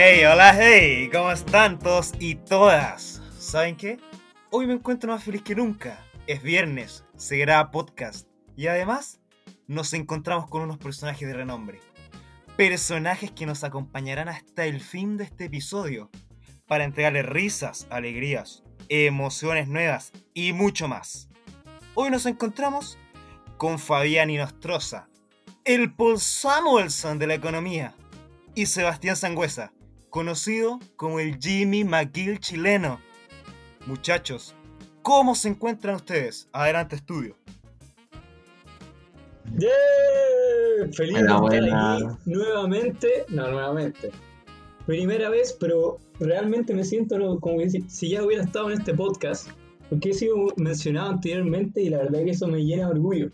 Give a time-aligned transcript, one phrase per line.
[0.00, 3.20] Hey, hola, hey, ¿cómo están todos y todas?
[3.36, 3.98] ¿Saben qué?
[4.52, 5.98] Hoy me encuentro más feliz que nunca.
[6.28, 9.20] Es viernes, se graba podcast y además
[9.66, 11.80] nos encontramos con unos personajes de renombre.
[12.56, 16.10] Personajes que nos acompañarán hasta el fin de este episodio
[16.68, 21.28] para entregarles risas, alegrías, emociones nuevas y mucho más.
[21.94, 22.98] Hoy nos encontramos
[23.56, 25.08] con Fabián Inostroza,
[25.64, 27.96] el Paul Samuelson de la economía,
[28.54, 29.72] y Sebastián Sangüesa,
[30.18, 33.00] conocido como el Jimmy McGill chileno.
[33.86, 34.52] Muchachos,
[35.00, 36.48] ¿cómo se encuentran ustedes?
[36.52, 37.36] Adelante, estudio.
[39.56, 39.68] ¡Yeah!
[40.92, 43.26] Feliz de estar aquí nuevamente.
[43.28, 44.10] No, nuevamente.
[44.86, 49.48] Primera vez, pero realmente me siento como si ya hubiera estado en este podcast.
[49.88, 53.30] Porque he sido mencionado anteriormente y la verdad que eso me llena de orgullo.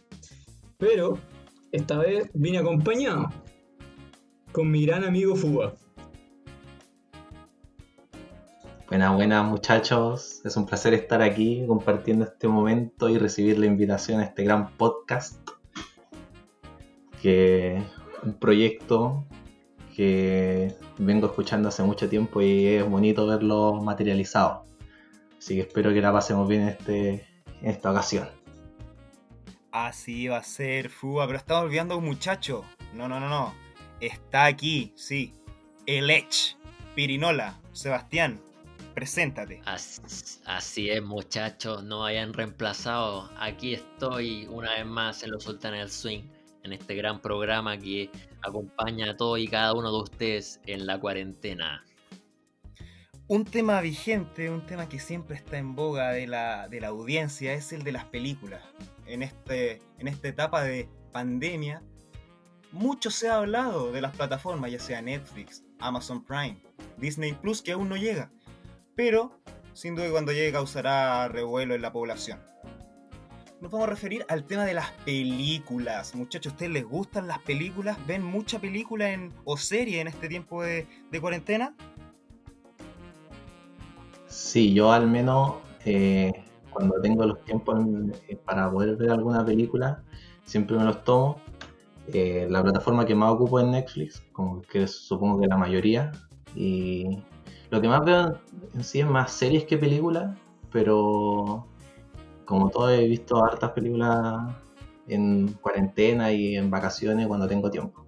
[0.76, 1.18] Pero
[1.72, 3.30] esta vez vine acompañado
[4.52, 5.72] con mi gran amigo Fuga.
[8.88, 10.42] Buenas, buenas muchachos.
[10.44, 14.72] Es un placer estar aquí compartiendo este momento y recibir la invitación a este gran
[14.76, 15.38] podcast.
[17.22, 17.82] Que
[18.22, 19.24] un proyecto
[19.96, 24.66] que vengo escuchando hace mucho tiempo y es bonito verlo materializado.
[25.38, 27.26] Así que espero que la pasemos bien en, este,
[27.62, 28.28] esta ocasión.
[29.72, 32.64] Así va a ser, Fuga, pero estamos olvidando un muchacho.
[32.92, 33.54] No, no, no, no.
[34.00, 35.32] Está aquí, sí.
[35.86, 36.58] El Edge.
[36.94, 37.58] Pirinola.
[37.72, 38.40] Sebastián,
[38.94, 39.60] preséntate.
[39.66, 43.30] Así, es, muchachos, no hayan reemplazado.
[43.38, 46.22] Aquí estoy una vez más en Los Sultanes del Swing,
[46.62, 48.10] en este gran programa que
[48.42, 51.84] acompaña a todos y cada uno de ustedes en la cuarentena.
[53.26, 57.54] Un tema vigente, un tema que siempre está en boga de la, de la audiencia,
[57.54, 58.62] es el de las películas.
[59.06, 61.82] En, este, en esta etapa de pandemia,
[62.70, 66.62] mucho se ha hablado de las plataformas, ya sea Netflix, Amazon Prime,
[66.98, 68.30] Disney Plus, que aún no llega
[68.94, 69.40] pero
[69.72, 72.38] sin duda cuando llegue causará revuelo en la población.
[73.60, 76.14] Nos vamos a referir al tema de las películas.
[76.14, 77.96] Muchachos, ¿a ustedes les gustan las películas?
[78.06, 80.86] ¿Ven mucha película en, o serie en este tiempo de,
[81.20, 81.74] cuarentena?
[84.26, 85.54] Sí, yo al menos
[85.86, 86.32] eh,
[86.70, 87.82] cuando tengo los tiempos
[88.28, 90.02] eh, para poder ver alguna película,
[90.44, 91.40] siempre me los tomo.
[92.12, 96.12] Eh, la plataforma que más ocupo es Netflix, como que supongo que la mayoría.
[96.54, 97.22] Y
[97.70, 98.38] lo que más veo
[98.74, 100.36] en sí es más series que películas,
[100.72, 101.66] pero
[102.44, 104.54] como todo he visto hartas películas
[105.08, 108.04] en cuarentena y en vacaciones cuando tengo tiempo.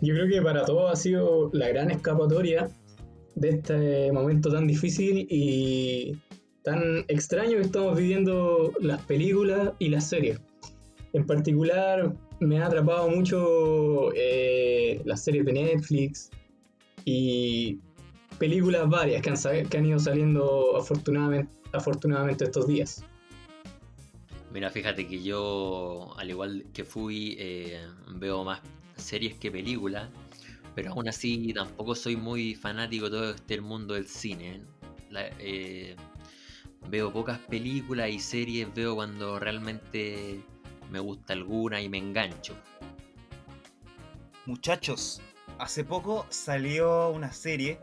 [0.00, 2.68] Yo creo que para todos ha sido la gran escapatoria
[3.34, 6.18] de este momento tan difícil y
[6.62, 10.40] tan extraño que estamos viviendo las películas y las series.
[11.12, 16.30] En particular me ha atrapado mucho eh, las series de Netflix,
[17.04, 17.78] y
[18.38, 23.04] películas varias que han, que han ido saliendo afortunadamente, afortunadamente estos días.
[24.52, 27.80] Mira, fíjate que yo, al igual que fui, eh,
[28.16, 28.60] veo más
[28.96, 30.10] series que películas,
[30.74, 34.60] pero aún así tampoco soy muy fanático de todo este mundo del cine.
[35.38, 35.96] Eh,
[36.90, 40.42] veo pocas películas y series, veo cuando realmente
[40.90, 42.54] me gusta alguna y me engancho.
[44.44, 45.22] Muchachos,
[45.58, 47.78] hace poco salió una serie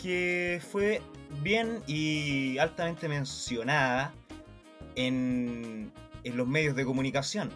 [0.00, 1.02] que fue
[1.42, 4.12] bien y altamente mencionada
[4.96, 5.92] en,
[6.24, 7.50] los medios de comunicación.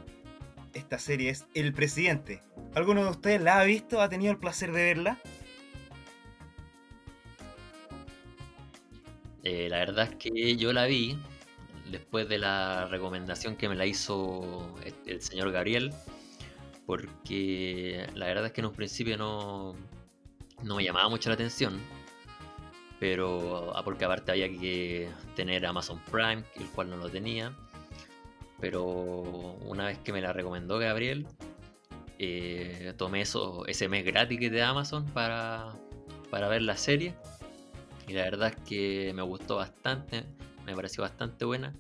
[0.74, 2.42] Esta serie es El Presidente.
[2.74, 4.00] ¿Alguno de ustedes la ha visto?
[4.00, 5.18] ¿Ha tenido el placer de verla?
[9.42, 11.18] Eh, la verdad es que yo la vi
[11.90, 14.74] después de la recomendación que me la hizo
[15.06, 15.92] el señor Gabriel
[16.88, 19.74] porque la verdad es que en un principio no,
[20.62, 21.78] no me llamaba mucho la atención,
[22.98, 27.54] pero ah, porque aparte había que tener Amazon Prime, el cual no lo tenía,
[28.58, 28.86] pero
[29.66, 31.26] una vez que me la recomendó Gabriel,
[32.18, 35.74] eh, tomé eso, ese mes gratis que de Amazon para,
[36.30, 37.14] para ver la serie
[38.06, 40.24] y la verdad es que me gustó bastante,
[40.64, 41.74] me pareció bastante buena.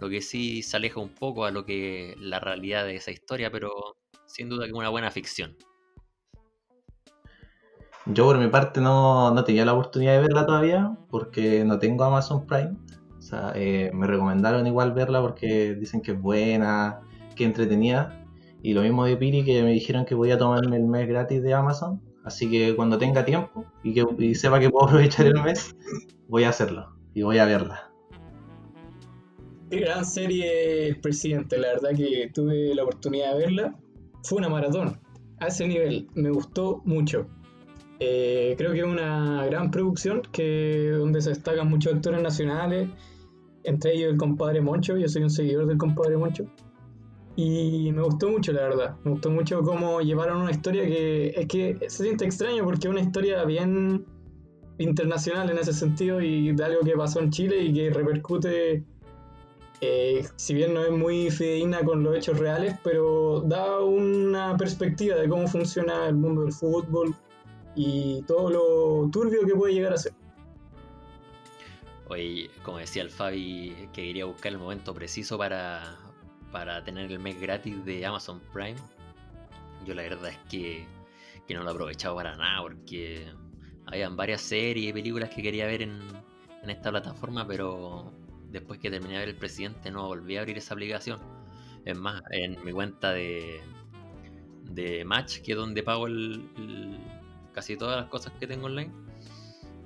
[0.00, 3.50] Lo que sí se aleja un poco a lo que la realidad de esa historia,
[3.50, 3.98] pero
[4.34, 5.56] sin duda que una buena ficción.
[8.06, 12.02] Yo por mi parte no, no tenía la oportunidad de verla todavía porque no tengo
[12.04, 12.76] Amazon Prime.
[13.16, 17.00] O sea, eh, me recomendaron igual verla porque dicen que es buena,
[17.36, 18.26] que entretenida.
[18.60, 21.40] Y lo mismo de Piri que me dijeron que voy a tomarme el mes gratis
[21.42, 22.02] de Amazon.
[22.24, 25.76] Así que cuando tenga tiempo y que sepa que puedo aprovechar el mes,
[26.28, 27.90] voy a hacerlo y voy a verla.
[29.70, 31.56] Qué gran serie, presidente.
[31.56, 33.78] La verdad que tuve la oportunidad de verla
[34.24, 34.98] fue una maratón.
[35.38, 37.26] A ese nivel, me gustó mucho.
[38.00, 42.88] Eh, creo que es una gran producción que, donde se destacan muchos actores nacionales,
[43.62, 46.44] entre ellos el compadre Moncho, yo soy un seguidor del compadre Moncho.
[47.36, 48.96] Y me gustó mucho, la verdad.
[49.04, 52.92] Me gustó mucho cómo llevaron una historia que es que se siente extraño porque es
[52.92, 54.04] una historia bien
[54.78, 58.84] internacional en ese sentido y de algo que pasó en Chile y que repercute,
[59.80, 65.16] eh, si bien no es muy fidedigna con los hechos reales, pero da una perspectiva
[65.16, 67.14] de cómo funciona el mundo del fútbol
[67.74, 70.12] y todo lo turbio que puede llegar a ser.
[72.08, 75.96] Oye, como decía el Fabi, que quería buscar el momento preciso para,
[76.52, 78.76] para tener el mes gratis de Amazon Prime.
[79.86, 80.86] Yo la verdad es que,
[81.46, 83.26] que no lo he aprovechado para nada porque
[83.86, 85.98] habían varias series y películas que quería ver en,
[86.62, 88.12] en esta plataforma, pero
[88.54, 91.20] después que terminé de ver El Presidente no volví a abrir esa aplicación.
[91.84, 93.60] Es más, en mi cuenta de,
[94.70, 96.42] de Match, que es donde pago el,
[97.52, 98.92] casi todas las cosas que tengo online,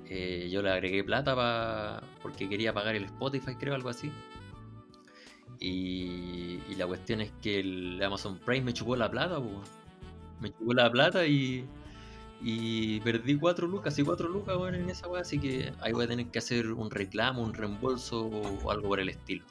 [0.05, 4.11] eh, yo le agregué plata pa, porque quería pagar el Spotify, creo, algo así.
[5.59, 9.61] Y, y la cuestión es que el Amazon Prime me chupó la plata, po.
[10.39, 11.65] me chupó la plata y,
[12.41, 16.05] y perdí 4 lucas y 4 lucas bueno, en esa weá, así que ahí voy
[16.05, 19.43] a tener que hacer un reclamo, un reembolso o algo por el estilo.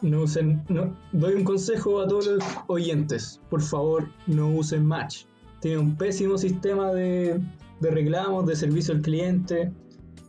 [0.00, 5.24] No usen, no, doy un consejo a todos los oyentes, por favor no usen Match.
[5.60, 7.40] Tiene un pésimo sistema de,
[7.80, 9.70] de reclamos, de servicio al cliente.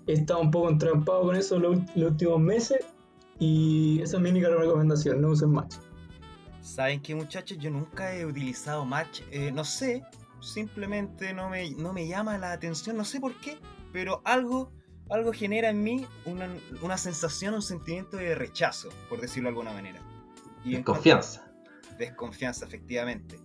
[0.06, 2.86] He estado un poco entrampado con eso los, los últimos meses
[3.40, 5.76] y esa es mi única recomendación, no usen Match.
[6.62, 7.58] ¿Saben qué muchachos?
[7.58, 10.04] Yo nunca he utilizado Match, eh, no sé,
[10.44, 13.58] simplemente no me, no me llama la atención, no sé por qué,
[13.92, 14.72] pero algo,
[15.10, 16.48] algo genera en mí una,
[16.82, 20.00] una sensación, un sentimiento de rechazo, por decirlo de alguna manera.
[20.64, 21.52] Y cuanto- Desconfianza.
[21.98, 23.40] desconfianza, efectivamente.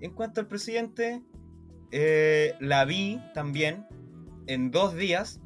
[0.00, 1.22] En cuanto al presidente,
[1.90, 3.86] eh, la vi también
[4.46, 5.40] en dos días.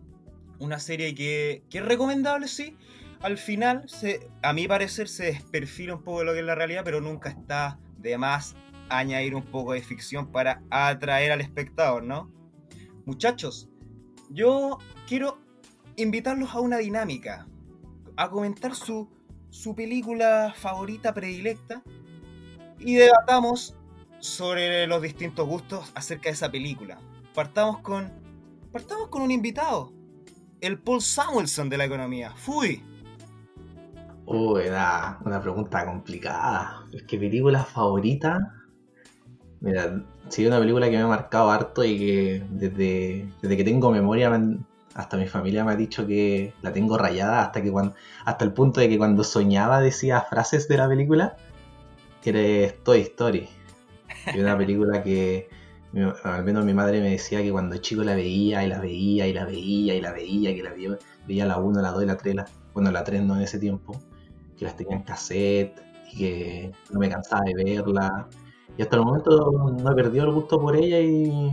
[0.58, 2.76] Una serie que, que es recomendable, sí.
[3.20, 6.54] Al final, se, a mi parecer, se desperfila un poco de lo que es la
[6.54, 8.54] realidad, pero nunca está de más
[8.88, 12.30] añadir un poco de ficción para atraer al espectador, ¿no?
[13.04, 13.68] Muchachos,
[14.30, 15.38] yo quiero
[15.96, 17.46] invitarlos a una dinámica,
[18.16, 19.08] a comentar su,
[19.50, 21.82] su película favorita predilecta
[22.78, 23.76] y debatamos
[24.20, 26.98] sobre los distintos gustos acerca de esa película.
[27.34, 28.10] Partamos con
[28.72, 29.92] partamos con un invitado,
[30.60, 32.32] el Paul Samuelson de la economía.
[32.36, 32.82] Fui.
[34.24, 36.86] Uy, era una pregunta complicada.
[36.92, 38.61] Es que película favorita.
[39.62, 43.90] Mira, sí, una película que me ha marcado harto y que desde, desde que tengo
[43.92, 44.30] memoria,
[44.94, 47.94] hasta mi familia me ha dicho que la tengo rayada, hasta que cuando,
[48.24, 51.36] hasta el punto de que cuando soñaba decía frases de la película,
[52.22, 53.48] que era Toy Story.
[54.32, 55.48] Y una película que
[56.24, 59.32] al menos mi madre me decía que cuando chico la veía y la veía y
[59.34, 62.16] la veía y la veía, que la veía, veía la 1, la 2 y la
[62.18, 64.00] 3, la- bueno, la 3 no en ese tiempo,
[64.58, 65.80] que las tenía en cassette
[66.12, 68.28] y que no me cansaba de verla.
[68.76, 71.52] Y hasta el momento no he perdido el gusto por ella y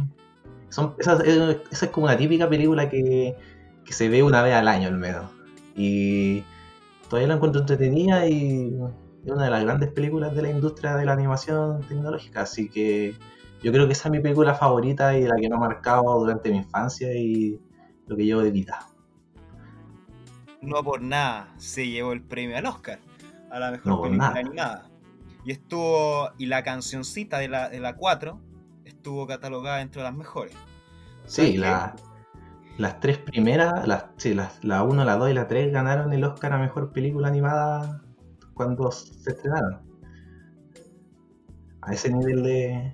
[0.70, 3.36] son, esa, esa es como una típica película que,
[3.84, 5.32] que se ve una vez al año al menos.
[5.76, 6.44] Y
[7.10, 8.74] todavía la encuentro entretenida y
[9.26, 12.42] es una de las grandes películas de la industria de la animación tecnológica.
[12.42, 13.16] Así que
[13.62, 16.52] yo creo que esa es mi película favorita y la que me ha marcado durante
[16.52, 17.60] mi infancia y
[18.08, 18.80] lo que llevo de vida.
[20.62, 23.00] No por nada se llevó el premio al Oscar
[23.50, 24.40] a la mejor No película nada.
[24.40, 24.89] animada.
[25.46, 28.40] Y estuvo y la cancioncita de la de la 4
[28.86, 30.54] estuvo catalogada dentro de las mejores.
[31.26, 31.96] ¿Sabes Sí, la-
[32.78, 36.24] las tres primeras, las, sí, las, la 1, la 2 y la 3 ganaron el
[36.24, 38.02] Oscar a Mejor Película Animada
[38.54, 39.82] cuando se estrenaron.
[41.82, 42.94] A ese nivel de,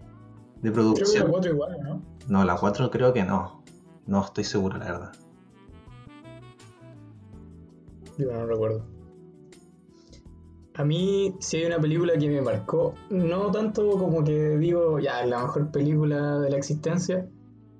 [0.61, 1.31] de Creo que la producción.
[1.31, 2.01] 4 igual, ¿no?
[2.27, 3.63] No, la 4 creo que no.
[4.07, 5.11] No estoy seguro, la verdad.
[8.17, 8.85] Yo no recuerdo.
[10.77, 15.25] A mí, si hay una película que me marcó, no tanto como que digo, ya,
[15.25, 17.29] la mejor película de la existencia,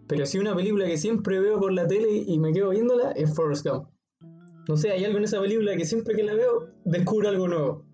[0.08, 3.36] pero sí una película que siempre veo por la tele y me quedo viéndola, es
[3.36, 3.90] Forrest Gump.
[4.70, 7.86] No sé, hay algo en esa película que siempre que la veo, descubro algo nuevo.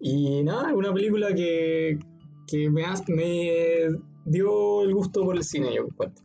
[0.00, 1.98] Y nada, una película que,
[2.46, 3.88] que me, me
[4.26, 6.24] dio el gusto por el cine, yo encuentro.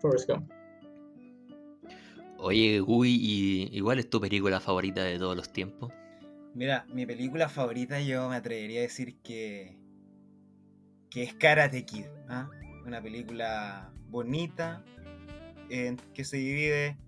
[0.00, 0.48] Forrest Gump.
[2.38, 5.92] Oye, Gui, ¿y igual es tu película favorita de todos los tiempos?
[6.54, 9.78] Mira, mi película favorita yo me atrevería a decir que
[11.10, 12.48] que es Karate Kid, ¿ah?
[12.86, 14.82] Una película bonita
[15.68, 16.98] que se divide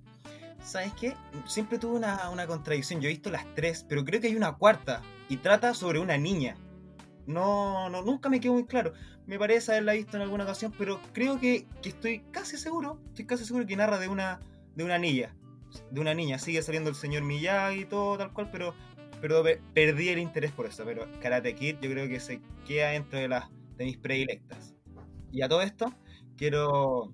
[0.64, 1.14] ¿Sabes qué?
[1.46, 3.00] Siempre tuve una, una contradicción.
[3.00, 5.02] Yo he visto las tres, pero creo que hay una cuarta.
[5.28, 6.56] Y trata sobre una niña.
[7.26, 8.94] No, no, nunca me quedó muy claro.
[9.26, 13.26] Me parece haberla visto en alguna ocasión, pero creo que, que estoy casi seguro, estoy
[13.26, 14.40] casi seguro que narra de una,
[14.74, 15.36] de una niña.
[15.90, 16.38] De una niña.
[16.38, 18.74] Sigue saliendo el señor Miyagi y todo tal cual, pero,
[19.20, 20.84] pero pe- perdí el interés por eso.
[20.84, 24.74] Pero Karate Kid yo creo que se queda dentro de las de mis predilectas.
[25.32, 25.92] Y a todo esto,
[26.36, 27.12] quiero,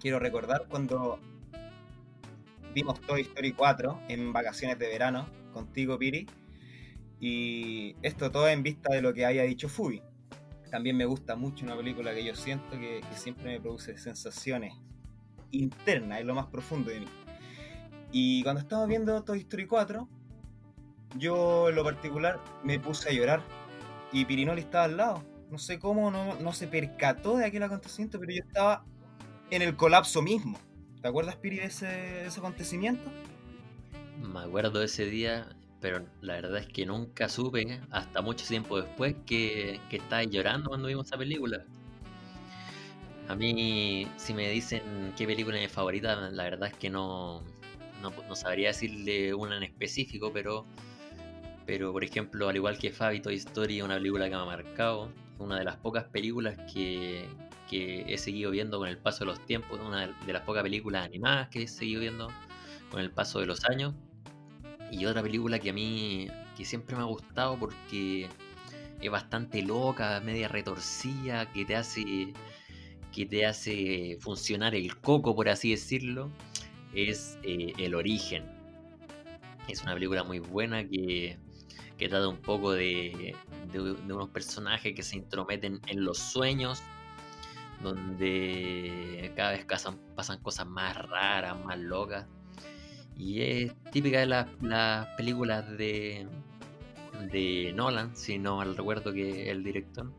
[0.00, 1.18] quiero recordar cuando
[2.74, 6.26] vimos Toy Story 4 en vacaciones de verano contigo, Piri.
[7.18, 10.02] Y esto todo en vista de lo que haya dicho Fubi.
[10.70, 14.74] También me gusta mucho una película que yo siento que, que siempre me produce sensaciones
[15.50, 17.06] internas, en lo más profundo de mí.
[18.12, 20.08] Y cuando estaba viendo Toy Story 4,
[21.18, 23.42] yo en lo particular me puse a llorar.
[24.12, 25.24] Y Pirinoli estaba al lado.
[25.50, 28.84] No sé cómo, no, no se percató de aquel acontecimiento, pero yo estaba
[29.50, 30.58] en el colapso mismo.
[31.00, 33.10] ¿Te acuerdas, Piri, de ese, ese acontecimiento?
[34.20, 38.80] Me acuerdo de ese día, pero la verdad es que nunca supe, hasta mucho tiempo
[38.80, 41.64] después, que, que estaba llorando cuando vimos esa película.
[43.28, 47.42] A mí, si me dicen qué película es mi favorita, la verdad es que no,
[48.00, 50.64] no, no sabría decirle una en específico, pero,
[51.66, 54.44] pero por ejemplo, al igual que Fabi, Toy Story es una película que me ha
[54.44, 57.26] marcado, una de las pocas películas que,
[57.68, 61.04] que he seguido viendo con el paso de los tiempos, una de las pocas películas
[61.04, 62.30] animadas que he seguido viendo
[62.90, 63.94] con el paso de los años.
[64.92, 68.28] Y otra película que a mí que siempre me ha gustado porque
[69.00, 72.32] es bastante loca, media retorcida, que te hace
[73.12, 76.30] que te hace funcionar el coco, por así decirlo,
[76.94, 78.44] es eh, El Origen.
[79.68, 81.38] Es una película muy buena que,
[81.96, 83.34] que trata un poco de,
[83.72, 86.82] de, unos personajes que se intrometen en los sueños,
[87.82, 89.98] donde cada vez pasan,
[90.42, 92.26] cosas más raras, más locas.
[93.16, 96.28] Y es típica de las, las películas de,
[97.32, 100.12] de Nolan, si no mal recuerdo que el director,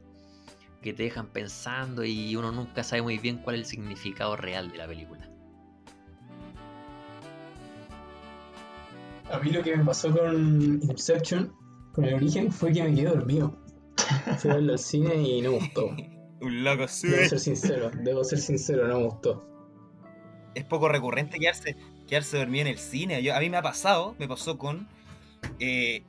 [0.81, 4.71] que te dejan pensando y uno nunca sabe muy bien cuál es el significado real
[4.71, 5.29] de la película.
[9.29, 11.53] A mí lo que me pasó con Inception,
[11.97, 13.57] con el origen, fue que me quedé dormido.
[14.37, 15.87] Fui a verlo al cine y no me gustó.
[16.41, 17.27] Un loco Debo sube.
[17.27, 19.49] ser sincero, debo ser sincero, no me gustó.
[20.53, 21.75] Es poco recurrente quedarse,
[22.07, 23.23] quedarse dormido en el cine.
[23.23, 24.87] Yo, a mí me ha pasado, me pasó con
[25.59, 26.03] eh,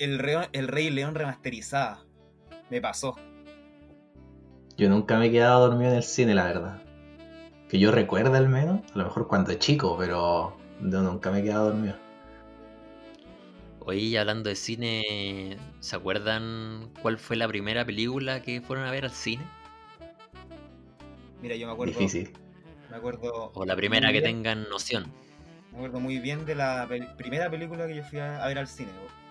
[0.00, 2.04] el, Rey, el Rey León remasterizada.
[2.68, 3.14] Me pasó.
[4.76, 6.82] Yo nunca me he quedado dormido en el cine, la verdad.
[7.68, 11.42] Que yo recuerde al menos, a lo mejor cuando chico, pero yo nunca me he
[11.44, 12.09] quedado dormido.
[13.90, 19.02] Hoy hablando de cine, ¿se acuerdan cuál fue la primera película que fueron a ver
[19.04, 19.42] al cine?
[21.42, 21.94] Mira, yo me acuerdo.
[21.98, 22.30] Difícil.
[22.88, 23.50] Me acuerdo.
[23.52, 25.12] O la primera que bien- tengan noción.
[25.72, 28.60] Me acuerdo muy bien de la pel- primera película que yo fui a, a ver
[28.60, 28.90] al cine,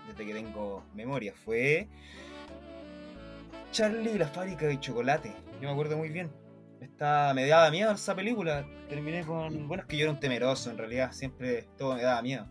[0.09, 1.33] desde que tengo memoria.
[1.33, 1.87] Fue
[3.71, 5.31] Charlie y la fábrica de chocolate.
[5.61, 6.31] Yo me acuerdo muy bien.
[6.81, 8.67] Está, me daba miedo esa película.
[8.89, 9.69] Terminé con.
[9.69, 11.13] Bueno, es que yo era un temeroso en realidad.
[11.13, 12.45] Siempre todo me daba miedo.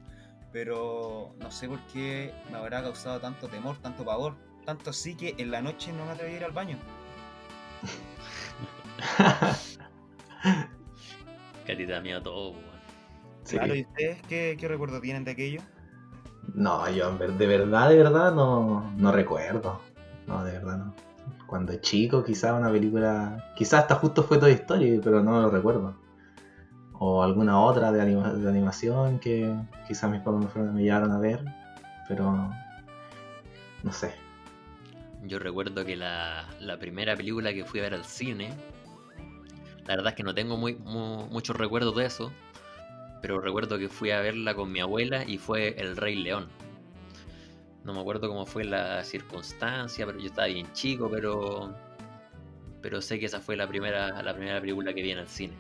[0.53, 4.35] Pero no sé por qué me habrá causado tanto temor, tanto pavor.
[4.65, 6.79] Tanto así que en la noche no me atreví a ir al baño.
[11.65, 12.65] Que a ti te da miedo todo, weón.
[13.45, 13.57] Sí.
[13.57, 15.61] Claro, ¿y ustedes qué, qué recuerdo tienen de aquello?
[16.55, 19.81] No, yo en ver- de verdad, de verdad no, no recuerdo.
[20.27, 20.95] No, de verdad no.
[21.47, 23.53] Cuando chico, quizás una película.
[23.57, 25.95] Quizás hasta justo fue Toy Story, pero no lo recuerdo.
[27.01, 29.55] O alguna otra de, anima- de animación que
[29.87, 31.45] quizás mis papás me, fueron, me llevaron a ver,
[32.09, 32.51] pero.
[33.85, 34.13] No sé.
[35.25, 36.47] Yo recuerdo que la,
[36.81, 38.51] primera película que fui a ver al cine,
[39.87, 42.33] la verdad es que no tengo muy, mu- muchos recuerdos de eso,
[43.23, 46.49] pero recuerdo que fui a verla con mi abuela y fue El Rey León.
[47.85, 51.73] No me acuerdo cómo fue la circunstancia, pero yo estaba bien chico, pero
[52.83, 55.55] pero sé que esa fue la primera la primera película que vi en el cine.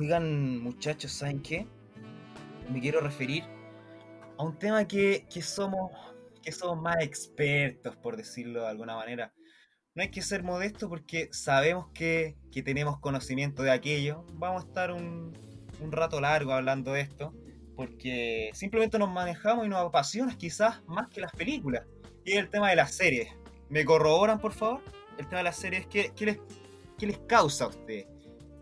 [0.00, 1.66] Oigan, muchachos, ¿saben qué?
[2.70, 3.42] Me quiero referir
[4.38, 5.90] a un tema que, que somos
[6.40, 9.34] que somos más expertos, por decirlo de alguna manera.
[9.96, 14.24] No hay que ser modesto porque sabemos que, que tenemos conocimiento de aquello.
[14.34, 15.36] Vamos a estar un,
[15.80, 17.34] un rato largo hablando de esto,
[17.74, 21.84] porque simplemente nos manejamos y nos apasiona quizás más que las películas.
[22.24, 23.34] Y el tema de las series.
[23.68, 24.80] ¿Me corroboran, por favor?
[25.18, 26.38] El tema de las series, ¿qué, qué les,
[26.96, 28.06] qué les causa a ustedes?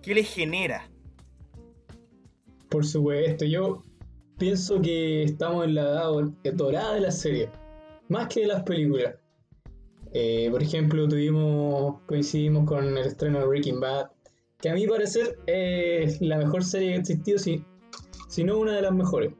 [0.00, 0.88] ¿Qué les genera?
[2.68, 3.82] Por supuesto, yo
[4.38, 7.48] pienso que estamos en la edad dor- dorada de la serie,
[8.08, 9.14] más que de las películas.
[10.12, 14.06] Eh, por ejemplo, tuvimos, coincidimos con el estreno de Breaking Bad,
[14.60, 17.62] que a mi parecer es la mejor serie que ha existido, si,
[18.28, 19.32] si no una de las mejores.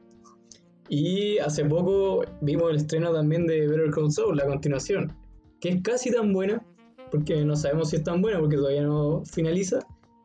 [0.89, 5.13] Y hace poco vimos el estreno también de Better Call Saul, la continuación,
[5.59, 6.63] que es casi tan buena,
[7.11, 9.79] porque no sabemos si es tan buena porque todavía no finaliza,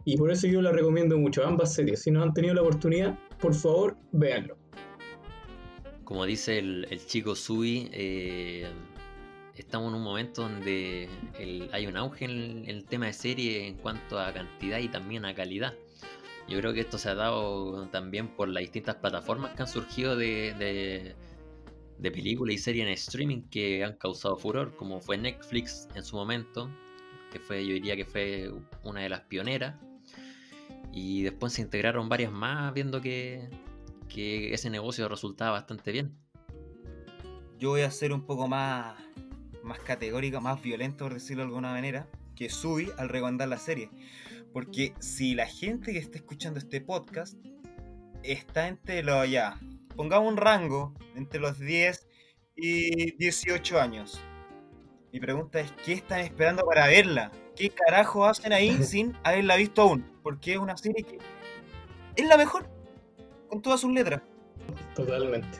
[0.04, 2.02] y por eso yo la recomiendo mucho, ambas series.
[2.02, 4.56] Si no han tenido la oportunidad, por favor, véanlo.
[6.04, 8.66] Como dice el, el chico Sui, eh,
[9.56, 11.08] estamos en un momento donde
[11.72, 15.34] hay un auge en el, tema de serie en cuanto a cantidad y también a
[15.34, 15.74] calidad.
[16.48, 20.16] Yo creo que esto se ha dado también por las distintas plataformas que han surgido
[20.16, 21.14] de, de,
[21.98, 26.16] de películas y series en streaming que han causado furor, como fue Netflix en su
[26.16, 26.68] momento,
[27.32, 28.50] que fue, yo diría que fue
[28.82, 29.76] una de las pioneras.
[30.92, 33.48] Y después se integraron varias más viendo que,
[34.14, 36.14] ese negocio resultaba bastante bien.
[37.58, 38.94] Yo voy a ser un poco más,
[39.62, 43.88] más categórico, más violento, por decirlo de alguna manera, que Sui al recomendar la serie.
[44.52, 47.38] Porque si la gente que está escuchando este podcast
[48.22, 49.58] está entre los, ya,
[49.96, 52.06] pongamos un rango entre los 10
[52.56, 54.20] y 18 años.
[55.12, 57.32] Mi pregunta es, ¿qué están esperando para verla?
[57.56, 60.04] ¿Qué carajo hacen ahí sin haberla visto aún?
[60.22, 61.18] Porque es una serie que
[62.16, 62.66] es la mejor,
[63.48, 64.22] con todas sus letras.
[64.94, 65.58] Totalmente.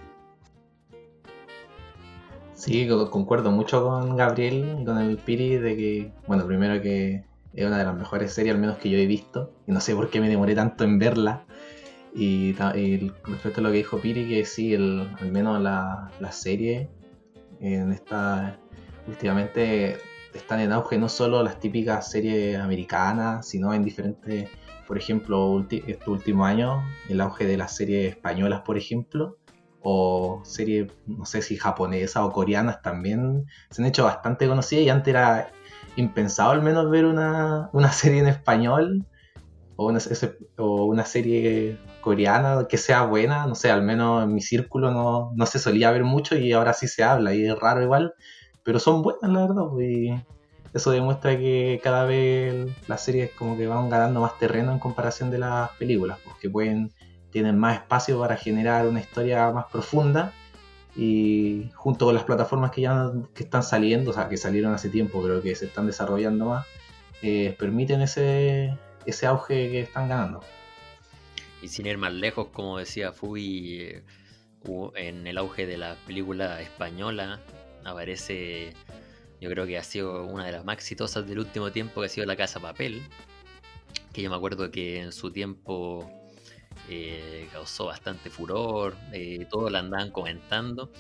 [2.55, 7.67] Sí, co- concuerdo mucho con Gabriel con el Piri de que, bueno, primero que es
[7.67, 10.11] una de las mejores series al menos que yo he visto y no sé por
[10.11, 11.45] qué me demoré tanto en verla.
[12.15, 12.53] Y
[13.25, 16.89] respecto a lo que dijo Piri, que sí, el, al menos la, la serie
[17.61, 18.59] en esta
[19.09, 19.97] últimamente
[20.35, 24.49] están en auge no solo las típicas series americanas, sino en diferentes,
[24.87, 29.39] por ejemplo, este último año, el auge de las series españolas, por ejemplo,
[29.83, 34.91] o series, no sé si japonesas o coreanas también se han hecho bastante conocidas y
[34.91, 35.51] antes era
[35.97, 39.07] impensado al menos ver una, una serie en español
[39.77, 39.99] o una,
[40.59, 45.33] o una serie coreana que sea buena, no sé, al menos en mi círculo no,
[45.35, 48.15] no se solía ver mucho y ahora sí se habla y es raro igual,
[48.65, 50.25] pero son buenas la verdad pues, y
[50.75, 55.31] eso demuestra que cada vez las series como que van ganando más terreno en comparación
[55.31, 56.93] de las películas, porque pueden
[57.31, 60.33] tienen más espacio para generar una historia más profunda
[60.95, 64.91] y junto con las plataformas que ya que están saliendo, o sea, que salieron hace
[64.91, 66.67] tiempo, pero que se están desarrollando más,
[67.23, 70.41] eh, permiten ese, ese auge que están ganando.
[71.63, 74.05] Y sin ir más lejos, como decía Fui, eh,
[74.97, 77.41] en el auge de la película española
[77.85, 78.73] aparece,
[79.41, 82.11] yo creo que ha sido una de las más exitosas del último tiempo, que ha
[82.11, 83.03] sido La Casa Papel,
[84.13, 86.11] que yo me acuerdo que en su tiempo
[86.89, 90.91] eh, causó bastante furor, eh, todos la andaban comentando.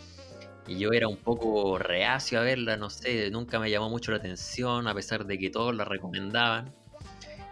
[0.66, 4.18] Y yo era un poco reacio a verla, no sé, nunca me llamó mucho la
[4.18, 6.72] atención, a pesar de que todos la recomendaban.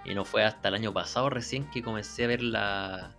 [0.05, 3.16] Y no fue hasta el año pasado recién que comencé a ver la,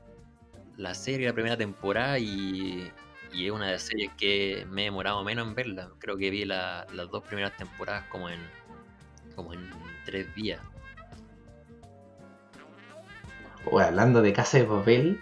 [0.78, 2.90] la serie, la primera temporada, y,
[3.34, 5.90] y es una de las series que me he demorado menos en verla.
[6.00, 8.40] Creo que vi la- las dos primeras temporadas como en,
[9.36, 9.70] como en
[10.06, 10.60] tres días.
[13.70, 15.20] Bueno, hablando de Casa de Papel,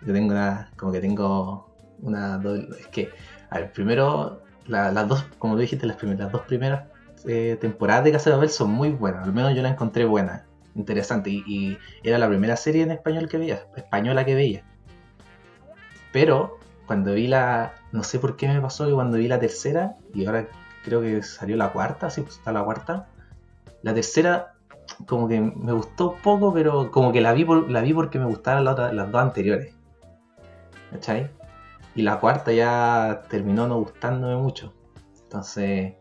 [0.00, 1.70] yo tengo una, como que tengo
[2.00, 3.10] una doble- es que,
[3.50, 6.88] a ver, primero, la- las dos, como tú dijiste, las, primeras, dos primeras
[7.26, 10.46] eh, temporadas de Casa de Papel son muy buenas, al menos yo la encontré buena,
[10.74, 14.64] interesante, y era la primera serie en español que veía, española que veía.
[16.10, 16.58] Pero,
[16.92, 20.26] cuando vi la, no sé por qué me pasó que cuando vi la tercera, y
[20.26, 20.46] ahora
[20.84, 23.08] creo que salió la cuarta, sí, pues está la cuarta,
[23.80, 24.52] la tercera
[25.06, 28.64] como que me gustó poco, pero como que la vi, la vi porque me gustaron
[28.64, 29.74] las, otras- las dos anteriores.
[30.90, 31.30] ¿Cachai?
[31.94, 34.74] Y la cuarta ya terminó no gustándome mucho.
[35.22, 35.94] Entonces,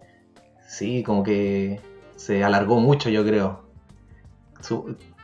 [0.67, 1.79] sí, como que
[2.17, 3.63] se alargó mucho, yo creo.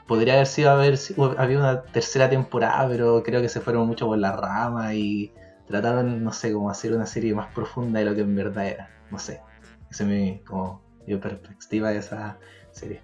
[0.08, 0.98] Podría haber sido haber
[1.38, 5.34] había una tercera temporada, pero creo que se fueron mucho por la rama y
[5.68, 8.90] trataron, no sé, como hacer una serie más profunda de lo que en verdad era.
[9.12, 9.42] No sé.
[9.92, 12.38] Esa es mi, como, mi perspectiva de esa
[12.72, 13.02] serie.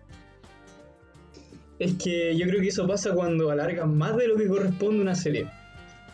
[1.79, 5.15] Es que yo creo que eso pasa cuando alargan más de lo que corresponde una
[5.15, 5.49] serie.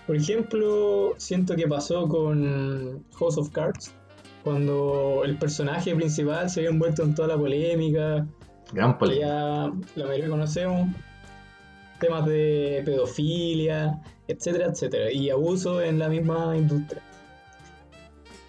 [0.07, 3.93] Por ejemplo, siento que pasó con House of Cards,
[4.43, 8.25] cuando el personaje principal se había envuelto en toda la polémica,
[8.71, 9.27] Gran polémica.
[9.27, 10.89] ya la mayoría conocemos,
[11.99, 17.01] temas de pedofilia, etcétera, etcétera, y abuso en la misma industria.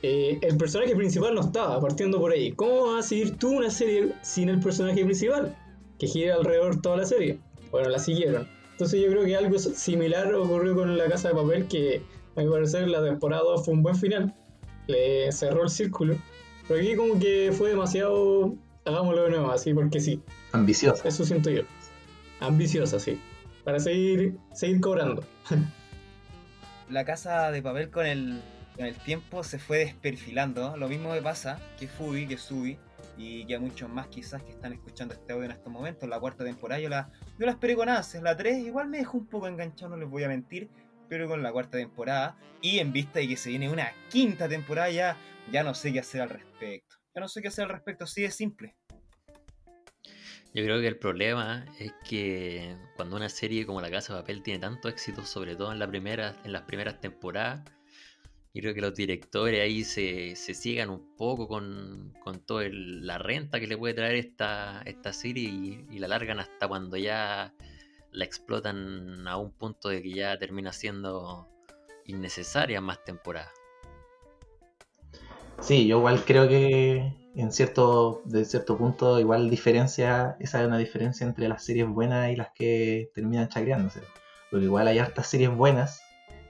[0.02, 2.52] Eh, el personaje principal no estaba, partiendo por ahí.
[2.52, 5.54] ¿Cómo vas a seguir tú una serie sin el personaje principal?
[5.98, 7.38] Que gira alrededor toda la serie.
[7.70, 8.48] Bueno, la siguieron.
[8.72, 12.02] Entonces yo creo que algo similar ocurrió con La Casa de Papel, que
[12.36, 14.34] a mi parecer la temporada 2 fue un buen final.
[14.86, 16.16] Le cerró el círculo.
[16.66, 18.54] Pero aquí como que fue demasiado...
[18.86, 20.22] Hagámoslo de nuevo, así porque sí.
[20.52, 21.06] Ambiciosa.
[21.06, 21.62] Eso siento yo.
[22.40, 23.20] Ambiciosa, sí.
[23.70, 24.36] Para seguir,
[24.80, 25.24] cobrando.
[26.90, 28.42] La casa de papel con el
[28.74, 30.76] con el tiempo se fue desperfilando.
[30.76, 32.76] Lo mismo me pasa que Fubi, que Subi
[33.16, 36.08] y que muchos más quizás que están escuchando este audio en estos momentos.
[36.08, 38.24] La cuarta temporada yo la, yo la esperé con ansias.
[38.24, 40.68] La 3 igual me dejó un poco enganchado, no les voy a mentir,
[41.08, 44.90] pero con la cuarta temporada y en vista de que se viene una quinta temporada
[44.90, 45.16] ya,
[45.52, 46.96] ya no sé qué hacer al respecto.
[47.14, 48.74] Ya no sé qué hacer al respecto, así de simple.
[50.52, 54.42] Yo creo que el problema es que cuando una serie como La Casa de Papel
[54.42, 57.62] tiene tanto éxito, sobre todo en, la primera, en las primeras temporadas,
[58.52, 63.18] yo creo que los directores ahí se, se sigan un poco con, con toda la
[63.18, 67.54] renta que le puede traer esta, esta serie y, y, la largan hasta cuando ya
[68.10, 71.48] la explotan a un punto de que ya termina siendo
[72.06, 73.59] innecesaria más temporadas.
[75.60, 80.78] Sí, yo igual creo que en cierto, de cierto punto igual diferencia, esa es una
[80.78, 84.00] diferencia entre las series buenas y las que terminan chacreándose.
[84.50, 86.02] Porque igual hay hartas series buenas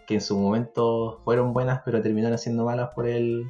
[0.06, 3.44] que en su momento fueron buenas pero terminaron siendo malas por él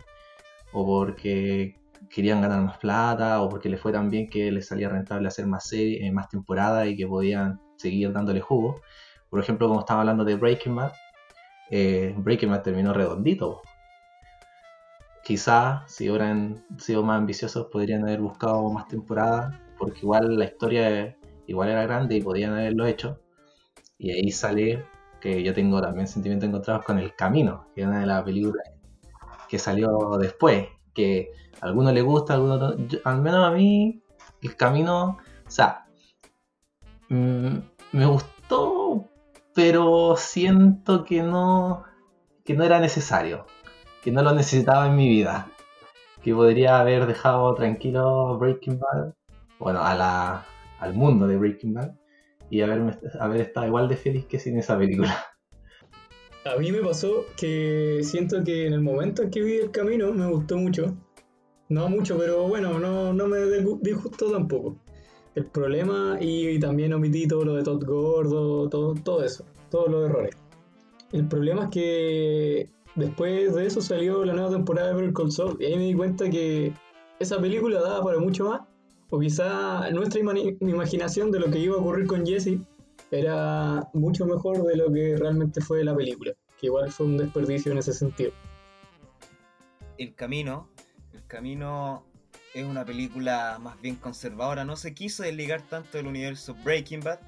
[0.73, 1.77] o porque
[2.11, 5.46] querían ganar más plata o porque le fue tan bien que les salía rentable hacer
[5.46, 8.81] más series, eh, más temporadas y que podían seguir dándole jugo.
[9.31, 10.92] Por ejemplo, como estaba hablando de Breaking Bad,
[11.70, 13.62] eh, Breaking Bad terminó redondito
[15.31, 21.16] quizás si hubieran sido más ambiciosos podrían haber buscado más temporadas, porque igual la historia
[21.47, 23.21] igual era grande y podían haberlo hecho.
[23.97, 24.85] Y ahí sale
[25.21, 28.73] que yo tengo también sentimientos encontrados con El Camino, que es una de las películas
[29.49, 32.99] que salió después, que a algunos les gusta, a algunos no.
[33.05, 34.03] al menos a mí,
[34.43, 35.87] El Camino, o sea,
[37.09, 37.57] mm,
[37.93, 39.09] me gustó,
[39.55, 41.85] pero siento que no,
[42.45, 43.47] que no era necesario
[44.03, 45.51] que no lo necesitaba en mi vida.
[46.23, 49.15] Que podría haber dejado tranquilo Breaking Bad,
[49.59, 50.47] bueno, a la,
[50.79, 51.93] al mundo de Breaking Bad,
[52.51, 55.25] y haberme, haber estado igual de feliz que sin esa película.
[56.45, 60.11] A mí me pasó que siento que en el momento en que vi el camino
[60.13, 60.97] me gustó mucho.
[61.69, 63.39] No mucho, pero bueno, no, no me
[63.83, 64.79] disgustó tampoco.
[65.35, 70.09] El problema, y, también omití todo lo de Todd Gordo, todo, todo eso, todos los
[70.09, 70.35] errores.
[71.13, 75.64] El problema es que después de eso salió la nueva temporada de Better Call y
[75.64, 76.72] ahí me di cuenta que
[77.18, 78.62] esa película daba para mucho más.
[79.11, 82.59] O quizá nuestra imaginación de lo que iba a ocurrir con Jesse
[83.11, 87.72] era mucho mejor de lo que realmente fue la película, que igual fue un desperdicio
[87.72, 88.31] en ese sentido.
[89.98, 90.68] El Camino,
[91.12, 92.05] El Camino
[92.55, 97.18] es una película más bien conservadora, no se quiso desligar tanto del universo Breaking Bad,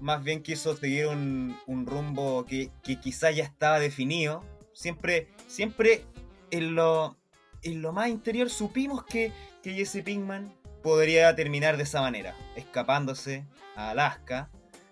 [0.00, 4.42] más bien quiso seguir un, rumbo que, que quizá ya estaba definido,
[4.74, 6.04] Siempre, siempre
[6.50, 7.16] en lo,
[7.62, 9.32] en lo más interior supimos que,
[9.62, 14.50] que Jesse Pinkman podría terminar de esa manera, escapándose a Alaska,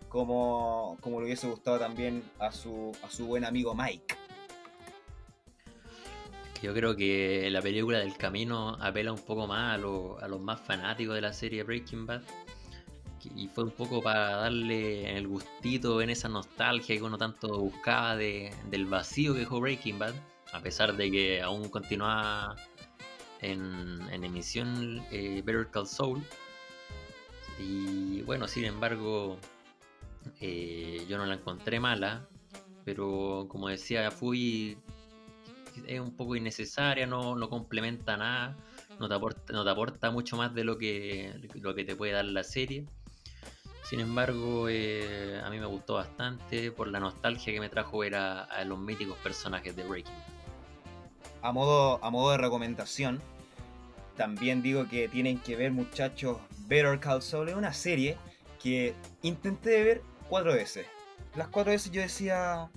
[0.09, 4.15] como, como le hubiese gustado también a su, a su buen amigo Mike.
[6.63, 10.61] Yo creo que la película del camino apela un poco más a, a los más
[10.61, 12.23] fanáticos de la serie Breaking Bad
[13.35, 18.17] y fue un poco para darle el gustito en esa nostalgia que uno tanto buscaba
[18.17, 20.15] de, del vacío que dejó Breaking Bad,
[20.53, 22.57] a pesar de que aún continuaba
[23.41, 26.23] en, emisión eh, Better Call Saul.
[27.59, 29.39] Y bueno, sin embargo,
[30.41, 32.27] eh, yo no la encontré mala,
[32.85, 34.79] pero como decía Fui,
[35.87, 38.57] es un poco innecesaria, no, no complementa nada,
[38.99, 42.13] no te, aporta, no te aporta mucho más de lo que, lo que te puede
[42.13, 42.87] dar la serie.
[43.83, 48.15] Sin embargo, eh, a mí me gustó bastante por la nostalgia que me trajo ver
[48.15, 50.15] a, los míticos personajes de Breaking.
[51.43, 53.21] A modo, a modo de recomendación,
[54.17, 58.17] también digo que tienen que ver, muchachos, Better Call Saul una serie
[58.63, 60.87] que intenté ver cuatro veces.
[61.35, 62.71] Las cuatro veces yo decía,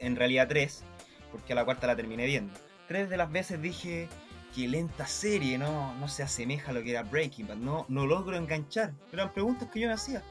[0.00, 0.82] en realidad tres,
[1.30, 2.52] porque a la cuarta la terminé viendo.
[2.88, 4.08] Tres de las veces dije,
[4.56, 8.36] lenta serie, no, no se asemeja a lo que era Breaking Bad, no, no logro
[8.36, 8.92] enganchar.
[9.12, 10.22] Eran preguntas que yo me hacía.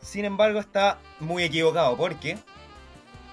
[0.00, 2.38] Sin embargo, está muy equivocado porque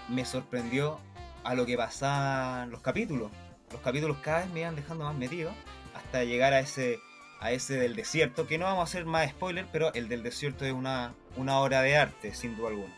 [0.07, 0.99] me sorprendió
[1.43, 3.31] a lo que pasaban los capítulos.
[3.71, 5.51] Los capítulos cada vez me iban dejando más metido
[5.95, 6.99] hasta llegar a ese,
[7.39, 10.65] a ese del desierto, que no vamos a hacer más spoiler, pero el del desierto
[10.65, 12.93] es una, una obra de arte, sin duda alguna.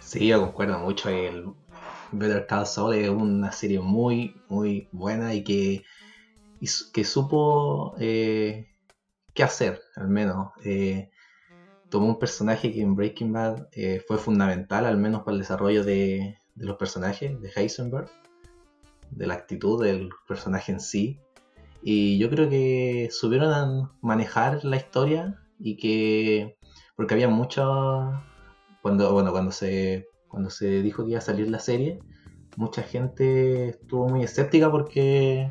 [0.00, 1.08] Sí, yo concuerdo mucho.
[1.08, 1.46] El,
[2.12, 5.84] Better Call Saul es una serie muy, muy buena y que,
[6.92, 8.68] que supo eh,
[9.34, 10.52] qué hacer, al menos.
[10.64, 11.10] Eh,
[11.90, 15.84] tomó un personaje que en Breaking Bad eh, fue fundamental, al menos para el desarrollo
[15.84, 18.08] de, los personajes, de Heisenberg,
[19.10, 21.20] de la actitud del personaje en sí.
[21.82, 26.56] Y yo creo que supieron manejar la historia y que.
[26.96, 28.22] Porque había mucho.
[28.80, 32.00] Cuando, bueno, cuando se cuando se dijo que iba a salir la serie,
[32.56, 35.48] mucha gente estuvo muy escéptica porque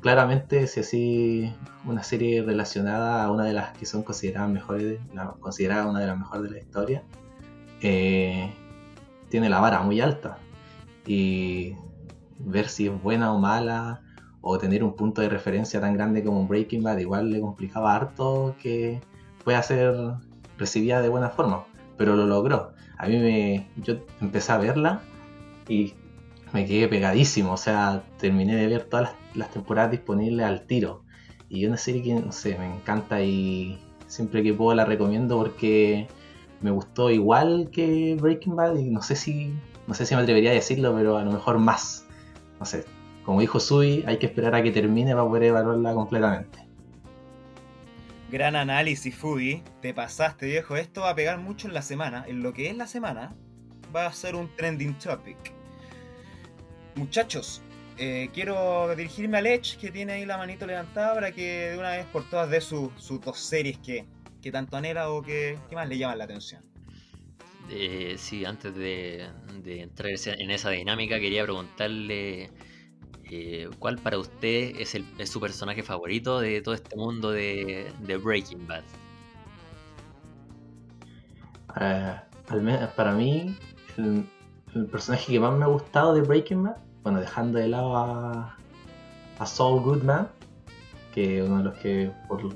[0.00, 4.98] claramente si así una serie relacionada a una de las que son consideradas mejores,
[5.38, 7.04] considerada una de las mejores de la historia,
[7.82, 8.52] eh,
[9.28, 10.38] tiene la vara muy alta.
[11.06, 11.76] Y
[12.40, 14.02] ver si es buena o mala,
[14.40, 18.56] o tener un punto de referencia tan grande como Breaking Bad, igual le complicaba harto
[18.60, 19.00] que
[19.44, 19.94] pueda ser
[20.58, 21.64] recibida de buena forma,
[21.96, 22.75] pero lo logró.
[22.98, 25.02] A mí me, yo empecé a verla
[25.68, 25.94] y
[26.52, 31.02] me quedé pegadísimo, o sea, terminé de ver todas las, temporadas disponibles al tiro.
[31.48, 35.36] Y es una serie que, no sé, me encanta y siempre que puedo la recomiendo
[35.36, 36.08] porque
[36.60, 39.52] me gustó igual que Breaking Bad y no sé si,
[39.86, 42.06] no sé si me atrevería a decirlo, pero a lo mejor más.
[42.58, 42.84] No sé,
[43.24, 46.65] como dijo Sui, hay que esperar a que termine para poder evaluarla completamente.
[48.30, 49.62] Gran análisis, Fudi.
[49.80, 50.76] Te pasaste, viejo.
[50.76, 52.24] Esto va a pegar mucho en la semana.
[52.26, 53.36] En lo que es la semana,
[53.94, 55.36] va a ser un trending topic.
[56.96, 57.62] Muchachos,
[57.98, 61.90] eh, quiero dirigirme a Lech, que tiene ahí la manito levantada, para que de una
[61.90, 62.90] vez por todas dé sus
[63.24, 64.04] dos series que,
[64.50, 66.64] tanto anhela o que, más le llaman la atención.
[67.70, 69.28] Eh, sí, antes de,
[69.62, 72.50] de entrar en esa dinámica, quería preguntarle
[73.30, 74.96] eh, ¿cuál para usted es,
[75.28, 78.84] su personaje favorito de todo este mundo de, Breaking Bad?
[82.96, 83.56] para mí,
[83.96, 84.24] el,
[84.90, 88.56] personaje que más me ha gustado de Breaking Bad, bueno, dejando de lado a,
[89.38, 90.28] a Saul Goodman,
[91.14, 92.54] que uno de los que por,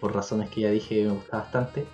[0.00, 1.86] por razones que ya dije me gusta bastante,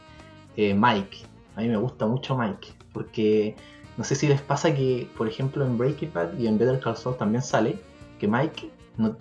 [0.57, 1.18] eh, Mike.
[1.57, 3.57] A mí me gusta mucho Mike, porque
[3.97, 6.97] no sé si les pasa que, por ejemplo, en Breaking Bad y en Better Call
[6.97, 7.79] Saul también sale
[8.19, 9.17] que Mike no,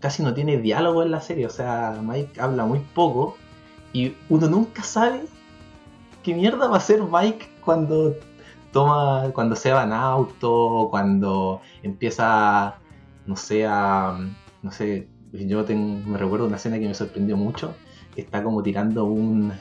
[0.00, 1.46] casi no tiene diálogo en la serie.
[1.46, 3.36] O sea, Mike habla muy poco
[3.92, 5.24] y uno nunca sabe
[6.22, 8.14] qué mierda va a ser Mike cuando
[8.72, 12.76] toma, cuando se va en auto, cuando empieza,
[13.26, 14.18] no sé, a,
[14.62, 17.74] no sé, yo me recuerdo una escena que me sorprendió mucho,
[18.14, 19.52] que está como tirando un,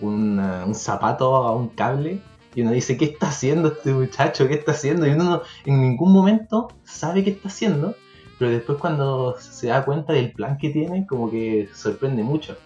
[0.00, 2.20] un, un zapato a un cable
[2.54, 4.48] y uno dice, ¿qué está haciendo este muchacho?
[4.48, 5.06] ¿Qué está haciendo?
[5.06, 7.94] Y uno en ningún momento sabe qué está haciendo,
[8.38, 12.56] pero después cuando se da cuenta del plan que tiene, como que sorprende mucho.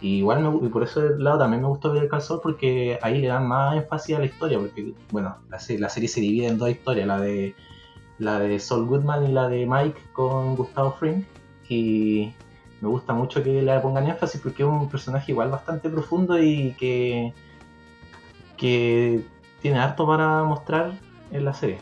[0.00, 2.98] Y igual me, y por eso del lado también me gustó ver el calzón porque
[3.02, 6.48] ahí le dan más énfasis a la historia, porque bueno, la, la, serie se divide
[6.48, 7.54] en dos historias, la de
[8.18, 11.24] la de Saul Goodman y la de Mike con Gustavo Fring.
[11.68, 12.32] Y
[12.80, 16.74] me gusta mucho que le pongan énfasis porque es un personaje igual bastante profundo y
[16.78, 17.32] que,
[18.56, 19.24] que
[19.62, 20.92] tiene harto para mostrar
[21.30, 21.78] en la serie.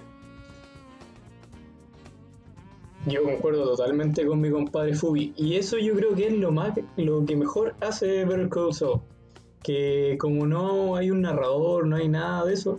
[3.06, 5.32] Yo concuerdo totalmente con mi compadre Fubi.
[5.36, 9.00] Y eso yo creo que es lo más lo que mejor hace Better Call Saul.
[9.62, 12.78] Que como no hay un narrador, no hay nada de eso,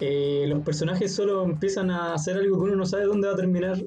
[0.00, 3.36] eh, los personajes solo empiezan a hacer algo que uno no sabe dónde va a
[3.36, 3.78] terminar,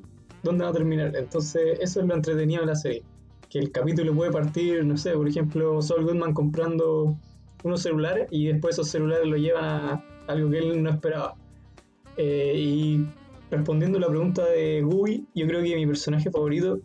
[0.44, 1.16] dónde va a terminar.
[1.16, 3.04] Entonces, eso es lo entretenido de la serie.
[3.50, 7.18] Que el capítulo puede partir, no sé, por ejemplo, Saul Goodman comprando
[7.64, 11.36] unos celulares y después esos celulares lo llevan a algo que él no esperaba.
[12.18, 13.08] Eh, y
[13.50, 16.80] respondiendo a la pregunta de Gui, yo creo que mi personaje favorito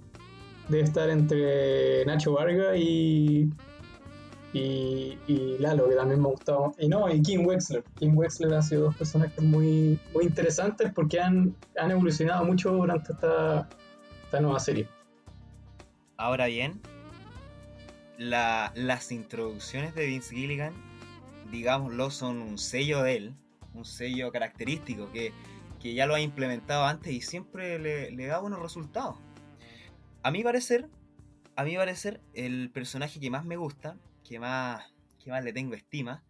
[0.69, 3.51] debe estar entre Nacho Varga y,
[4.53, 6.75] y, Lalo, que también me ha gustado.
[6.79, 7.85] Y no, y Kim Wexler.
[7.99, 13.13] Kim Wexler ha sido dos personajes muy, muy interesantes porque han, han evolucionado mucho durante
[13.13, 13.69] esta,
[14.25, 14.89] esta nueva serie.
[16.17, 16.81] Ahora bien,
[18.17, 20.73] la, las introducciones de Vince Gilligan,
[21.51, 23.35] digámoslo, son un sello de él,
[23.75, 25.33] un sello característico que
[25.85, 29.19] que ya lo ha implementado antes y siempre le, da buenos resultados.
[30.23, 30.89] A mi parecer,
[31.57, 34.83] a mi parecer, el personaje que más me gusta, que más,
[35.23, 36.25] que más le tengo estima,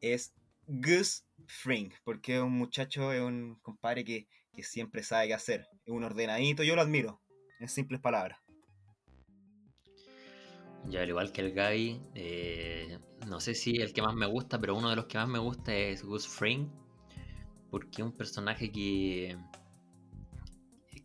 [0.00, 0.36] es
[0.68, 4.28] Gus Fring, porque es un muchacho, es un compadre que,
[4.62, 7.20] siempre sabe qué hacer, es un ordenadito, yo lo admiro,
[7.58, 8.38] en simples palabras.
[10.86, 14.60] Ya, al igual que el Gaby, eh, no sé si el que más me gusta,
[14.60, 16.68] pero uno de los que más me gusta es Gus Fring,
[17.70, 19.36] porque es un personaje que,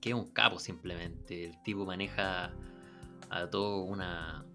[0.02, 1.46] que es un capo simplemente.
[1.46, 2.54] El tipo maneja
[3.30, 4.46] a toda una,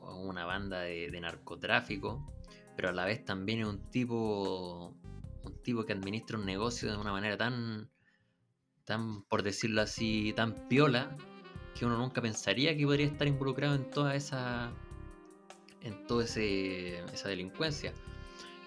[0.00, 2.24] una banda de, narcotráfico,
[2.76, 4.94] pero a la vez también es un tipo,
[5.42, 7.90] un tipo que administra un negocio de una manera tan,
[8.84, 11.16] tan, por decirlo así, tan piola,
[11.74, 14.72] que uno nunca pensaría que podría estar involucrado en toda esa,
[15.82, 17.92] en toda esa delincuencia.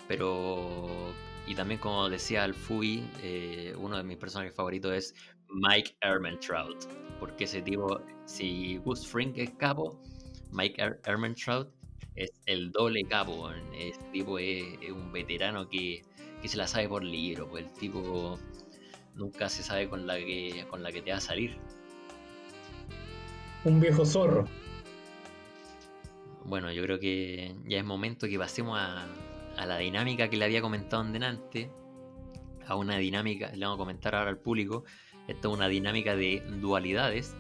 [0.08, 1.14] Pero
[1.48, 5.16] y también, como decía el Fui, eh, uno de mis personajes favoritos es
[5.50, 6.86] Mike Ehrmantraut.
[7.20, 10.00] Porque ese tipo, si Gus Fring es capo,
[10.52, 11.70] Mike er Ehrmantraut
[12.16, 13.52] es el doble capo.
[13.76, 16.04] Ese tipo es, un veterano que,
[16.42, 18.40] que se la sabe por libro, pues el tipo
[19.16, 21.58] nunca se sabe con la que, con la que te va a salir.
[23.64, 24.48] Un viejo zorro.
[26.46, 29.08] Bueno, yo creo que ya es momento que pasemos a,
[29.66, 31.70] la dinámica que le había comentado en delante,
[32.66, 34.84] a una dinámica, le vamos a comentar ahora al público,
[35.28, 37.36] esto es una dinámica de dualidades,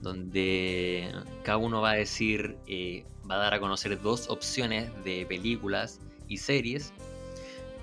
[0.00, 5.26] donde cada uno va a decir, eh, va a dar a conocer dos opciones de
[5.26, 6.94] películas y series,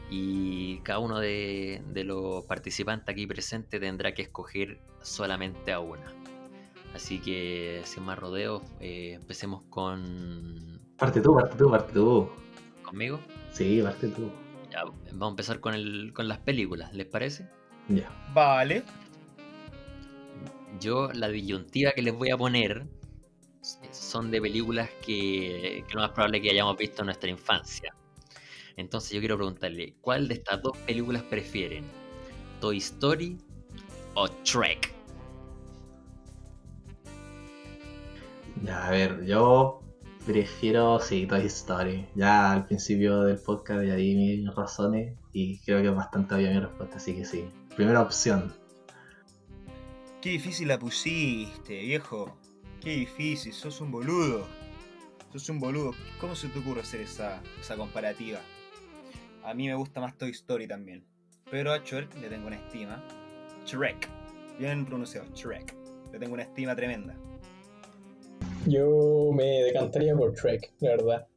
[0.10, 6.17] y cada uno de los participantes aquí presentes tendrá que escoger solamente a una.
[6.94, 10.82] Así que sin más rodeos, eh, empecemos con...
[10.98, 12.30] Parte tú, parte tú, parte tú.
[12.84, 13.20] ¿Conmigo?
[13.52, 14.32] Sí, parte tú.
[14.72, 17.48] Ya, vamos a empezar con, el, con las películas, ¿les parece?
[17.90, 18.10] Ya.
[18.34, 18.84] Vale.
[20.80, 22.88] Yo la disyuntiva que les voy a poner
[23.92, 27.94] son de películas que, que lo más probable es que hayamos visto en nuestra infancia.
[28.76, 31.86] Entonces yo quiero preguntarle, ¿cuál de estas dos películas prefieren?
[32.62, 33.38] ¿Toy Story
[34.14, 34.97] o Trek?
[38.64, 39.82] Ya, a ver, yo
[40.26, 42.08] prefiero, sí, Toy Story.
[42.16, 46.52] Ya al principio del podcast ya di mis razones y creo que es bastante obvia
[46.52, 47.50] mi respuesta, así que sí.
[47.76, 48.54] Primera opción.
[50.22, 52.38] Qué difícil la pusiste, viejo.
[52.82, 54.46] Qué difícil, sos un boludo.
[55.32, 55.94] Sos un boludo.
[56.20, 58.40] ¿Cómo se te ocurre hacer esa, esa comparativa?
[59.44, 61.06] A mí me gusta más Toy Story también.
[61.50, 63.02] Pero a Shrek le tengo una estima.
[63.66, 64.10] Shrek.
[64.60, 65.76] Bien pronunciado, Shrek.
[66.12, 67.16] Le tengo una estima tremenda.
[68.68, 71.28] Yo me decantaría por Trek, la verdad.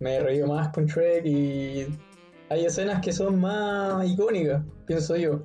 [0.00, 1.86] Me he reído más con Trek y
[2.50, 5.42] hay escenas que son más icónicas, pienso yo.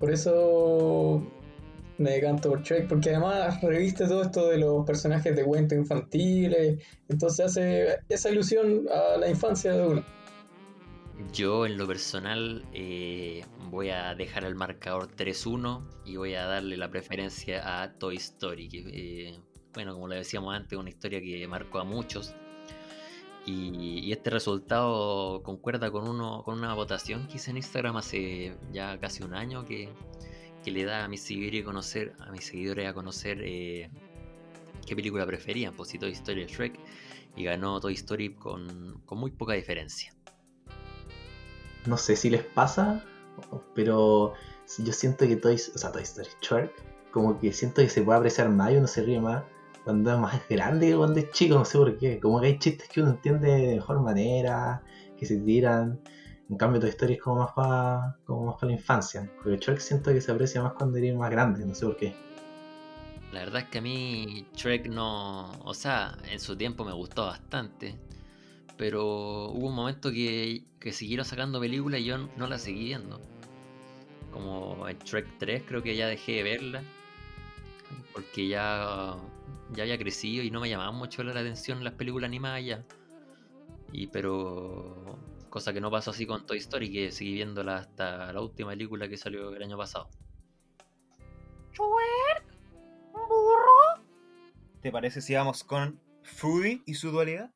[0.00, 1.22] Por eso
[1.98, 6.82] me decanto por Trek, porque además reviste todo esto de los personajes de cuentos infantiles,
[7.08, 10.04] entonces hace esa ilusión a la infancia de uno.
[11.32, 16.76] Yo en lo personal eh, voy a dejar el marcador 3-1 y voy a darle
[16.76, 19.40] la preferencia a Toy Story, que eh,
[19.78, 22.34] bueno, como le decíamos antes, una historia que marcó a muchos.
[23.46, 28.98] Y, este resultado concuerda con, uno, con una votación que hice en Instagram hace ya
[28.98, 29.88] casi un año que,
[30.64, 33.88] que le da a mis seguidores a conocer, a mis seguidores a conocer eh,
[34.84, 36.76] qué película preferían, pues si Toy Story o Shrek,
[37.36, 40.12] y ganó Toy Story con, con muy poca diferencia.
[41.86, 43.04] No sé si les pasa,
[43.76, 44.34] pero
[44.78, 46.72] yo siento que Toy, o sea, Toy Story, Shrek,
[47.12, 49.44] como que siento que se puede apreciar más y uno se ríe más
[49.88, 52.20] cuando es más grande que cuando es chico, no sé por qué.
[52.20, 54.82] Como que hay chistes que uno entiende de mejor manera,
[55.18, 55.98] que se tiran.
[56.50, 59.30] En cambio, Toy Story es como más para como más para la infancia.
[59.36, 62.14] Porque Shrek siento que se aprecia más cuando eres más grande, no sé por qué.
[63.32, 65.52] La verdad es que a mí Shrek no...
[65.64, 67.94] O sea, en su tiempo me gustó bastante.
[68.76, 69.06] Pero
[69.52, 73.22] hubo un momento que, que siguieron sacando películas y yo no la seguí viendo.
[74.34, 76.82] Como en Shrek 3 creo que ya dejé de verla.
[78.12, 79.16] Porque ya,
[79.72, 82.84] ya había crecido y no me llamaban mucho la atención las películas animadas ya.
[83.92, 85.18] Y pero...
[85.50, 89.08] Cosa que no pasó así con Toy Story, que seguí viéndola hasta la última película
[89.08, 90.10] que salió el año pasado.
[94.82, 97.50] ¿Te parece si vamos con Foodie y su dualidad?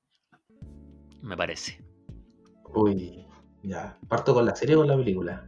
[1.20, 1.84] Me parece.
[2.74, 3.26] Uy,
[3.62, 3.98] ya.
[4.08, 5.46] ¿Parto con la serie o con la película?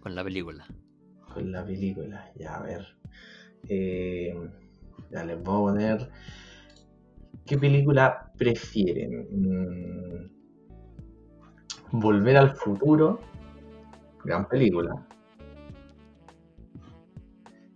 [0.00, 0.66] Con la película.
[1.34, 2.96] Con la película, ya, a ver.
[3.68, 4.34] Eh,
[5.10, 6.10] ya les voy a poner.
[7.44, 9.26] ¿Qué película prefieren?
[9.30, 10.30] Mm,
[11.94, 13.20] Volver al futuro.
[14.24, 14.94] Gran película.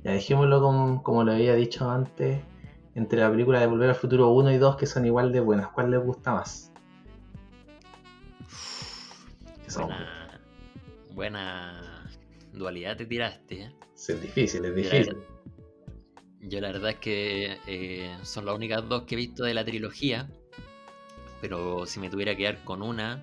[0.04, 2.40] Ya dejémoslo con- como lo había dicho antes.
[2.94, 5.68] Entre la película de Volver al futuro 1 y 2 que son igual de buenas.
[5.68, 6.72] ¿Cuál les gusta más?
[9.76, 10.40] Buena,
[11.14, 12.06] buena
[12.54, 13.62] dualidad te tiraste.
[13.64, 13.72] ¿eh?
[13.94, 15.16] es difícil, es difícil.
[16.48, 19.64] Yo la verdad es que eh, son las únicas dos que he visto de la
[19.64, 20.28] trilogía.
[21.40, 23.20] Pero si me tuviera que quedar con una,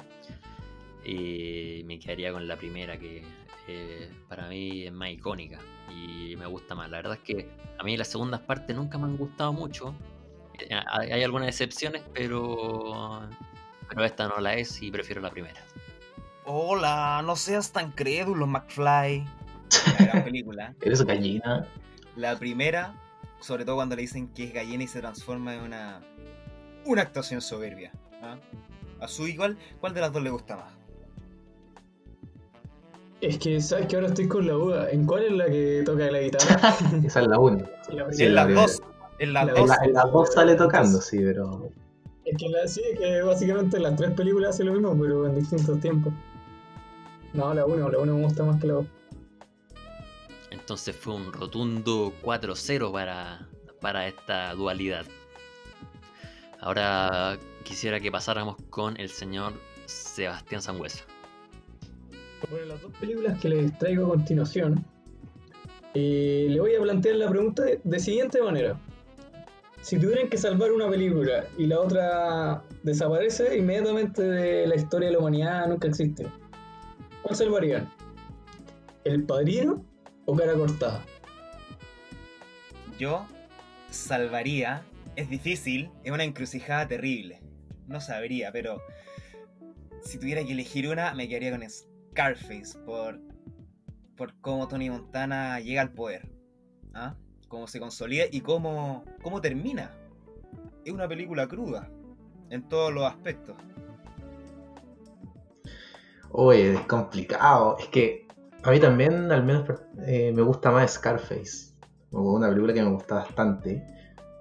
[1.03, 3.23] eh, me quedaría con la primera, que
[3.67, 5.59] eh, para mí es más icónica
[5.89, 6.89] y me gusta más.
[6.89, 7.49] La verdad es que
[7.79, 9.95] a mí las segundas partes nunca me han gustado mucho.
[10.69, 13.27] Hay, hay algunas excepciones, pero,
[13.89, 15.59] pero esta no la es y prefiero la primera.
[16.45, 19.25] Hola, no seas tan crédulo, McFly.
[19.97, 20.75] La gran película.
[20.81, 21.65] ¿Eres gallina?
[22.15, 22.93] La primera,
[23.43, 26.01] sobre todo cuando le dicen que es gallina y se transforma en una.
[26.85, 27.91] Una actuación soberbia.
[28.21, 28.37] ¿ah?
[28.99, 30.73] A su igual, ¿cuál de las dos le gusta más?
[33.21, 34.89] Es que, ¿sabes que Ahora estoy con la duda.
[34.91, 36.75] ¿En cuál es la que toca la guitarra?
[37.05, 37.57] Esa es la 1.
[37.93, 38.61] La Sí, en la las primera.
[38.67, 38.81] dos.
[39.19, 39.67] En las La- En, dos.
[39.69, 41.69] la- en las dos sale tocando, sí, pero.
[42.25, 45.79] Es que la, sí, que básicamente las tres películas hacen lo mismo, pero en distintos
[45.79, 46.13] tiempos.
[47.33, 48.85] No, la 1, la 1 me gusta más que la 2.
[50.63, 53.49] Entonces fue un rotundo 4-0 para,
[53.81, 55.05] para esta dualidad.
[56.61, 59.51] Ahora quisiera que pasáramos con el señor
[59.87, 61.03] Sebastián Sangüesa.
[62.47, 64.85] Sobre las dos películas que les traigo a continuación,
[65.95, 68.79] eh, le voy a plantear la pregunta de siguiente manera.
[69.81, 75.15] Si tuvieran que salvar una película y la otra desaparece inmediatamente de la historia de
[75.15, 76.25] la humanidad, nunca existe,
[77.21, 77.91] ¿cuál salvarían?
[79.03, 79.83] ¿El Padrino
[80.25, 81.03] o Cara Cortada?
[82.97, 83.25] Yo
[83.89, 84.83] salvaría.
[85.15, 87.41] Es difícil, es una encrucijada terrible.
[87.87, 88.81] No sabría, pero
[90.01, 93.19] si tuviera que elegir una, me quedaría con Scarface por,
[94.17, 96.31] por cómo Tony Montana llega al poder.
[96.93, 97.15] ¿Ah?
[97.47, 99.95] Cómo se consolida y cómo, cómo termina.
[100.83, 101.89] Es una película cruda
[102.49, 103.55] en todos los aspectos.
[106.31, 107.77] Oye, es complicado.
[107.77, 108.22] Es que
[108.63, 109.69] a mí también, al menos,
[110.05, 111.73] eh, me gusta más Scarface.
[112.11, 113.83] Una película que me gusta bastante.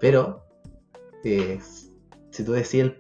[0.01, 0.45] Pero,
[1.25, 1.59] eh,
[2.31, 2.93] si tú decías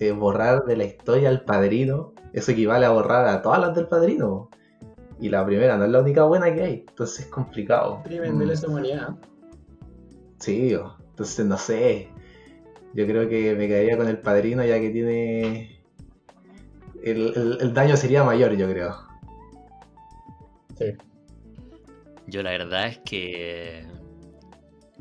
[0.00, 3.86] eh, borrar de la historia al padrino, eso equivale a borrar a todas las del
[3.88, 4.50] padrino.
[5.20, 6.84] Y la primera no es la única buena que hay.
[6.88, 8.00] Entonces es complicado.
[8.04, 9.08] Crimen de Mm, lesa humanidad.
[10.38, 10.72] Sí,
[11.10, 12.08] entonces no sé.
[12.94, 15.80] Yo creo que me quedaría con el padrino ya que tiene.
[17.02, 18.94] El, el- el daño sería mayor, yo creo.
[22.26, 23.86] Yo la verdad es que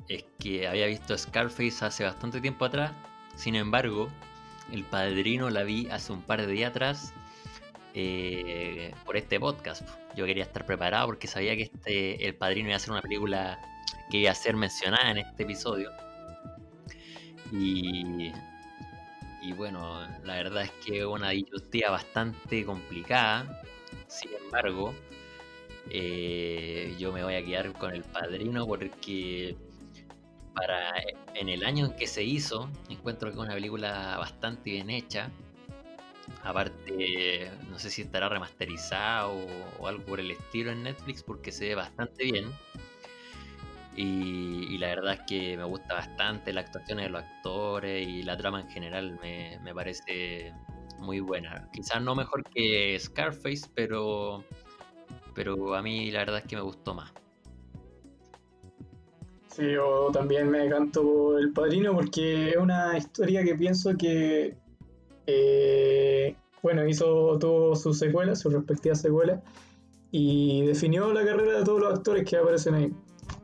[0.10, 2.92] es que había visto Scarface hace bastante tiempo atrás.
[3.36, 4.10] Sin embargo,
[4.72, 7.14] El Padrino la vi hace un par de días atrás
[7.94, 9.88] eh, por este podcast.
[10.16, 13.60] Yo quería estar preparado porque sabía que este El Padrino iba a ser una película
[14.12, 15.92] que iba a ser mencionada en este episodio.
[17.52, 18.32] Y,
[19.42, 23.62] y bueno, la verdad es que una disyuntiva bastante complicada.
[24.08, 24.94] Sin embargo,
[25.90, 29.56] eh, yo me voy a quedar con el padrino porque
[30.54, 30.94] para
[31.34, 35.30] en el año en que se hizo encuentro que es una película bastante bien hecha.
[36.44, 41.70] Aparte no sé si estará remasterizada o, algo por el estilo en Netflix porque se
[41.70, 42.46] ve bastante bien.
[43.96, 48.36] Y, la verdad es que me gusta bastante las actuaciones de los actores y la
[48.36, 50.52] trama en general me parece
[51.04, 51.70] muy buena.
[51.72, 54.44] Quizás no mejor que Scarface pero
[55.34, 57.12] pero a mí la verdad es que me gustó más.
[59.56, 64.58] Sí, yo también me decanto por El Padrino porque es una historia que pienso que,
[65.28, 69.42] eh, bueno, hizo, tuvo sus secuelas, sus respectivas secuelas,
[70.10, 72.94] y definió la carrera de todos los actores que aparecen ahí.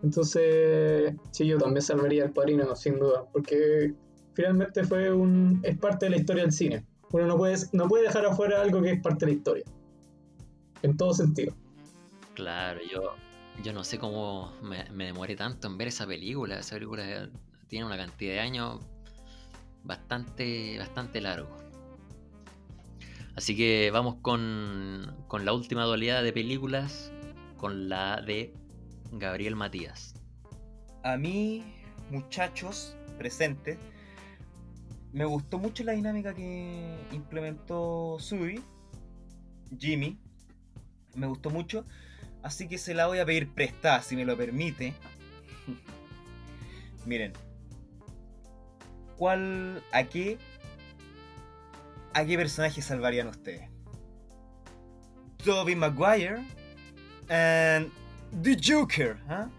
[0.01, 3.93] Entonces, sí, yo también salvaría El Padrino, sin duda, porque
[4.33, 6.85] finalmente fue un, es parte de la historia del cine.
[7.11, 9.63] Uno no puede, no puede dejar afuera algo que es parte de la historia,
[10.81, 11.53] en todo sentido.
[12.39, 13.15] Claro, yo,
[13.65, 16.57] yo no sé cómo me, me demoré tanto en ver esa película.
[16.57, 17.29] Esa película
[17.67, 18.79] tiene una cantidad de años
[19.83, 21.49] bastante, bastante largo.
[23.35, 27.11] Así que vamos con, con la última dualidad de películas,
[27.57, 28.53] con la de
[29.11, 30.13] Gabriel Matías.
[31.03, 31.65] A mí,
[32.09, 33.77] muchachos presentes,
[35.11, 38.63] me gustó mucho la dinámica que implementó Sui,
[39.77, 40.17] Jimmy.
[41.15, 41.85] Me gustó mucho.
[42.43, 44.93] Así que se la voy a pedir prestada, si me lo permite.
[47.05, 47.33] Miren.
[49.17, 50.37] ¿Cuál, a qué,
[52.13, 53.69] a qué personaje salvarían ustedes?
[55.43, 56.39] Tobey Maguire
[57.29, 57.91] and
[58.43, 59.49] the Joker, ¿ah?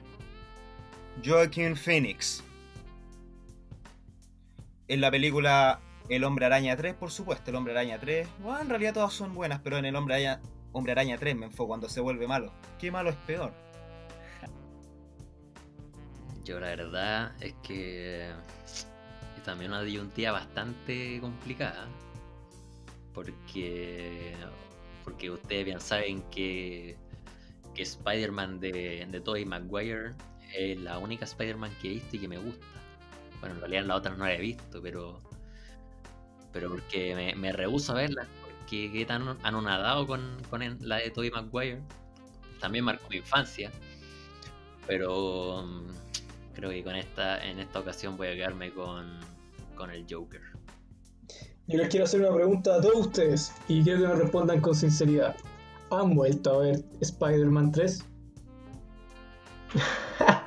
[1.24, 2.42] Joaquin Phoenix.
[4.88, 8.28] En la película El Hombre Araña 3, por supuesto, El Hombre Araña 3.
[8.42, 10.40] Bueno, en realidad todas son buenas, pero en El Hombre Araña,
[10.72, 12.52] Hombre Araña 3 me enfoco cuando se vuelve malo.
[12.78, 13.52] ¿Qué malo es peor?
[16.44, 21.88] Yo la verdad es que es también una disyuntiva bastante complicada.
[23.12, 24.36] Porque,
[25.02, 26.96] porque ustedes bien saben que,
[27.74, 30.14] que Spider-Man de, de Tobey Maguire
[30.54, 32.66] es la única Spider-Man que he visto y que me gusta.
[33.40, 35.18] Bueno, en realidad la otra no la he visto, pero
[36.52, 38.26] pero porque me, me rehúso a verla,
[38.70, 41.80] quedé tan anonadado con, con la de Tobey Maguire.
[42.60, 43.70] También marcó mi infancia,
[44.86, 45.86] pero mm,
[46.54, 49.18] creo que con esta en esta ocasión voy a quedarme con,
[49.74, 50.42] con el Joker.
[51.66, 54.74] Yo les quiero hacer una pregunta a todos ustedes y quiero que me respondan con
[54.74, 55.36] sinceridad.
[55.90, 58.04] ¿Han vuelto a ver Spider-Man 3?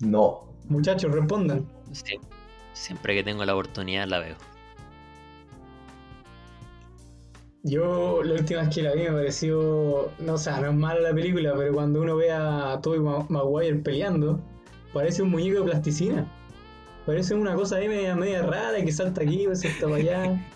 [0.00, 0.48] No.
[0.68, 1.66] Muchachos, respondan.
[1.92, 2.20] Sie-
[2.72, 4.36] Siempre que tengo la oportunidad la veo.
[7.66, 11.00] Yo la última vez que la vi me pareció, no o sea, no es mala
[11.00, 14.38] la película, pero cuando uno ve a Tobey Ma- Maguire peleando,
[14.92, 16.30] parece un muñeco de plasticina.
[17.06, 20.46] Parece una cosa ahí media, media rara que salta aquí, que salta para allá.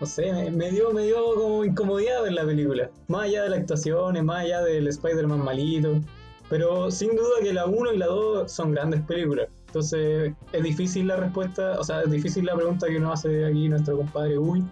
[0.00, 2.90] No sé, me, me dio, me dio como incomodidad ver la película.
[3.08, 6.00] Más allá de las actuaciones, más allá del Spider-Man malito.
[6.48, 9.48] Pero sin duda que la 1 y la 2 son grandes películas.
[9.66, 13.68] Entonces es difícil la respuesta, o sea, es difícil la pregunta que nos hace aquí
[13.68, 14.64] nuestro compadre Uy.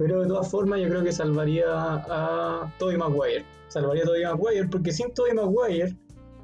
[0.00, 3.44] Pero de todas formas yo creo que salvaría a Tobey Maguire.
[3.68, 5.94] Salvaría a Tobey Maguire porque sin Tobey Maguire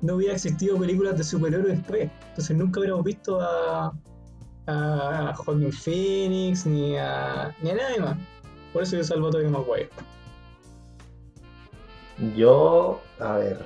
[0.03, 2.11] no hubiera existido películas de superhéroes después.
[2.29, 3.95] Entonces nunca hubiéramos visto a,
[4.67, 8.19] a Joaquin Phoenix ni a, ni a nadie más.
[8.75, 9.89] Por eso yo salvo a Tobey Maguire.
[12.37, 13.59] Yo, a ver,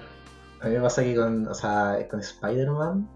[0.60, 3.08] a mí me pasa que con, o sea, con Spider-Man,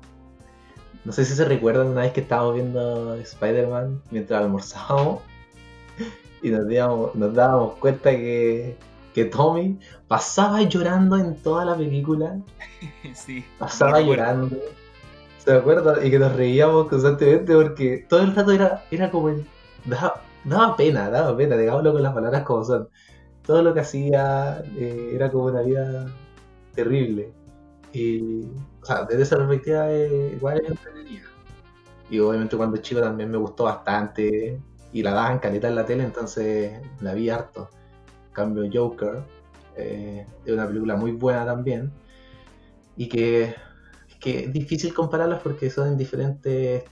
[1.05, 5.23] no sé si se recuerdan una vez que estábamos viendo Spider-Man mientras almorzábamos
[6.45, 8.79] y nos, dábamos, nos dábamos cuenta que,
[9.13, 12.41] que Tommy pasaba llorando en toda la película,
[13.15, 13.45] sí.
[13.59, 14.57] pasaba llorando.
[15.39, 16.07] ¿Se acuerdan?
[16.07, 19.31] Y que nos reíamos constantemente porque todo el rato era, era como.
[19.31, 19.53] el-
[19.85, 22.89] daba, daba pena, daba pena, digámoslo con las palabras como son.
[23.43, 26.21] Todo lo que hacía eh, era como una vida
[26.73, 27.37] terrible.
[27.93, 28.47] Y,
[28.83, 31.29] o sea, desde esa perspectiva, eh, igual es entretenida.
[32.09, 34.65] Y obviamente cuando chico también me gustó bastante.
[34.95, 37.69] Y la daban caleta en la tele, entonces la vi harto.
[38.29, 39.25] En cambio, Joker
[39.77, 41.93] eh, es una película muy buena también.
[42.97, 43.55] Y que,
[44.21, 46.85] que es difícil compararlas porque son en diferentes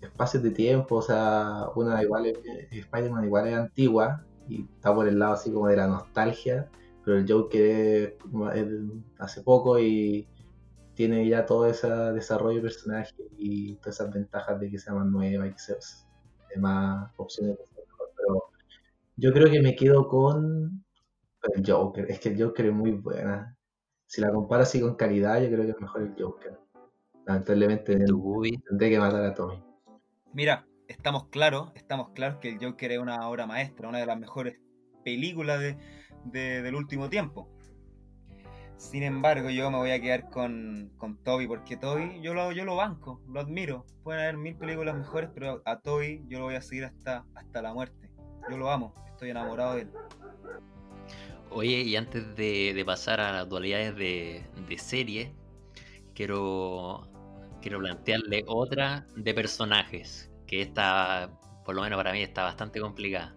[0.00, 0.96] espacios de tiempo.
[0.96, 2.32] O sea, una igual
[2.70, 6.68] Spider-Man igual es antigua y está por el lado así como de la nostalgia.
[7.04, 8.16] Pero el Joker
[8.54, 8.66] es,
[9.18, 10.28] hace poco y
[10.94, 15.06] tiene ya todo ese desarrollo de personaje y todas esas ventajas de que sea más
[15.06, 15.58] nueva y que
[16.58, 18.10] más opciones de ser mejor.
[18.16, 18.44] Pero
[19.16, 20.84] yo creo que me quedo con
[21.54, 22.10] el Joker.
[22.10, 23.56] Es que el Joker es muy buena.
[24.06, 26.58] Si la comparo así con calidad, yo creo que es mejor el Joker.
[27.26, 29.62] Lamentablemente tendré que matar a Tommy.
[30.32, 34.18] Mira, estamos claros, estamos claros que el Joker es una obra maestra, una de las
[34.18, 34.58] mejores
[35.04, 35.76] películas de,
[36.24, 37.48] de- del último tiempo.
[38.80, 42.64] Sin embargo, yo me voy a quedar con, con Toby, porque Toby yo lo, yo
[42.64, 43.84] lo banco, lo admiro.
[44.02, 47.60] Pueden haber mil películas mejores, pero a Toby yo lo voy a seguir hasta, hasta
[47.60, 48.10] la muerte.
[48.50, 49.90] Yo lo amo, estoy enamorado de él.
[51.50, 55.34] Oye, y antes de, de pasar a las dualidades de, de serie,
[56.14, 57.06] quiero,
[57.60, 63.34] quiero plantearle otra de personajes, que esta, por lo menos para mí, está bastante complicada.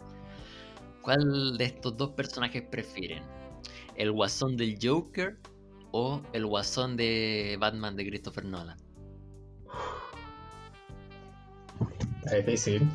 [1.02, 3.24] ¿Cuál de estos dos personajes prefieren?
[3.96, 5.38] ¿El guasón del Joker
[5.92, 8.78] o el guasón de Batman de Christopher Nolan?
[12.24, 12.88] Está difícil.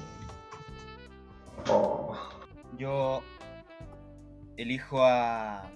[1.68, 2.16] Oh,
[2.78, 3.22] Yo
[4.56, 5.70] elijo a, a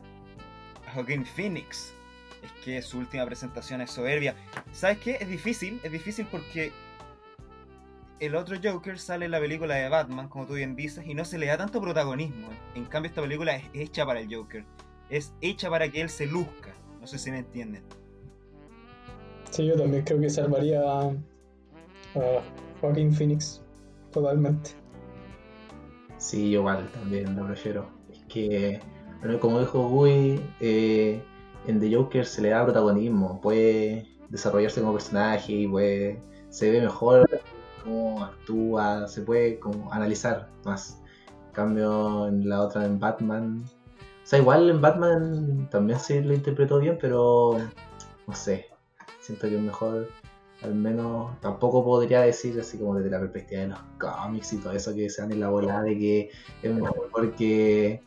[0.95, 1.95] Joaquin Phoenix.
[2.43, 4.35] Es que su última presentación es soberbia.
[4.73, 5.19] ¿Sabes qué?
[5.21, 6.73] Es difícil, es difícil porque
[8.19, 11.25] el otro Joker sale en la película de Batman, como tú bien dices, y no
[11.25, 12.49] se le da tanto protagonismo.
[12.75, 14.65] En cambio, esta película es hecha para el Joker.
[15.13, 16.73] Es hecha para que él se luzca.
[16.99, 17.83] No sé si me entienden.
[19.51, 22.43] Sí, yo también creo que salvaría a, a
[22.81, 23.61] Joaquin Phoenix
[24.11, 24.71] totalmente.
[26.17, 27.91] Sí, yo igual también lo prefiero.
[28.11, 28.81] Es que,
[29.21, 31.23] bueno, como dijo Gui, eh,
[31.67, 36.81] en The Joker se le da protagonismo, puede desarrollarse como personaje y puede, se ve
[36.81, 37.29] mejor
[37.85, 41.03] cómo actúa, se puede como analizar más.
[41.49, 43.63] En cambio, en la otra, en Batman,
[44.23, 47.59] o sea, igual en Batman también se lo interpretó bien, pero
[48.27, 48.67] no sé,
[49.21, 50.09] siento que es mejor
[50.63, 54.73] al menos tampoco podría decir así como desde la perspectiva de los cómics y todo
[54.73, 56.31] eso que se la bola de que
[56.63, 58.01] es mejor porque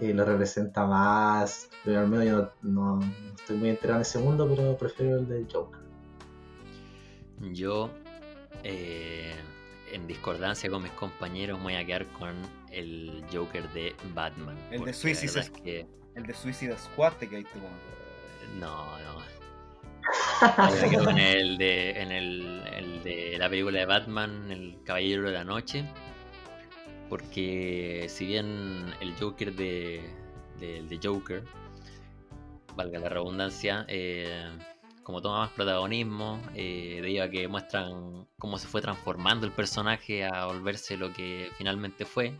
[0.00, 1.70] eh, lo representa más.
[1.84, 3.00] Pero al menos yo no,
[3.36, 5.80] estoy muy enterado en ese mundo, pero prefiero el del Joker.
[7.52, 7.90] Yo,
[8.64, 9.34] eh,
[9.92, 12.34] en discordancia con mis compañeros, voy a quedar con
[12.70, 14.56] el Joker de Batman.
[14.70, 17.68] El de Suicide verdad es que El de Suicide Squad te caíste como.
[18.58, 19.20] No, no.
[21.04, 25.44] Con el de, en el, el de la película de Batman, El Caballero de la
[25.44, 25.84] Noche.
[27.08, 30.00] Porque si bien el Joker de,
[30.58, 31.42] de, de Joker,
[32.76, 34.48] valga la redundancia, eh,
[35.10, 40.24] como toma más protagonismo, eh, debido a que muestran cómo se fue transformando el personaje
[40.24, 42.32] a volverse lo que finalmente fue.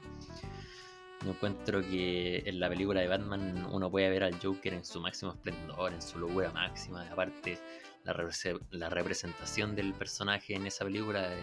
[1.25, 5.01] Yo encuentro que en la película de Batman uno puede ver al Joker en su
[5.01, 7.03] máximo esplendor, en su locura máxima.
[7.11, 7.59] Aparte,
[8.05, 11.41] la, represe- la representación del personaje en esa película eh,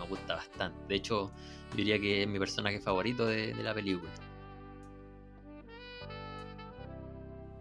[0.00, 0.76] me gusta bastante.
[0.88, 1.30] De hecho,
[1.70, 4.10] yo diría que es mi personaje favorito de la película.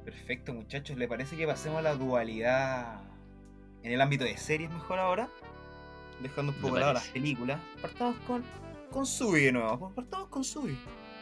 [0.06, 0.98] Perfecto, muchachos.
[0.98, 3.02] ¿Le parece que pasemos a la dualidad
[3.84, 5.30] en el ámbito de series mejor ahora?
[6.22, 7.60] Dejando un poco de lado las películas.
[7.82, 8.44] Partamos con,
[8.92, 9.80] con Subi de nuevo.
[9.80, 10.78] Pues Partamos con Subi.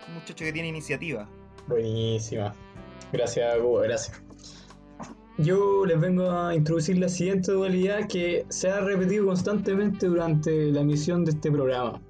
[0.07, 1.27] Un muchacho que tiene iniciativa.
[1.67, 2.53] Buenísima.
[3.11, 4.21] Gracias, Cuba, gracias.
[5.37, 10.81] Yo les vengo a introducir la siguiente dualidad que se ha repetido constantemente durante la
[10.81, 12.01] emisión de este programa.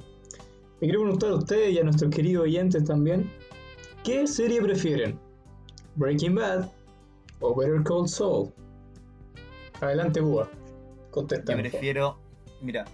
[0.82, 3.32] Me quiero preguntar a ustedes y a nuestros queridos oyentes también,
[4.03, 5.19] ¿qué serie prefieren?
[5.96, 6.70] ¿Breaking Bad
[7.42, 8.54] o Better Call Saul?
[9.82, 10.50] Adelante, Cuba.
[11.10, 11.54] Contesta.
[11.54, 12.18] Yo prefiero.
[12.62, 12.86] Mira,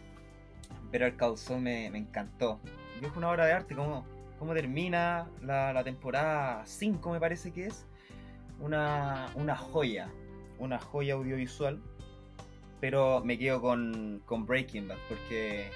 [0.91, 2.59] Better Call Saul me, me encantó.
[3.01, 4.05] Yo es una obra de arte, cómo,
[4.39, 7.85] cómo termina la, la temporada 5, me parece que es.
[8.59, 10.09] Una, una joya.
[10.57, 11.79] Una joya audiovisual.
[12.81, 15.69] Pero me quedo con, con Breaking Bad, porque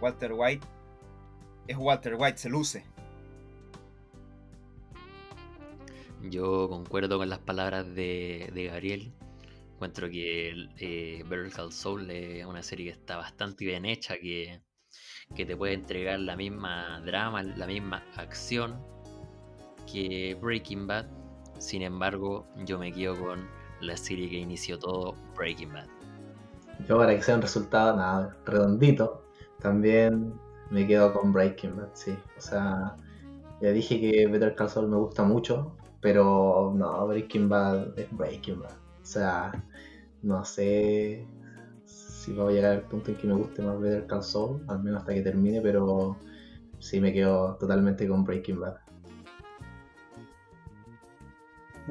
[0.00, 0.66] Walter White
[1.66, 2.84] es Walter White, se luce.
[6.30, 9.12] Yo concuerdo con las palabras de, Gabriel.
[9.74, 14.62] Encuentro que eh, Better Call Saul es una serie que está bastante bien hecha, que,
[15.34, 18.80] que te puede entregar la misma drama, la misma acción
[19.90, 21.06] que Breaking Bad.
[21.58, 23.46] Sin embargo, yo me quedo con
[23.80, 25.88] la serie que inició todo, Breaking Bad.
[26.88, 29.24] Yo para que sea un resultado nada, redondito,
[29.60, 30.32] también
[30.70, 32.16] me quedo con Breaking Bad, sí.
[32.38, 32.96] O sea,
[33.60, 38.60] ya dije que Better Call Saul me gusta mucho, pero no, Breaking Bad es Breaking
[38.60, 38.72] Bad.
[38.72, 39.52] O sea,
[40.20, 41.26] no sé
[41.86, 44.82] si va a llegar al punto en que me guste más Better Call Saul, al
[44.82, 46.18] menos hasta que termine, pero
[46.78, 48.76] sí me quedo totalmente con Breaking Bad.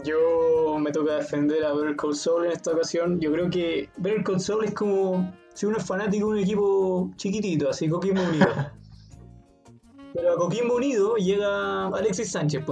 [0.03, 3.19] Yo me toca defender a Better Call Saul en esta ocasión.
[3.19, 7.09] Yo creo que Better Call Saul es como si uno es fanático de un equipo
[7.15, 8.45] chiquitito, así Coquimbo Unido.
[10.13, 12.63] Pero a Coquimbo Unido llega Alexis Sánchez.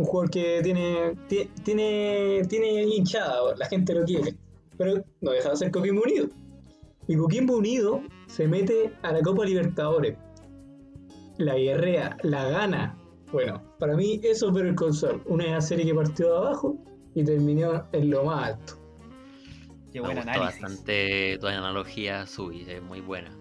[0.00, 4.34] Un jugador que tiene, ti- tiene, tiene hinchada, la gente lo quiere.
[4.78, 6.26] Pero no deja de ser Coquimbo Unido.
[7.06, 10.16] Y Coquimbo Unido se mete a la Copa Libertadores.
[11.36, 12.96] La guerrea, la gana.
[13.30, 15.22] Bueno, para mí eso es Better Call Saul.
[15.26, 16.76] Una serie que partió de abajo
[17.14, 18.74] y terminó en lo más alto.
[19.92, 20.60] Qué Me buen gustó análisis.
[20.62, 23.36] bastante tu analogía, Subi, es muy buena.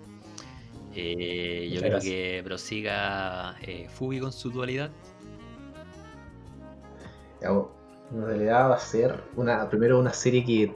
[0.94, 2.12] Eh, yo creo gracias.
[2.14, 4.92] que prosiga eh, Fubi con su dualidad.
[7.42, 10.76] En realidad va a ser una, primero una serie que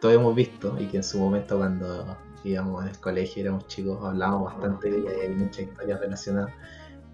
[0.00, 3.98] todos hemos visto y que en su momento cuando íbamos en el colegio éramos chicos
[4.04, 6.52] hablábamos bastante de ella y hay muchas historias relacionadas.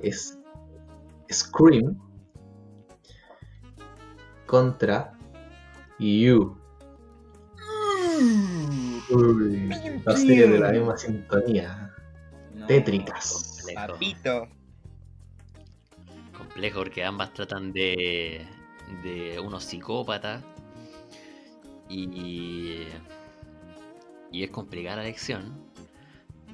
[0.00, 0.38] Es
[1.32, 1.96] Scream
[4.46, 5.16] contra
[5.98, 6.56] You.
[9.10, 11.94] Uy, dos series de la misma sintonía.
[12.54, 13.56] No, Tétricas.
[13.56, 13.92] Complejo.
[13.92, 14.48] Papito.
[16.36, 18.46] Complejo porque ambas tratan de,
[19.02, 20.42] de unos psicópatas.
[21.88, 22.86] Y,
[24.30, 25.64] y es complicada la elección,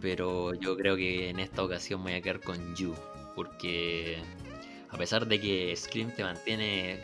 [0.01, 2.95] pero yo creo que en esta ocasión me voy a quedar con You,
[3.35, 4.19] porque
[4.89, 7.01] a pesar de que Scream te mantiene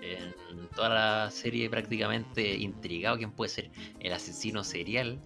[0.00, 3.70] en toda la serie prácticamente intrigado quién puede ser
[4.00, 5.18] el asesino serial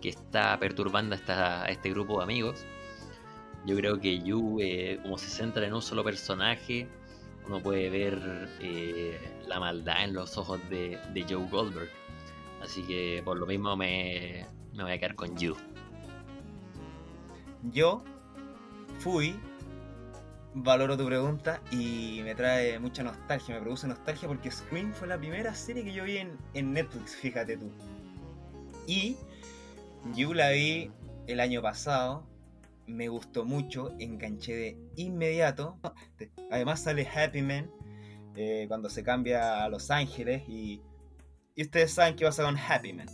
[0.00, 2.64] que está perturbando a, a este grupo de amigos,
[3.66, 6.88] yo creo que Yu, eh, como se centra en un solo personaje,
[7.50, 11.88] uno puede ver eh, la maldad en los ojos de, de Joe Goldberg.
[12.62, 15.56] Así que por lo mismo me, me voy a quedar con Yu.
[17.72, 18.04] Yo
[19.00, 19.34] fui,
[20.54, 25.18] valoro tu pregunta y me trae mucha nostalgia, me produce nostalgia porque Scream fue la
[25.18, 27.68] primera serie que yo vi en, en Netflix, fíjate tú.
[28.86, 29.16] Y
[30.14, 30.92] yo la vi
[31.26, 32.24] el año pasado,
[32.90, 35.78] me gustó mucho, enganché de inmediato.
[36.50, 37.70] Además sale Happy Man
[38.36, 40.80] eh, cuando se cambia a Los Ángeles y,
[41.54, 43.06] y ustedes saben qué pasa con Happy Man.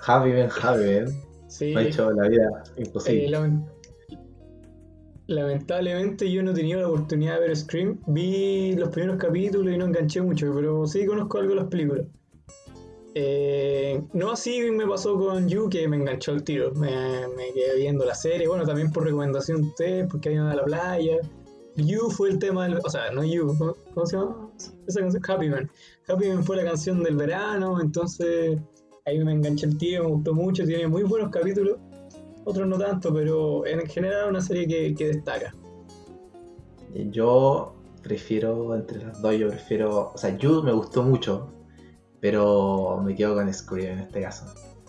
[0.00, 1.06] Javi Ben Javi Ben.
[1.48, 3.28] Sí, Me ha hecho la vida eh, imposible.
[3.28, 3.66] lamen-
[5.26, 8.00] lamentablemente yo no he tenido la oportunidad de ver Scream.
[8.06, 12.06] Vi los primeros capítulos y no enganché mucho, pero sí conozco algo de las películas.
[13.14, 16.72] Eh, no así me pasó con You, que me enganchó el tiro.
[16.72, 16.90] Me,
[17.54, 21.16] quedé viendo la serie, bueno, también por recomendación de ustedes, porque habían a la playa.
[21.76, 22.78] You fue el tema del.
[22.84, 24.50] O sea, no You, ¿cómo, cómo se llama?
[24.86, 25.70] Esa canción, Happy Man.
[26.08, 28.58] Happy Man fue la canción del verano, entonces
[29.06, 31.78] ahí me enganché el tiro, me gustó mucho, tiene muy buenos capítulos.
[32.44, 35.54] Otros no tanto, pero en general una serie que, que destaca.
[36.94, 40.12] Yo prefiero, entre las dos, yo prefiero.
[40.14, 41.48] O sea, You me gustó mucho,
[42.22, 44.46] pero me quedo con Scream en este caso.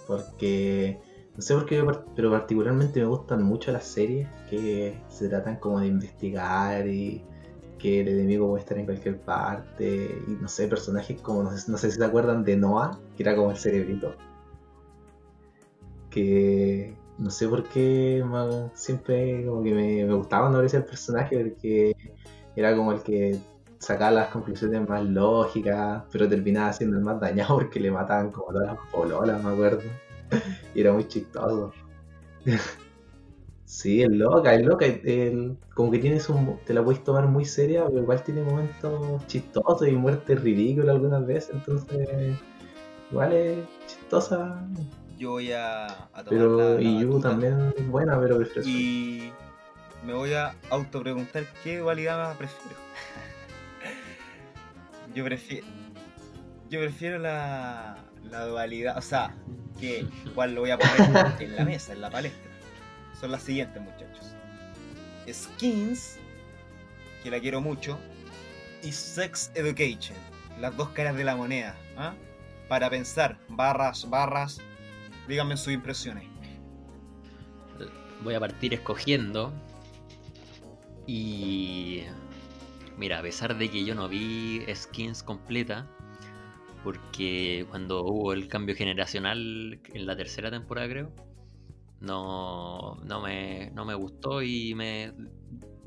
[0.07, 1.01] Porque.
[1.35, 1.83] No sé por qué,
[2.15, 7.23] pero particularmente me gustan mucho las series que se tratan como de investigar y,
[7.83, 11.69] que el enemigo puede estar en cualquier parte, y no sé, personajes como, no sé,
[11.69, 14.15] no sé si se acuerdan de Noah, que era como el cerebrito.
[16.09, 18.23] Que no sé por qué
[18.73, 21.93] siempre como que me, gustaba aparecía el personaje, porque
[22.55, 23.37] era como el que
[23.83, 28.51] sacaba las conclusiones más lógicas, pero terminaba siendo el más dañado porque le mataban como
[28.51, 29.81] todas las pololas, me acuerdo.
[30.73, 31.71] Y era muy chistoso.
[33.65, 34.85] Sí, es loca, es loca.
[34.85, 39.25] el- como que tienes un, te la puedes tomar muy seria, pero igual tiene momentos
[39.27, 42.37] chistosos y muertes ridículas algunas veces, entonces
[43.11, 43.57] igual es
[43.87, 44.61] chistosa.
[45.17, 49.31] Yo voy a, a tomar Pero la y Yu también es buena, pero prefiero y
[50.05, 52.77] me voy a autopreguntar qué dualidad prefiero.
[55.13, 55.67] Yo prefiero.
[56.69, 57.97] Yo prefiero la,
[58.29, 59.35] la dualidad, o sea,
[59.79, 62.51] que cuál lo voy a poner en la mesa, en la palestra.
[63.19, 64.35] Son las siguientes, muchachos.
[65.31, 66.17] Skins,
[67.21, 67.99] que la quiero mucho,
[68.81, 70.17] y Sex Education,
[70.59, 71.75] las dos caras de la moneda.
[71.97, 72.13] ¿ah?
[72.67, 74.59] Para pensar, barras, barras,
[75.27, 76.25] díganme sus impresiones.
[78.23, 79.53] Voy a partir escogiendo.
[81.05, 82.03] Y.
[82.97, 85.87] Mira, a pesar de que yo no vi skins completa,
[86.83, 91.11] porque cuando hubo el cambio generacional en la tercera temporada, creo,
[91.99, 95.13] no, no, me, no me gustó y me,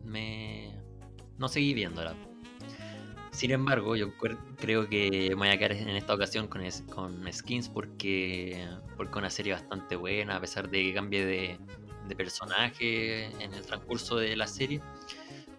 [0.05, 0.75] me.
[1.39, 2.15] No seguí viéndola.
[3.31, 4.15] Sin embargo, yo
[4.59, 9.17] creo que me voy a quedar en esta ocasión con, con skins porque, porque es
[9.17, 11.59] una serie bastante buena, a pesar de que cambie de,
[12.09, 14.81] de personaje en el transcurso de la serie,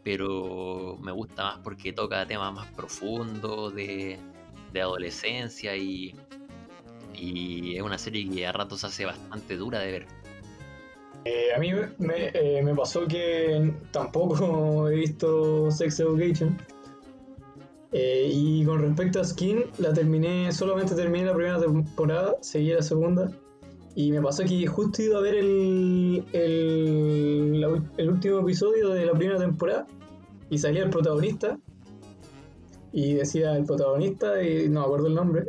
[0.08, 4.18] pero me gusta más porque toca temas más profundos de,
[4.72, 6.16] de adolescencia y,
[7.14, 10.08] y es una serie que a ratos hace bastante dura de ver.
[11.26, 16.58] Eh, a mí eh, me pasó que tampoco he visto Sex Education.
[17.92, 22.82] Eh, y con respecto a Skin, la terminé, solamente terminé la primera temporada, seguí la
[22.82, 23.30] segunda.
[23.98, 29.08] Y me pasó que justo iba a ver el, el, la el último episodio de
[29.08, 29.88] la primera temporada
[30.52, 31.58] y salía el protagonista.
[32.92, 35.48] Y decía el protagonista, y no me acuerdo el nombre,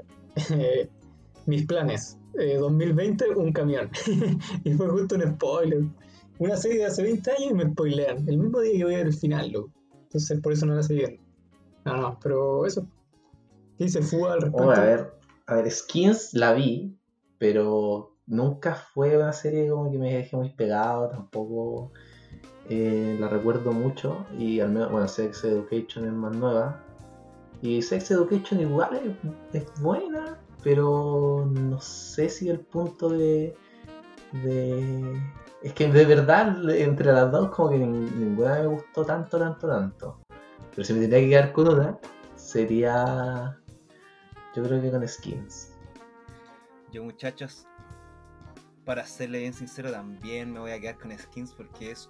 [0.50, 0.88] eh,
[1.46, 2.16] mis planes.
[2.38, 3.90] eh, 2020, un camión.
[4.64, 5.82] y fue justo un spoiler.
[6.38, 8.26] Una serie de hace 20 años y me spoilean.
[8.30, 9.70] El mismo día que voy a ver el final, loco.
[10.04, 11.22] Entonces por eso no la seguí viendo.
[11.84, 12.86] No, no, pero eso.
[13.76, 14.70] ¿Qué dice Fuga al respecto?
[14.70, 15.12] A ver,
[15.44, 16.96] a ver, Skins la vi,
[17.36, 21.90] pero nunca fue una serie como que me dejé muy pegado, tampoco
[22.68, 24.24] eh, la recuerdo mucho.
[24.38, 26.80] Y al menos, bueno, Sex Education es más nueva.
[27.60, 29.16] Y Sex Education igual
[29.52, 33.56] es, es buena, pero no sé si el punto de,
[34.44, 35.20] de...
[35.62, 39.66] Es que de verdad, entre las dos, como que nin- ninguna me gustó tanto, tanto,
[39.66, 40.18] tanto.
[40.70, 41.98] Pero si me tendría que quedar con una,
[42.36, 43.58] sería...
[44.54, 45.72] Yo creo que con Skins.
[46.92, 47.66] Yo muchachos,
[48.88, 52.08] para serle bien sincero, también me voy a quedar con Skins porque es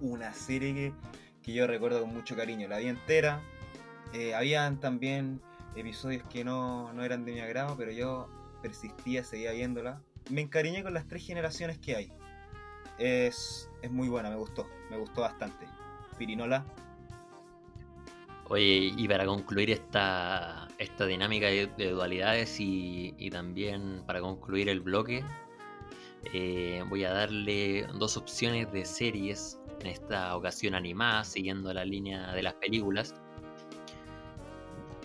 [0.00, 0.94] una serie
[1.42, 2.66] que, yo recuerdo con mucho cariño.
[2.66, 3.42] La vi entera.
[4.14, 5.42] eh, habían también
[5.76, 8.30] episodios que no, no eran de mi agrado, pero yo
[8.62, 10.00] persistía, seguía viéndola.
[10.30, 12.12] Me encariñé con las tres generaciones que hay.
[12.96, 15.66] Es, es muy buena, me gustó, me gustó bastante.
[16.16, 16.64] Pirinola,
[18.48, 24.70] Oye, y para concluir esta, esta dinámica de, de dualidades y, y también para concluir
[24.70, 25.22] el bloque,
[26.32, 32.32] eh, voy a darle dos opciones de series, en esta ocasión animadas, siguiendo la línea
[32.32, 33.14] de las películas,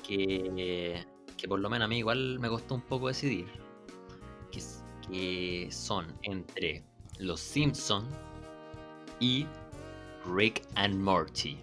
[0.08, 1.06] que,
[1.38, 3.48] que por lo menos a mí igual me costó un poco decidir,
[4.52, 6.84] que, son entre
[7.18, 8.08] Los Simpson
[9.20, 9.48] y
[10.26, 11.58] Rick and Morty.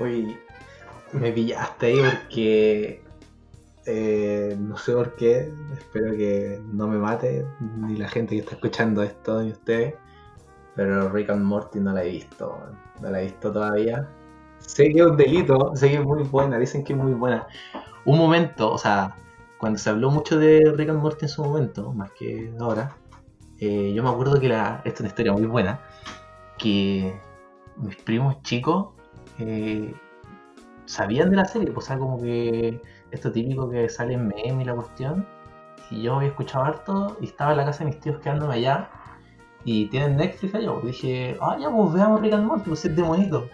[0.00, 0.36] Uy,
[1.12, 3.02] me pillaste ahí porque
[3.90, 5.52] eh, no sé por qué.
[5.72, 7.46] Espero que no me mate
[7.78, 9.94] ni la gente que está escuchando esto ni ustedes.
[10.76, 12.56] Pero Rick and Morty no la he visto,
[13.00, 14.08] no la he visto todavía.
[14.58, 17.46] Sé que es un delito, sé que es muy buena, dicen que es muy buena.
[18.04, 19.16] Un momento, o sea,
[19.58, 22.94] cuando se habló mucho de Rick and Morty en su momento, más que ahora,
[23.58, 25.80] eh, yo me acuerdo que la, esta es una historia muy buena,
[26.58, 27.18] que
[27.76, 28.88] mis primos chicos
[29.38, 29.94] eh,
[30.84, 32.80] sabían de la serie, pues, o sea, como que
[33.10, 35.26] esto típico que sale en meme y la cuestión.
[35.90, 38.90] Y yo había escuchado harto y estaba en la casa de mis tíos quedándome allá.
[39.64, 42.94] Y tienen Netflix allá, pues dije, ah, ya, pues veamos Rick and Morty, pues es
[42.94, 43.48] de bonito.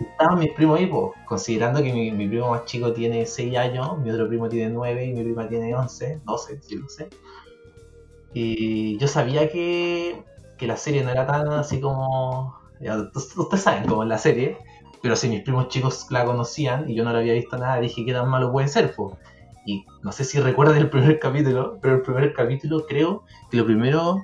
[0.00, 3.98] Y Estaban mis primos ahí, pues, considerando que mi, primo más chico tiene 6 años,
[3.98, 7.08] mi otro primo tiene 9 y mi prima tiene 11, 12, sí, no sé.
[8.32, 10.22] Y yo sabía que,
[10.56, 14.58] que la serie no era tan así como Ya, ustedes saben cómo es la serie,
[15.02, 18.04] pero si mis primos chicos la conocían y yo no la había visto nada, dije
[18.04, 19.18] qué tan malo puede ser, po.
[19.66, 23.66] Y no sé si recuerdan el primer capítulo, pero el primer capítulo creo que lo
[23.66, 24.22] primero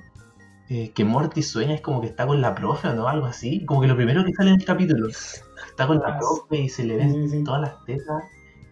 [0.69, 3.65] eh, que Morty sueña es como que está con la profe o no, algo así.
[3.65, 6.85] Como que lo primero que sale en el capítulo, está con la profe y se
[6.85, 7.43] le ven sí, sí.
[7.43, 8.23] todas las tetas.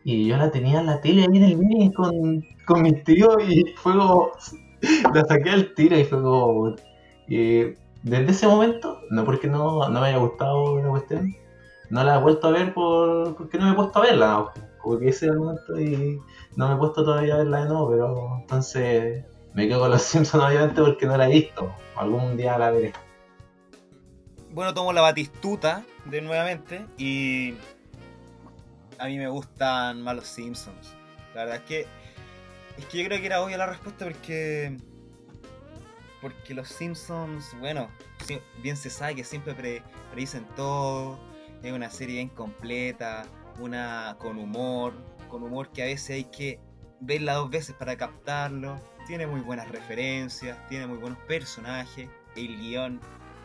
[0.04, 3.38] Y yo la tenía en la tele ahí en el living con, con mis tíos
[3.48, 4.32] y fue como.
[5.14, 6.76] La saqué al tiro y fue como.
[7.30, 11.34] eh, desde ese momento, no porque no, no me haya gustado la cuestión,
[11.94, 14.52] no la he vuelto a ver por, porque no me he puesto a verla.
[14.82, 16.20] Como que ese momento y
[16.56, 19.24] no me he puesto todavía a verla de nuevo, pero entonces
[19.54, 21.72] me quedo con los Simpsons obviamente porque no la he visto.
[21.96, 22.94] Algún día la veré.
[24.50, 27.54] Bueno, tomo la batistuta de nuevamente y
[28.98, 30.96] a mí me gustan más los Simpsons.
[31.36, 31.88] La verdad es que
[32.78, 34.78] es que yo creo que era obvia la respuesta porque
[36.22, 37.88] porque los Simpsons, bueno,
[38.64, 41.20] bien se sabe que siempre pre- predicen todo,
[41.64, 43.26] es una serie bien completa,
[43.60, 44.94] una con humor,
[45.30, 46.60] con humor que a veces hay que
[47.00, 48.80] verla dos veces para captarlo.
[49.08, 53.00] Tiene muy buenas referencias, tiene muy buenos personajes, el guion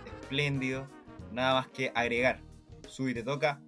[0.05, 0.87] espléndido,
[1.33, 2.41] nada más que agregar.
[2.89, 3.61] Sube y te toca.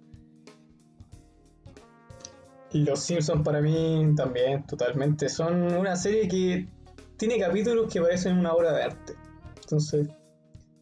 [2.73, 5.29] Los Simpsons para mí también, totalmente.
[5.29, 6.67] Son una serie que
[7.17, 9.13] tiene capítulos que parecen una obra de arte.
[9.61, 10.07] Entonces.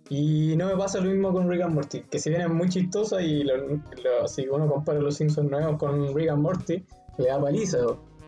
[0.09, 3.21] Y no me pasa lo mismo con Rick and Morty, que si bien muy chistosa
[3.21, 6.83] y lo- lo- si uno compara los Simpsons nuevos con Rick and Morty,
[7.19, 7.77] le da paliza.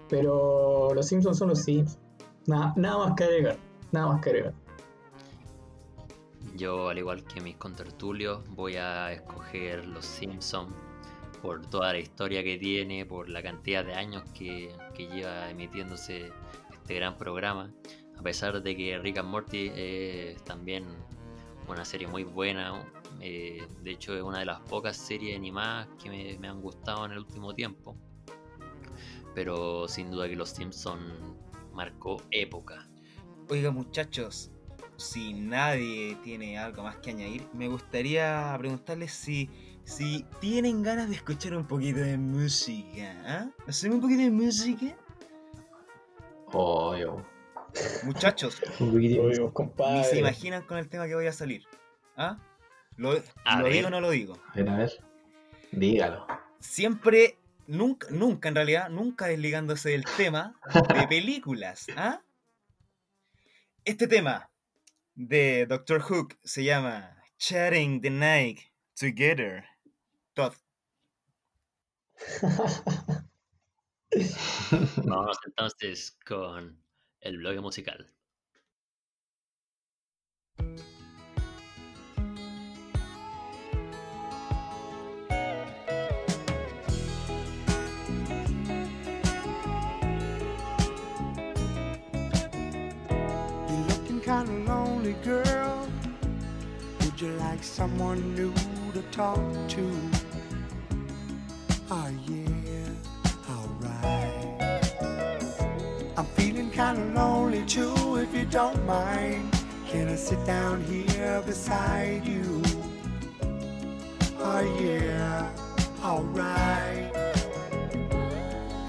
[0.09, 1.97] Pero los Simpsons son los Simpsons.
[2.45, 3.57] Nada, nada más que agregar.
[3.91, 4.53] Nada más que agregar.
[6.55, 10.73] Yo, al igual que mis contertulios, voy a escoger Los Simpsons
[11.41, 16.31] por toda la historia que tiene, por la cantidad de años que, que lleva emitiéndose
[16.71, 17.71] este gran programa.
[18.17, 20.85] A pesar de que Rick and Morty es también
[21.67, 22.83] una serie muy buena,
[23.19, 27.05] eh, de hecho es una de las pocas series animadas que me, me han gustado
[27.05, 27.95] en el último tiempo.
[29.33, 31.03] Pero sin duda que Los Simpsons
[31.73, 32.87] marcó época.
[33.49, 34.51] Oiga muchachos,
[34.97, 39.49] si nadie tiene algo más que añadir, me gustaría preguntarles si,
[39.83, 43.15] si tienen ganas de escuchar un poquito de música.
[43.25, 43.49] ¿ah?
[43.67, 44.95] ¿Hacemos un poquito de música?
[46.53, 47.25] Obvio.
[48.03, 51.63] Muchachos, ni se imaginan con el tema que voy a salir.
[52.17, 52.37] ¿Ah?
[52.97, 53.11] ¿Lo,
[53.45, 53.73] A lo ver.
[53.73, 54.37] digo o no lo digo?
[54.49, 54.91] A ver, a ver.
[55.71, 56.27] Dígalo.
[56.59, 60.55] Siempre, nunca, nunca en realidad, nunca desligándose del tema
[60.93, 61.87] de películas.
[61.95, 62.21] ¿ah?
[63.85, 64.49] Este tema
[65.15, 68.59] de Doctor Hook se llama Chatting the Night
[68.99, 69.63] Together.
[70.33, 70.53] Todd.
[74.97, 76.81] Vamos entonces con
[77.21, 78.05] el bloque musical.
[93.87, 95.87] Looking kinda lonely, girl.
[97.01, 98.53] Would you like someone new
[98.93, 99.91] to talk to?
[101.89, 102.89] Oh yeah,
[103.49, 104.30] alright.
[106.81, 109.55] I'm kinda lonely too, if you don't mind.
[109.87, 112.63] Can I sit down here beside you?
[114.39, 115.47] Oh yeah,
[116.03, 117.11] alright.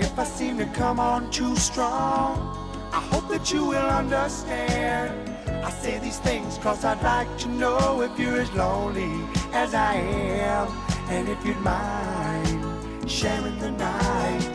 [0.00, 2.38] If I seem to come on too strong,
[2.92, 5.12] I hope that you will understand.
[5.62, 9.12] I say these things cause I'd like to know if you're as lonely
[9.52, 10.66] as I am.
[11.10, 14.51] And if you'd mind sharing the night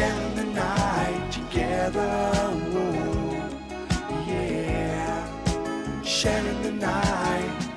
[0.00, 2.32] Sharing the night together.
[2.34, 6.02] Oh, yeah.
[6.02, 7.68] Sharing the night.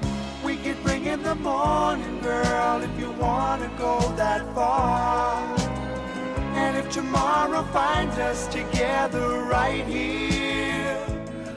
[0.42, 5.44] We could bring in the morning, girl, if you wanna go that far.
[6.56, 11.06] And if tomorrow finds us together right here,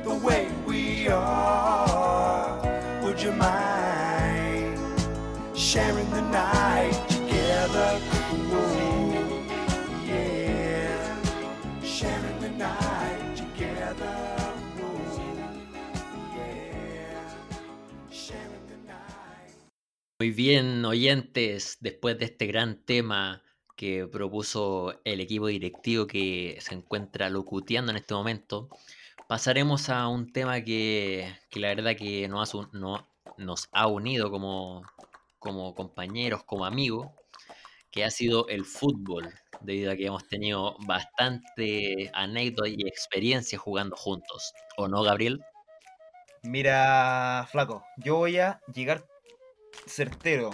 [0.03, 2.59] the way we are,
[3.05, 4.81] would you mind
[5.55, 8.16] sharing the night together?
[20.19, 23.43] Muy bien, oyentes, después de este gran tema
[23.77, 28.69] que propuso el equipo directivo que se encuentra locuteando en este momento,
[29.29, 33.07] pasaremos a un tema que, que la verdad que nos ha, no-
[33.39, 34.83] nos ha unido como,
[35.39, 37.09] como compañeros, como amigos,
[37.91, 43.97] que ha sido el fútbol, debido a que hemos tenido bastante anécdotas y experiencia jugando
[43.97, 44.53] juntos.
[44.79, 45.41] ¿O no, Gabriel?
[46.43, 49.05] Mira, flaco, yo voy a llegar
[49.87, 50.51] certero.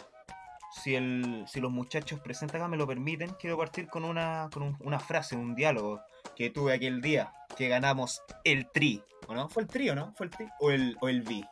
[0.82, 4.62] Si, el, si los muchachos presentes acá me lo permiten, quiero partir con una, con
[4.62, 6.00] un- una frase, un diálogo
[6.34, 9.02] que tuve aquel día que ganamos el tri.
[9.28, 9.48] ¿O no?
[9.50, 10.14] ¿Fue el tri o no?
[10.16, 10.46] ¿Fue el tri?
[10.60, 11.44] ¿O el, o el bi?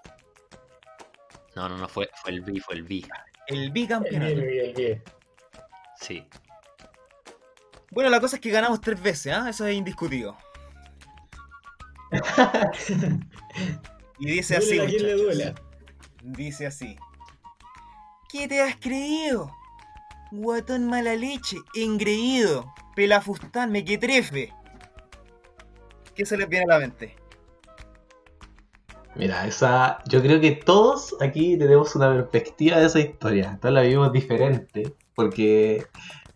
[1.55, 3.03] No, no, no, fue, fue el B, fue el B.
[3.47, 4.35] El El bicampeonato.
[4.37, 5.03] bien, el bien.
[6.01, 6.27] Sí.
[7.91, 9.51] Bueno, la cosa es que ganamos tres veces, ¿ah?
[9.51, 10.37] Eso es indiscutido.
[14.19, 15.37] y dice así, Duela a quien le muchachos.
[15.37, 15.55] duela.
[16.23, 16.97] Dice así.
[18.31, 19.51] ¿Qué te has creído?
[20.31, 24.53] Guatón mala leche, engreído, pelafustán, mequetrefe.
[26.15, 27.17] ¿Qué se les viene a la mente?
[29.17, 33.59] Mira, esa, yo creo que todos aquí tenemos una perspectiva de esa historia.
[33.61, 35.85] Todos la vivimos diferente, porque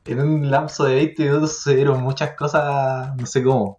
[0.05, 3.79] en un lapso de 20 minutos sucedieron muchas cosas, no sé cómo.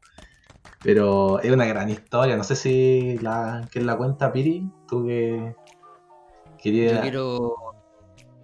[0.82, 2.38] Pero es una gran historia.
[2.38, 4.70] No sé si la, ¿quién la cuenta, Piri?
[4.88, 5.54] Tú que
[6.62, 6.94] querías...
[6.94, 7.65] Yo quiero,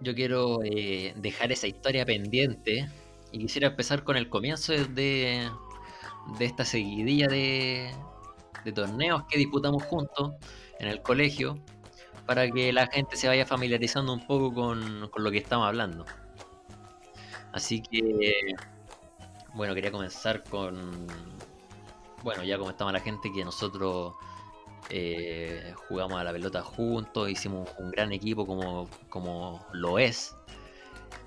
[0.02, 2.90] yo quiero eh, dejar esa historia pendiente
[3.32, 5.50] y quisiera empezar con el comienzo de,
[6.38, 7.92] de esta seguidilla de,
[8.66, 10.34] de torneos que disputamos juntos
[10.80, 11.58] en el colegio
[12.26, 16.06] para que la gente se vaya familiarizando un poco con, con lo que estamos hablando.
[17.52, 18.56] Así que,
[19.54, 21.08] bueno, quería comenzar con,
[22.24, 24.14] bueno, ya comentamos a la gente que nosotros
[24.90, 30.36] eh, jugamos a la pelota juntos, hicimos un gran equipo como, como lo es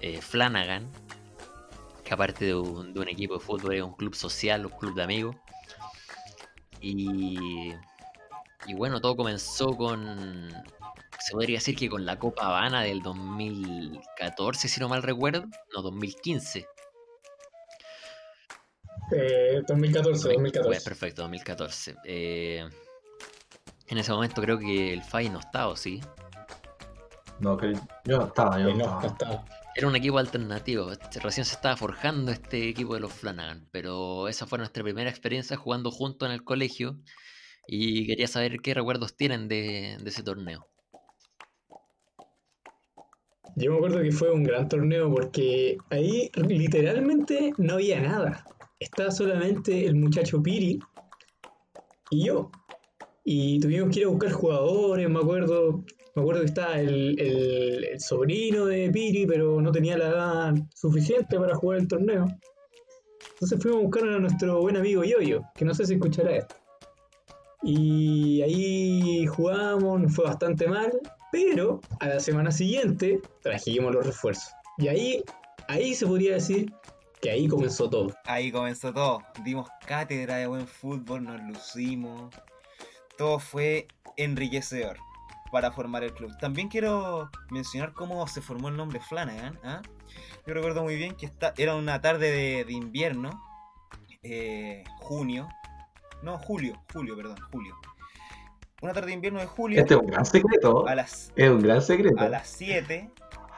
[0.01, 0.91] eh, Flanagan,
[2.05, 4.95] que aparte de un, de un equipo de fútbol es un club social, un club
[4.95, 5.37] de amigos.
[6.81, 7.73] Y,
[8.67, 10.51] y bueno, todo comenzó con,
[11.21, 15.81] se podría decir que con la Copa Habana del 2014, si no mal recuerdo, no,
[15.83, 16.67] 2015.
[19.13, 20.85] Eh, 2014, Bueno, 2014.
[20.85, 21.95] perfecto, 2014.
[22.05, 22.69] Eh,
[23.89, 26.01] en ese momento creo que el FAI no estaba, ¿o ¿sí?
[27.41, 27.75] No, que
[28.05, 29.01] yo no estaba, yo no no, estaba.
[29.03, 29.45] no estaba.
[29.77, 34.29] Era un equipo alternativo, este- recién se estaba forjando este equipo de los Flanagan, pero
[34.29, 36.97] esa fue nuestra primera experiencia jugando juntos en el colegio
[37.67, 40.69] y quería saber qué recuerdos tienen de, de ese torneo.
[43.57, 48.45] Yo me acuerdo que fue un gran torneo porque ahí literalmente no había nada.
[48.81, 50.79] Estaba solamente el muchacho Piri
[52.11, 52.51] y yo.
[53.25, 55.83] Y tuvimos que ir a buscar jugadores, me acuerdo.
[56.15, 60.55] Me acuerdo que estaba el, el- el sobrino de Piri, pero no tenía la edad
[60.75, 62.27] suficiente para jugar el torneo.
[63.33, 66.55] Entonces fuimos a buscar a nuestro buen amigo Yoyo, que no sé si escuchará esto.
[67.63, 70.93] Y ahí jugamos, fue bastante mal,
[71.33, 74.53] pero a la semana siguiente trajimos los refuerzos.
[74.79, 75.25] Y ahí,
[75.69, 76.73] ahí se podría decir
[77.21, 78.15] que ahí comenzó todo.
[78.27, 79.23] Ahí comenzó todo.
[79.45, 82.33] Dimos cátedra de buen fútbol, nos lucimos.
[83.17, 83.87] Todo fue
[84.17, 84.99] enriquecedor
[85.53, 86.37] para formar el club.
[86.41, 89.59] También quiero mencionar cómo se formó el nombre Flanagan.
[89.63, 89.83] ¿ah?
[90.47, 93.31] Yo recuerdo muy bien que esta, era una tarde de, de invierno,
[94.23, 95.49] eh, junio.
[96.23, 97.75] No, julio, julio, perdón, julio.
[98.83, 100.87] Una tarde de invierno de julio Este es un gran secreto.
[100.87, 102.21] a las Es un gran secreto.
[102.21, 103.11] a las 7,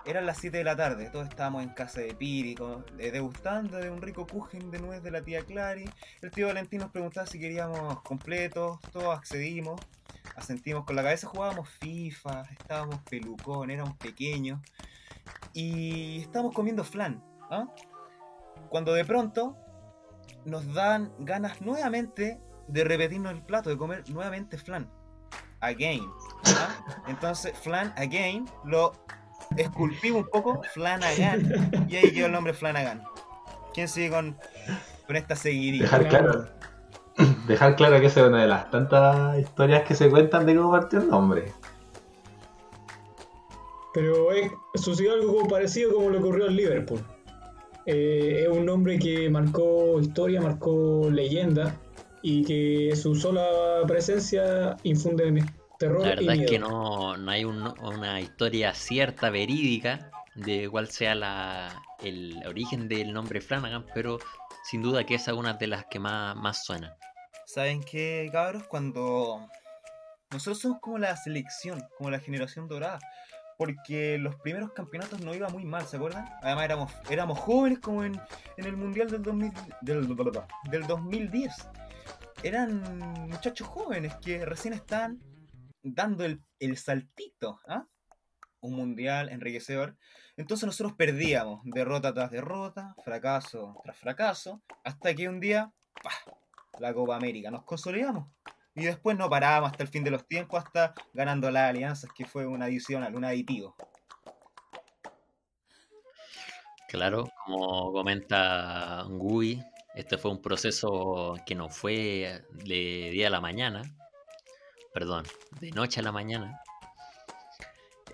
[0.07, 3.77] eran las 7 de la tarde, todos estábamos en casa de Piri, con- eh, degustando
[3.79, 5.89] de un rico kuchen de nuez de la tía Clary.
[6.23, 9.81] El tío Valentín nos preguntaba si queríamos completos, todos accedimos,
[10.37, 14.61] asentimos con la cabeza, jugábamos FIFA, estábamos pelucón, éramos pequeños
[15.53, 17.23] y estábamos comiendo flan.
[17.51, 17.67] ¿ah?
[18.69, 19.57] Cuando de pronto
[20.45, 24.89] nos dan ganas nuevamente de repetirnos el plato, de comer nuevamente flan.
[25.61, 26.05] Again.
[26.59, 27.03] ¿ah?
[27.09, 28.93] Entonces, flan again lo
[29.57, 31.87] esculpimos un poco, Flanagan.
[31.89, 33.03] Y ahí quedó el nombre Flanagan.
[33.75, 34.37] ¿Quién sigue con,
[35.07, 35.85] con esta seguidilla?
[35.85, 36.49] Dejar claro.
[37.47, 40.71] Dejar claro que esa es una de las tantas historias que se cuentan de cómo
[40.71, 41.53] partió el nombre.
[43.95, 47.01] Pero eh, sucedió algo como parecido como le ocurrió al Liverpool.
[47.87, 51.75] Eh, es un nombre que marcó historia, marcó leyenda
[52.21, 53.47] y que su sola
[53.87, 55.45] presencia infunde
[55.79, 60.69] terror La y verdad es que no, no hay un- una historia cierta, verídica, de
[60.69, 64.19] cuál sea la, el origen del nombre Flanagan, pero
[64.65, 66.93] sin duda que esa es una de las que más, más suenan.
[67.47, 68.65] ¿Saben qué, cabros?
[68.65, 69.47] Cuando
[70.31, 72.99] nosotros somos como la selección, como la generación dorada.
[73.59, 76.29] Porque los primeros campeonatos no iba muy mal, ¿se acuerdan?
[76.43, 78.21] Además éramos, éramos jóvenes como en,
[78.59, 79.51] en el Mundial del, 2000,
[79.81, 80.15] del,
[80.71, 81.55] del 2010.
[82.43, 82.83] Eran
[83.31, 85.23] muchachos jóvenes que recién están
[85.95, 87.87] dando el, el saltito, ¿ah?
[88.61, 89.97] Un mundial enriquecedor.
[90.37, 95.73] Entonces nosotros perdíamos derrota tras derrota, fracaso tras fracaso, hasta que un día,
[96.03, 96.37] ¡pah!
[96.79, 98.29] la Copa América, nos consolidamos.
[98.75, 102.27] y después no parábamos hasta el fin de los tiempos, hasta ganando las alianzas, que
[102.27, 103.75] fue una adicional, un aditivo.
[106.89, 109.63] Claro, como comenta Gui,
[109.95, 113.83] este fue un proceso que no fue de día a la mañana,
[114.97, 115.25] perdón,
[115.61, 116.59] de noche a la mañana,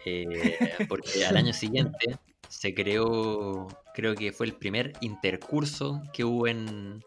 [0.04, 0.26] eh,
[0.88, 2.18] porque al año siguiente
[2.48, 7.04] se creó, creo que fue el primer intercurso que hubo en,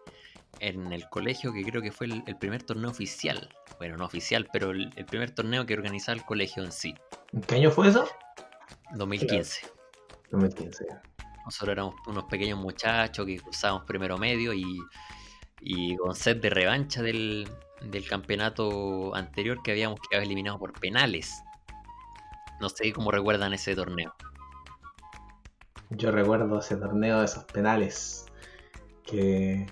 [0.62, 4.48] en el colegio, que creo que fue el, el primer torneo oficial, bueno, no oficial,
[4.54, 6.96] pero el, el primer torneo que organizaba el colegio en sí,
[7.34, 8.08] ¿En qué año fue eso?
[8.94, 9.68] 2015.
[10.32, 10.86] 2015.
[11.44, 14.80] Nosotros éramos unos pequeños muchachos que cursábamos primero medio y,
[15.60, 17.46] y con sed de revancha del,
[17.82, 21.44] del campeonato anterior que habíamos quedado eliminados por penales.
[22.60, 24.14] No sé cómo recuerdan ese torneo.
[25.92, 28.26] Yo recuerdo ese torneo de esos penales
[29.06, 29.68] que,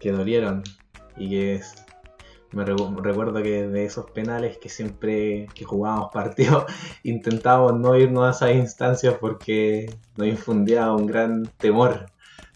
[0.00, 0.62] que dolieron
[1.16, 1.74] y que es-
[2.50, 6.64] me recu- recuerdo que de esos penales que siempre que jugábamos partidos
[7.04, 12.10] intentábamos no irnos a esas instancias porque nos infundía un gran temor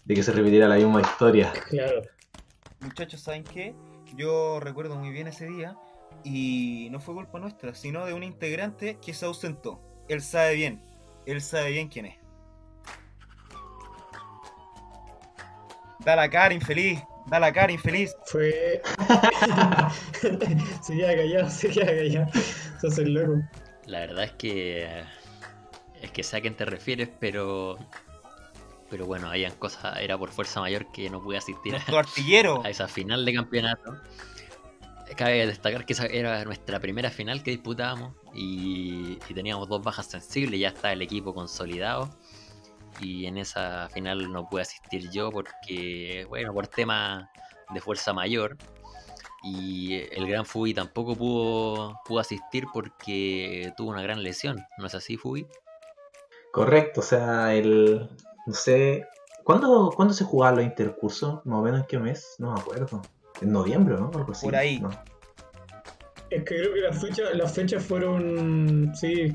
[0.05, 1.51] de que se repitiera la misma historia.
[1.69, 2.03] Claro.
[2.79, 3.75] Muchachos, ¿saben qué?
[4.15, 5.77] Yo recuerdo muy bien ese día
[6.23, 9.81] y no fue culpa nuestra, sino de un integrante que se ausentó.
[10.07, 10.81] Él sabe bien,
[11.25, 12.17] él sabe bien quién es.
[15.99, 18.15] Da la cara, infeliz, da la cara, infeliz.
[18.25, 18.81] Fue.
[20.81, 22.31] se queda callado, se queda callado.
[22.79, 23.41] Se hace el loco.
[23.85, 25.03] La verdad es que
[26.01, 27.77] es que sé a quién te refieres, pero
[28.89, 32.61] pero bueno, habían cosas, era por fuerza mayor que no pude asistir Nuestro artillero.
[32.65, 33.95] a esa final de campeonato.
[35.15, 40.05] Cabe destacar que esa era nuestra primera final que disputábamos y, y teníamos dos bajas
[40.05, 42.09] sensibles, ya está el equipo consolidado
[43.01, 47.31] y en esa final no pude asistir yo porque, bueno, por tema
[47.73, 48.57] de fuerza mayor
[49.43, 54.95] y el gran Fubi tampoco pudo, pudo asistir porque tuvo una gran lesión, ¿no es
[54.95, 55.47] así Fubi?
[56.51, 58.09] Correcto, o sea, el.
[58.49, 59.05] No sé.
[59.43, 61.45] ¿Cuándo, ¿cuándo se jugaban los intercursos?
[61.45, 62.33] ¿Más o menos en qué mes?
[62.39, 62.99] No me acuerdo.
[63.41, 64.07] En noviembre, ¿no?
[64.11, 64.47] Algo así.
[64.47, 64.79] Por ahí.
[64.79, 64.89] No.
[66.31, 68.91] Es que creo que las fechas, las fechas fueron.
[68.95, 69.31] Sí.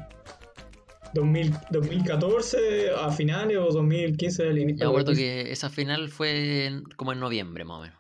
[1.15, 4.87] 2000 2014 a finales o 2015 al Yo inicio.
[4.87, 7.99] me acuerdo que esa final fue en- como en noviembre más o menos.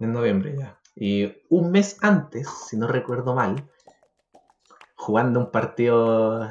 [0.00, 0.78] En noviembre ya.
[0.94, 3.66] Y un mes antes, si no recuerdo mal,
[4.96, 6.46] jugando un partido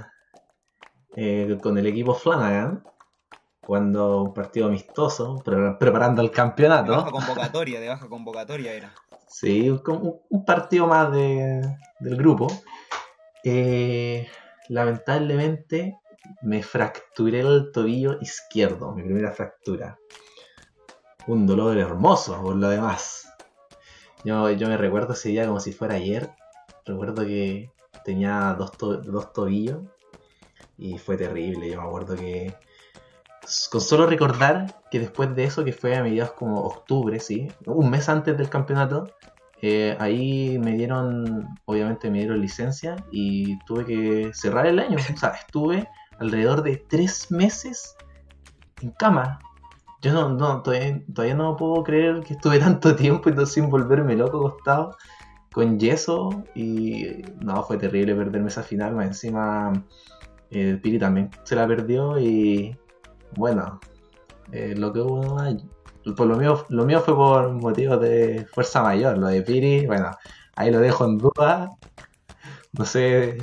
[1.15, 2.83] eh, con el equipo Flanagan,
[3.65, 7.11] jugando un partido amistoso, pre- preparando el De baja campeonato.
[7.11, 8.93] convocatoria, de baja convocatoria era.
[9.27, 11.61] Sí, un partido más de-
[11.99, 12.47] del grupo.
[13.43, 14.27] Eh,
[14.69, 15.97] lamentablemente
[16.41, 19.97] me fracturé el tobillo izquierdo, mi primera fractura.
[21.27, 23.27] Un dolor hermoso por lo demás.
[24.23, 26.29] Yo, yo me recuerdo ese día como si fuera ayer.
[26.85, 27.71] Recuerdo que
[28.03, 29.83] tenía dos, to- dos tobillos
[30.77, 31.69] y fue terrible.
[31.69, 32.53] Yo me acuerdo que
[33.71, 37.89] con solo recordar que después de eso, que fue a mediados como octubre, sí, un
[37.89, 39.07] mes antes del campeonato,
[39.61, 44.97] eh, ahí me dieron, obviamente me dieron licencia y tuve que cerrar el año.
[44.97, 45.87] O sea, estuve
[46.19, 47.95] alrededor de tres meses
[48.81, 49.39] en cama.
[50.01, 54.15] Yo no, no todavía, todavía no puedo creer que estuve tanto tiempo y sin volverme
[54.15, 54.97] loco acostado
[55.51, 59.71] con yeso y no, fue terrible perderme esa final, más encima
[60.51, 62.77] eh, el Piri también se la perdió y
[63.35, 63.79] bueno,
[64.51, 65.39] eh, lo que hubo
[66.13, 70.11] por lo mío, lo mío fue por motivos de fuerza mayor, lo de Piri, bueno,
[70.55, 71.69] ahí lo dejo en duda.
[72.73, 73.37] No sé,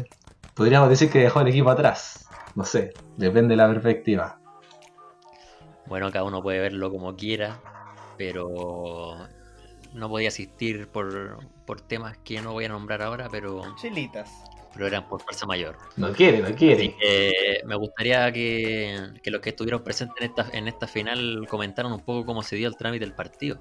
[0.54, 2.28] podríamos decir que dejó el equipo atrás.
[2.54, 4.38] No sé, depende de la perspectiva.
[5.86, 7.60] Bueno, cada uno puede verlo como quiera,
[8.16, 9.16] pero
[9.94, 14.30] no podía asistir por, por temas que no voy a nombrar ahora, pero, Chelitas.
[14.72, 15.76] Pero eran por fuerza mayor.
[15.96, 16.96] No quiere, no Así quiere.
[16.96, 21.92] que me gustaría que, que los que estuvieron presentes en esta, en esta final comentaran
[21.92, 23.58] un poco cómo se dio el trámite del partido.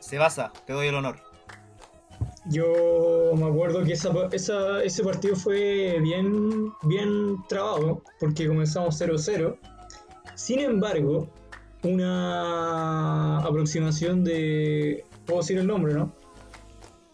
[0.00, 1.16] Se basa, te doy el honor.
[2.46, 9.56] Yo me acuerdo que esa, esa- ese partido fue bien, bien trabado, porque comenzamos 0-0.
[10.34, 11.28] Sin embargo,
[11.82, 15.04] una aproximación de.
[15.24, 16.12] ¿Puedo decir el nombre, no?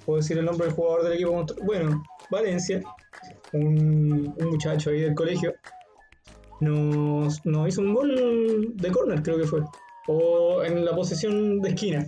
[0.04, 1.32] ¿Puedo decir el nombre del jugador del equipo?
[1.32, 2.80] contra- Bueno, Valencia,
[3.52, 5.54] un, un muchacho ahí del colegio,
[6.60, 9.60] nos, nos hizo un gol de córner, creo que fue.
[10.08, 12.06] O en la posesión de esquina.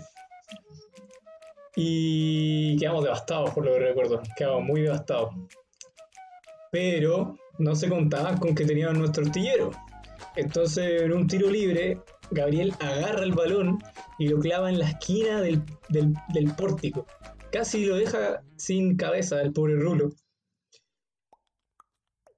[1.74, 4.20] Y quedamos devastados, por lo que recuerdo.
[4.36, 5.35] Quedamos muy devastados.
[6.70, 9.70] Pero no se contaban con que teníamos nuestro artillero.
[10.36, 11.99] Entonces, en un tiro libre,
[12.31, 13.78] Gabriel agarra el balón
[14.19, 17.07] y lo clava en la esquina del, del- del pórtico.
[17.52, 20.10] Casi lo deja sin cabeza el pobre Rulo.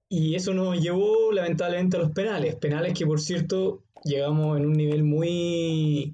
[0.09, 2.57] Y eso nos llevó lamentablemente a los penales.
[2.57, 6.13] Penales que por cierto llegamos en un nivel muy,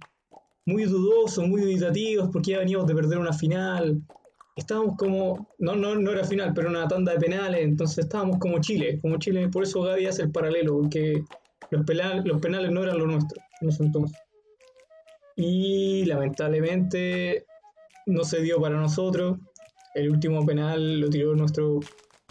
[0.67, 4.01] muy dudoso, muy duditativos, porque ya veníamos de perder una final.
[4.55, 8.61] Estábamos como, no, no, no era final, pero una tanda de penales, entonces estábamos como
[8.61, 11.25] Chile, como Chile, por eso Gaby hace el paralelo, porque
[11.71, 14.19] los, penales, los penales no eran lo nuestro en entonces.
[15.37, 17.47] Y lamentablemente
[18.11, 19.39] no se dio para nosotros.
[19.95, 21.81] El último penal lo tiró nuestro,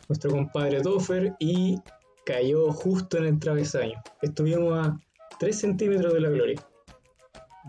[0.07, 1.77] nuestro compadre Toffer y
[2.25, 4.01] cayó justo en el travesaño.
[4.21, 4.99] Estuvimos a
[5.39, 6.61] 3 centímetros de la gloria.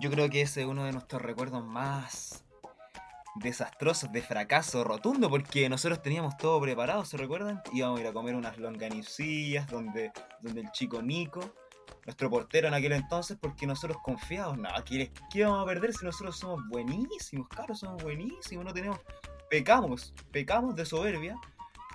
[0.01, 2.45] Yo creo que ese es uno de nuestros recuerdos más
[3.37, 7.63] desastrosos, de fracaso rotundo, porque nosotros teníamos todo preparado, ¿se recuerdan?
[7.73, 11.41] Íbamos a ir a comer unas longanicillas donde, donde el chico Nico,
[12.07, 16.05] nuestro portero en aquel entonces, porque nosotros confiados, no, ¿qué, qué vamos a perder si
[16.05, 18.99] nosotros somos buenísimos, claro, somos buenísimos, no tenemos,
[19.49, 21.37] pecamos, pecamos de soberbia,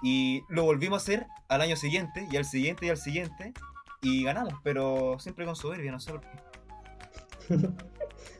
[0.03, 3.53] y lo volvimos a hacer al año siguiente, y al siguiente, y al siguiente,
[4.01, 6.29] y ganamos, pero siempre con soberbia, no sé por qué.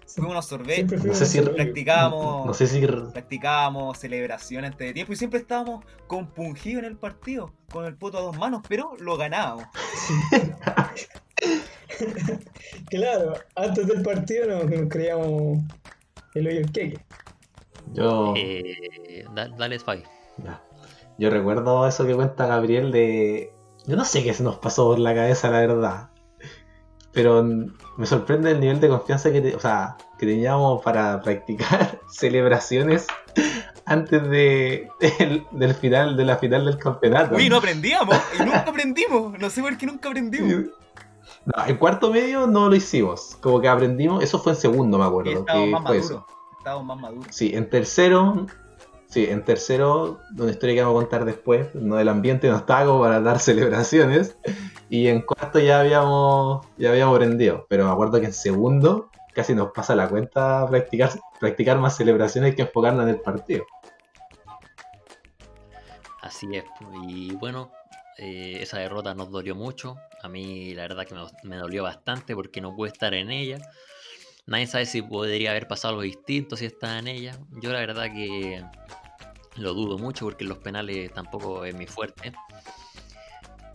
[0.07, 1.55] Fuimos unos sorbetes, No sé si- soberbios.
[1.55, 6.97] practicábamos, No sé si practicábamos celebraciones antes de tiempo y siempre estábamos compungidos en el
[6.97, 9.65] partido, con el poto a dos manos, pero lo ganábamos.
[12.89, 15.59] Claro, antes del partido nos, nos creíamos
[16.33, 16.99] el hoyo queque.
[17.93, 20.03] yo, Eh, da- dale, Spy.
[20.37, 20.61] ya.
[21.17, 23.51] yo recuerdo eso que cuenta Gabriel de...
[23.87, 26.09] Yo no sé qué se nos pasó por la cabeza, la verdad.
[27.11, 31.99] Pero me sorprende el nivel de confianza que, te- o sea, que teníamos para practicar
[32.11, 33.07] celebraciones
[33.85, 34.89] antes de,
[35.19, 37.35] del, del final de la final del campeonato.
[37.35, 40.65] Uy, no aprendíamos, y nunca aprendimos, no sé por qué nunca aprendimos.
[41.45, 43.37] No, en cuarto medio no lo hicimos.
[43.41, 45.31] Como que aprendimos, eso fue en segundo, me acuerdo.
[45.31, 46.25] estábamos más fue maduros, eso.
[46.57, 47.27] estábamos más maduros.
[47.35, 48.47] Sí, en tercero,
[49.07, 52.85] sí, en tercero, una historia que vamos a contar después, no del ambiente no estaba
[52.85, 54.37] como para dar celebraciones.
[54.89, 57.65] Y en cuarto ya habíamos, ya habíamos aprendido.
[57.69, 62.55] Pero me acuerdo que en segundo casi nos pasa la cuenta practicar, practicar más celebraciones
[62.55, 63.65] que enfocarnos en el partido.
[66.21, 66.63] Así es.
[66.79, 67.71] pues, Y bueno,
[68.17, 69.97] eh, esa derrota nos dolió mucho.
[70.25, 71.15] A mí la verdad que
[71.47, 73.59] me, dolió bastante porque no pude estar en ella.
[74.47, 77.37] Nadie sabe si podría haber pasado algo distinto si estaba en ella.
[77.61, 78.63] Yo la verdad que
[79.57, 82.33] lo dudo mucho porque los penales tampoco es mi fuerte.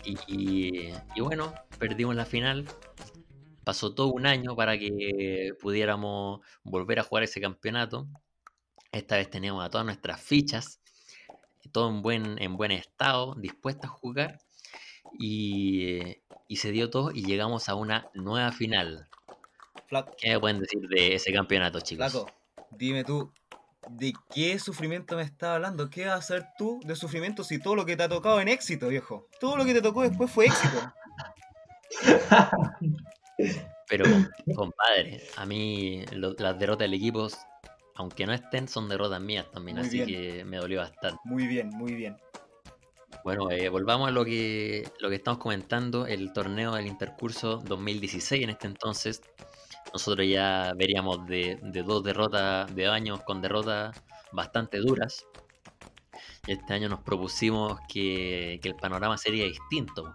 [0.05, 2.67] Y, y- y bueno, perdimos la final.
[3.65, 8.09] Pasó todo un año para que pudiéramos volver a jugar ese campeonato.
[8.91, 10.81] Esta vez teníamos a todas nuestras fichas
[11.73, 14.41] todo en buen, en buen estado, dispuesta a jugar.
[15.19, 16.17] Y,
[16.49, 19.07] y se dio todo y llegamos a una nueva final.
[19.89, 22.13] Flaco, ¿Qué me pueden decir de ese campeonato, chicos?
[22.13, 22.31] flaco,
[22.79, 23.33] dime tú,
[23.99, 25.91] ¿de qué sufrimiento me estás hablando?
[25.91, 28.49] ¿Qué vas a hacer tú de sufrimiento si todo lo que te ha tocado en
[28.49, 29.27] éxito, viejo?
[29.41, 30.79] Todo lo que te tocó después fue éxito.
[33.89, 37.27] Pero, com- compadre, a mí lo- las derrotas del equipo,
[37.97, 40.09] aunque no estén, son derrotas mías también, Muy así bien.
[40.09, 41.19] que me dolió bastante.
[41.25, 42.17] Muy bien, muy bien.
[43.23, 48.45] Bueno, eh, volvamos a lo que, lo que estamos comentando, el torneo del Intercurso 2016
[48.45, 49.21] en este entonces.
[49.93, 54.03] Nosotros ya veríamos de, de dos derrotas, de años con derrotas
[54.33, 55.27] bastante duras.
[56.47, 60.15] Este año nos propusimos que, que el panorama sería distinto.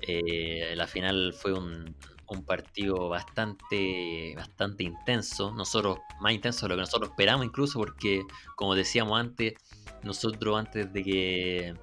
[0.00, 1.96] Eh, la final fue un,
[2.28, 5.52] un partido bastante, bastante intenso.
[5.52, 8.22] Nosotros, más intenso de lo que nosotros esperamos incluso, porque
[8.54, 9.54] como decíamos antes,
[10.02, 11.74] nosotros antes de que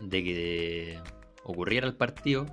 [0.00, 1.00] de que
[1.44, 2.46] ocurriera el partido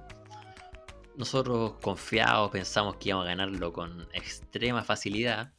[1.15, 5.51] nosotros confiados pensamos que íbamos a ganarlo con extrema facilidad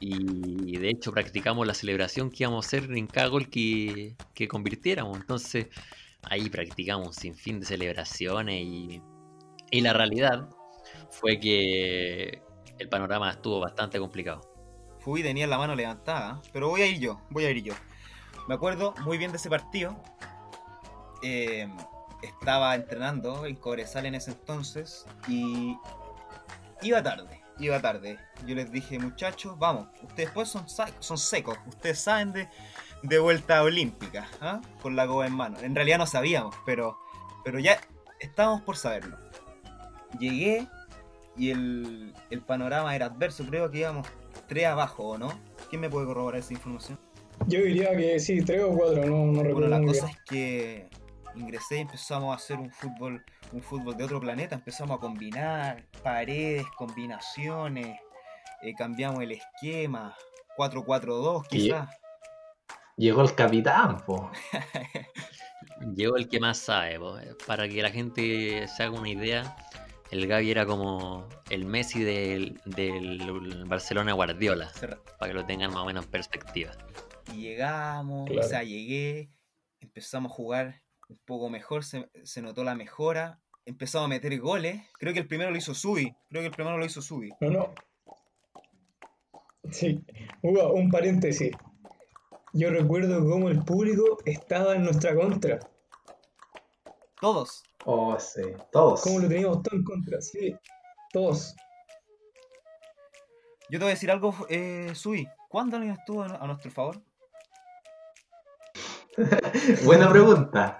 [0.00, 4.48] y de hecho practicamos la celebración que íbamos a hacer en cada gol que, que
[4.48, 5.68] convirtiéramos entonces
[6.22, 9.02] ahí practicamos un sinfín de celebraciones y,
[9.70, 10.48] y la realidad
[11.10, 12.42] fue que
[12.78, 14.52] el panorama estuvo bastante complicado
[15.02, 17.74] Fui, tenía la mano levantada, pero voy a ir yo, voy a ir yo.
[18.48, 19.96] Me acuerdo muy bien de ese partido.
[21.22, 21.68] Eh,
[22.22, 25.76] estaba entrenando en Cobresal en ese entonces y
[26.82, 28.18] iba tarde, iba tarde.
[28.46, 32.48] Yo les dije, muchachos, vamos, ustedes pues son, son secos, ustedes saben de,
[33.02, 34.60] de vuelta olímpica, ¿ah?
[34.80, 35.58] con la copa en mano.
[35.60, 36.98] En realidad no sabíamos, pero,
[37.44, 37.80] pero ya
[38.20, 39.18] estábamos por saberlo.
[40.18, 40.66] Llegué
[41.36, 44.06] y el, el panorama era adverso, creo que íbamos
[44.48, 45.32] tres abajo, ¿o no?
[45.70, 46.98] ¿Quién me puede corroborar esa información?
[47.46, 49.68] Yo diría que sí, tres o cuatro, no, no recuerdo.
[49.68, 50.16] Bueno, la cosa bien.
[50.16, 50.88] es que
[51.34, 55.86] ingresé y empezamos a hacer un fútbol, un fútbol de otro planeta, empezamos a combinar
[56.02, 57.98] paredes, combinaciones,
[58.62, 60.14] eh, cambiamos el esquema,
[60.56, 61.88] 4-4-2 Y- quizás.
[62.96, 64.30] Llegó el capitán, po.
[65.96, 67.16] Llegó el que más sabe, po.
[67.46, 69.56] para que la gente se haga una idea.
[70.10, 74.70] El Gavi era como el Messi del, del Barcelona Guardiola,
[75.18, 76.72] para que lo tengan más o menos en perspectiva.
[77.34, 78.46] Y llegamos, Claro.
[78.46, 79.30] o sea, llegué,
[79.80, 84.82] empezamos a jugar un poco mejor, se, se notó la mejora, empezamos a meter goles.
[84.98, 87.30] Creo que el primero lo hizo Subi, creo que el primero lo hizo Subi.
[87.40, 87.74] No, no.
[89.70, 90.04] Sí,
[90.42, 91.52] Hugo, un paréntesis.
[92.52, 95.58] Yo recuerdo cómo el público estaba en nuestra contra.
[97.20, 97.62] Todos.
[97.84, 98.42] Oh, sí.
[98.72, 99.00] Todos.
[99.02, 100.54] Cómo lo teníamos todo en contra, sí.
[101.12, 101.54] Todos.
[103.70, 105.26] Yo te voy a decir algo, eh, Subi.
[105.48, 107.00] ¿Cuándo alguien estuvo a nuestro favor?
[109.84, 110.78] Buena pregunta.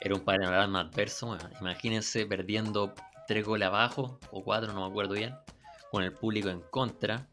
[0.00, 2.94] Era un panorama adverso, imagínense perdiendo
[3.26, 5.34] tres goles abajo, o cuatro, no me acuerdo bien,
[5.90, 7.28] con el público en contra.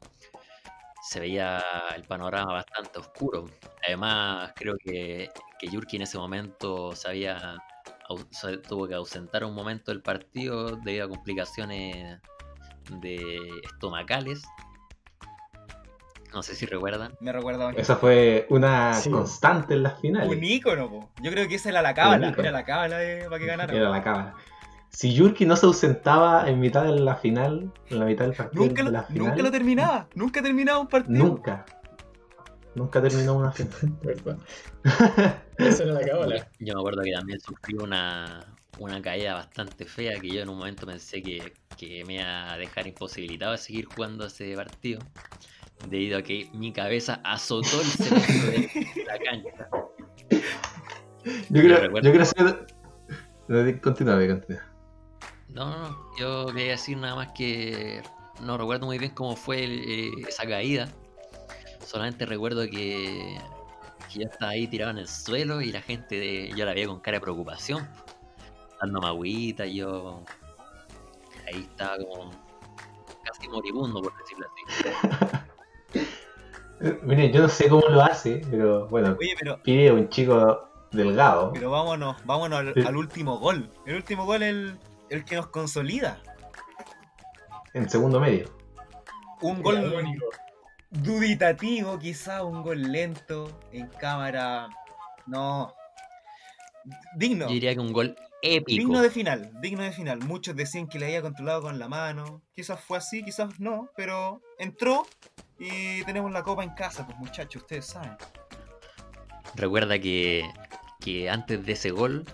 [1.01, 1.63] Se veía
[1.95, 3.45] el panorama bastante oscuro.
[3.88, 10.01] Además, creo que, que Yurki en ese momento se tuvo que ausentar un momento del
[10.01, 12.19] partido debido a complicaciones
[13.01, 14.43] de estomacales.
[16.34, 17.14] No sé si recuerdan.
[17.20, 19.10] Me recuerda a Esa fue una Sí.
[19.10, 20.30] constante en las finales.
[20.30, 21.10] un ícono, po.
[21.22, 23.74] Yo creo que esa era la cábala, era la cábala de, para que ganara.
[23.74, 24.36] Era la cámara.
[24.90, 28.66] Si Yurki no se ausentaba en mitad de la final, en la mitad del partido
[28.66, 31.26] Nunca de lo, la final, nunca lo terminaba, nunca terminaba un partido.
[31.26, 31.66] nunca.
[32.76, 33.74] Nunca terminó una final.
[35.58, 36.48] Esa era la cábala.
[36.60, 38.45] Yo me acuerdo que también sufrí una,
[38.78, 42.58] una caída bastante fea que yo en un momento pensé que, que me iba a
[42.58, 44.99] dejar imposibilitado de seguir jugando ese partido
[45.88, 49.70] debido a que mi cabeza azotó el cemento de la cancha.
[51.49, 54.64] Yo creo, yo creo di- Continúa, continúa.
[55.49, 58.02] No, no, no, yo quería decir nada más que
[58.41, 60.88] no recuerdo muy bien cómo fue el- eh, esa caída.
[61.86, 63.38] Solamente recuerdo que,
[64.12, 66.88] que yo estaba ahí tirado en el suelo y la gente, de- yo la veía
[66.88, 67.88] con cara de preocupación,
[68.82, 70.24] dando agüita, yo
[71.48, 72.32] ahí estaba como
[73.24, 75.38] casi moribundo, por decirlo así.
[77.03, 81.51] Miren, yo no sé cómo lo hace, pero bueno, Oye, pero, Pide un chico delgado.
[81.53, 82.81] pero vámonos, vámonos al, Sí.
[82.85, 83.72] al último gol.
[83.85, 86.22] El último gol es el, el que nos consolida.
[87.73, 88.49] En segundo medio.
[89.41, 90.26] Un gol único.
[90.89, 94.68] duditativo, quizá un gol lento, en cámara.
[95.26, 95.73] No.
[97.15, 97.47] Digno.
[97.47, 98.80] Yo diría que un gol épico.
[98.81, 100.19] Digno de final, digno de final.
[100.19, 102.41] Muchos decían que le había controlado con la mano.
[102.55, 105.05] Quizás fue así, quizás no, pero entró
[105.59, 108.15] y tenemos la copa en casa, pues muchachos, ustedes saben.
[109.55, 110.49] Recuerda que,
[110.99, 112.25] que antes de ese gol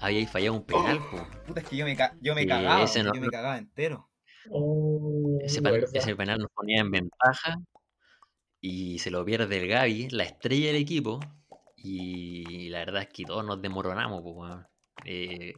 [0.00, 0.98] había fallado un penal.
[1.10, 1.26] po.
[1.46, 4.08] Puta, es que yo me, ca- yo me cagaba, ese no- yo me cagaba entero.
[4.50, 5.88] Oh, Ese, verdad.
[5.94, 7.56] ese penal nos ponía en ventaja
[8.60, 11.20] y se lo pierde el Gaby, la estrella del equipo.
[11.76, 14.22] Y la verdad es que todos nos desmoronamos.
[14.22, 14.66] po, weón.
[15.04, 15.52] Eh,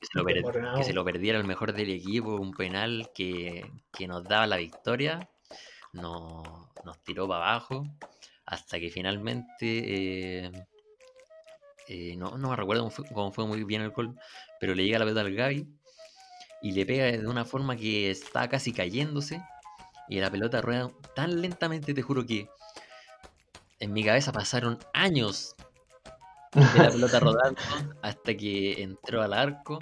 [0.00, 0.42] que, se lo per-
[0.76, 4.56] que se lo perdiera el mejor del equipo, un penal que, que nos daba la
[4.56, 5.30] victoria,
[5.92, 7.86] no- nos tiró para abajo
[8.46, 10.52] hasta que finalmente, eh,
[11.88, 14.16] eh, no, no me recuerdo cómo fue, cómo fue muy bien el gol,
[14.60, 15.66] pero le llega la pelota al Gaby
[16.62, 19.42] y le pega de una forma que está casi cayéndose
[20.08, 22.48] y la pelota rueda tan lentamente, te juro que
[23.78, 25.54] en mi cabeza pasaron años
[26.54, 27.60] de la pelota rodando
[28.02, 29.78] hasta que entró al arco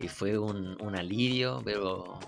[0.00, 2.18] y fue un, un alivio, pero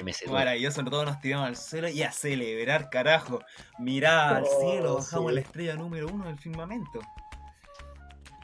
[0.00, 0.34] estremecedor.
[0.34, 3.40] Maravilloso, todos nos tiramos al suelo y a celebrar, carajo.
[3.78, 5.34] Mirá al Oh, cielo, bajamos sí.
[5.34, 7.00] la estrella número uno del firmamento.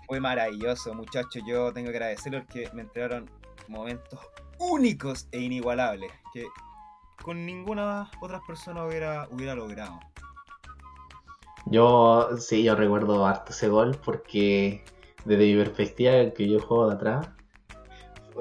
[0.07, 1.43] Fue maravilloso, muchachos.
[1.47, 3.28] Yo tengo que agradecerles porque me entregaron
[3.69, 4.20] momentos
[4.59, 6.47] únicos e inigualables que
[7.23, 9.99] con ninguna otra persona hubiera, hubiera logrado.
[11.66, 14.85] Yo, sí, yo recuerdo harto ese gol porque
[15.24, 17.28] desde mi perspectiva, que yo juego de atrás,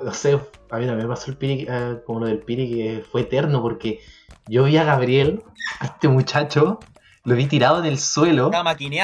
[0.04, 3.04] no sé, a mí también me pasó el Piri, eh, como lo del Piri, que
[3.10, 4.00] fue eterno porque
[4.48, 5.44] yo vi a Gabriel,
[5.80, 6.80] a este muchacho,
[7.24, 8.52] lo vi tirado en el suelo,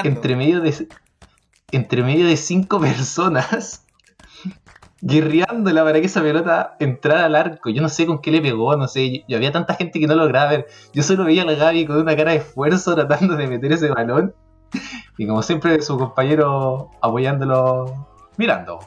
[0.03, 0.88] entre medio de,
[1.72, 3.85] entre medio de cinco personas,
[5.01, 7.69] guerreándola para que esa pelota entrara al arco.
[7.69, 9.23] Yo no sé con qué le pegó, no sé.
[9.27, 10.68] Y había tanta gente que no lograba ver.
[10.93, 13.89] Yo solo veía a la Gaby con una cara de esfuerzo tratando de meter ese
[13.89, 14.34] balón.
[15.18, 18.07] Y como siempre, su compañero apoyándolo,
[18.38, 18.80] mirando.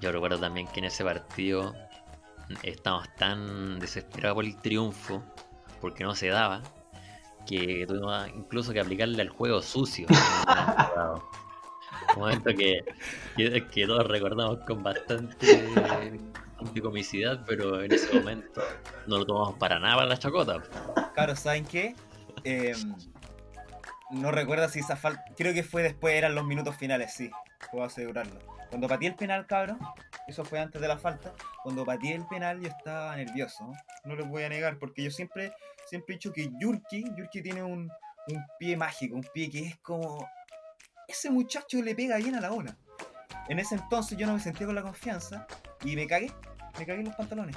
[0.00, 1.74] Yo recuerdo también que en ese partido
[2.62, 5.22] estábamos tan desesperados por el triunfo,
[5.80, 6.62] porque no se daba,
[7.46, 10.06] que tuvimos incluso que aplicarle al juego sucio.
[12.16, 12.80] Un momento que,
[13.36, 16.18] que, que todos recordamos con bastante
[16.82, 18.62] comicidad, pero en ese momento
[19.06, 20.62] no lo tomamos para nada para la chacota.
[21.14, 21.94] Claro, ¿saben qué?
[22.44, 22.74] Eh,
[24.10, 25.24] no recuerdo si esa falta.
[25.36, 27.30] Creo que fue después, eran los minutos finales, sí.
[27.70, 28.38] Puedo asegurarlo.
[28.68, 29.78] Cuando pateé el penal, cabrón,
[30.26, 31.32] eso fue antes de la falta.
[31.62, 33.64] Cuando pateé el penal, yo estaba nervioso.
[33.64, 33.74] No,
[34.04, 35.52] No les voy a negar, porque yo siempre,
[35.86, 37.90] siempre he dicho que Yurki, Yurki tiene un,
[38.28, 40.26] un pie mágico, un pie que es como.
[41.08, 42.76] Ese muchacho le pega bien a la bola.
[43.48, 45.46] En ese entonces yo no me sentía con la confianza
[45.82, 46.32] y me cagué,
[46.78, 47.56] me cagué en los pantalones.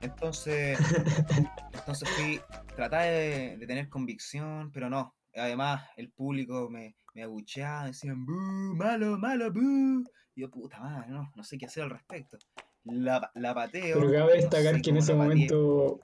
[0.00, 0.76] Entonces,
[1.72, 2.40] entonces fui,
[2.74, 5.14] tratar de, de tener convicción, pero no.
[5.36, 8.32] Además, el público me, me abucheaba, decían, ¡Bú!
[8.76, 10.04] ¡Malo, malo, bu!
[10.34, 12.38] Y yo, puta madre, no, no sé qué hacer al respecto.
[12.84, 13.98] La, la pateo.
[13.98, 16.00] Pero cabe no destacar sé que en ese momento,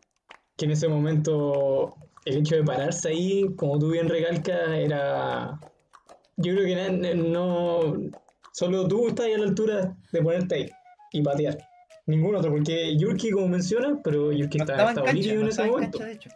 [0.57, 5.59] que en ese momento el hecho de pararse ahí, como tú bien recalcas, era.
[6.37, 7.97] Yo creo que no.
[8.53, 10.71] Solo tú estás ahí a la altura de ponerte ahí
[11.13, 11.59] y patear.
[12.07, 15.47] Ningún otro, porque Yurki, como mencionas, pero Yurki No estaba, estaba en cancha, no en
[15.47, 15.99] ese estaba en momento.
[15.99, 16.31] cancha, de hecho.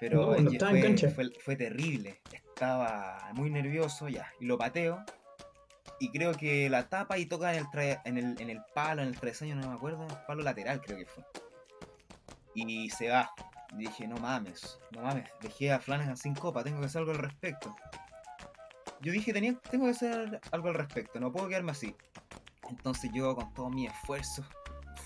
[0.00, 1.10] Pero No, no que estaba en fue, cancha.
[1.10, 2.20] Fue, fue terrible.
[2.60, 4.30] Estaba muy nervioso ya.
[4.38, 5.02] Y lo pateo.
[5.98, 9.00] Y creo que la tapa y toca en el, tra- en el, en el palo,
[9.00, 10.04] en el travesaño, no me acuerdo.
[10.04, 11.24] En el palo lateral creo que fue.
[12.54, 13.30] Y se va.
[13.72, 15.30] Dije, no mames, no mames.
[15.40, 17.74] Dejé a Flanagan sin copa, tengo que hacer algo al respecto.
[19.00, 21.96] Yo dije, tenía, tengo que hacer algo al respecto, no puedo quedarme así.
[22.68, 24.44] Entonces yo con todo mi esfuerzo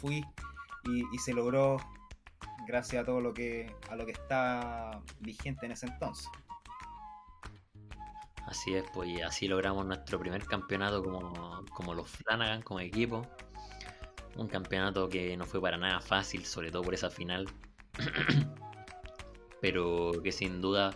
[0.01, 0.25] fui
[0.87, 1.77] y, y se logró
[2.67, 6.27] gracias a todo lo que a lo que está vigente en ese entonces.
[8.47, 13.23] Así es, pues y así logramos nuestro primer campeonato como, como los Flanagan, como equipo.
[14.37, 17.47] Un campeonato que no fue para nada fácil, sobre todo por esa final.
[19.61, 20.95] Pero que sin duda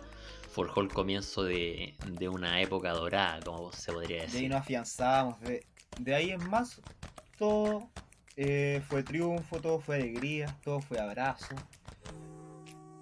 [0.49, 4.49] forjó el comienzo de, de una época dorada, como se podría De ahí decir.
[4.49, 5.65] nos afianzamos, de,
[5.99, 6.81] de ahí en más
[7.37, 7.91] todo
[8.35, 11.55] eh, fue triunfo, todo fue alegría, todo fue abrazo.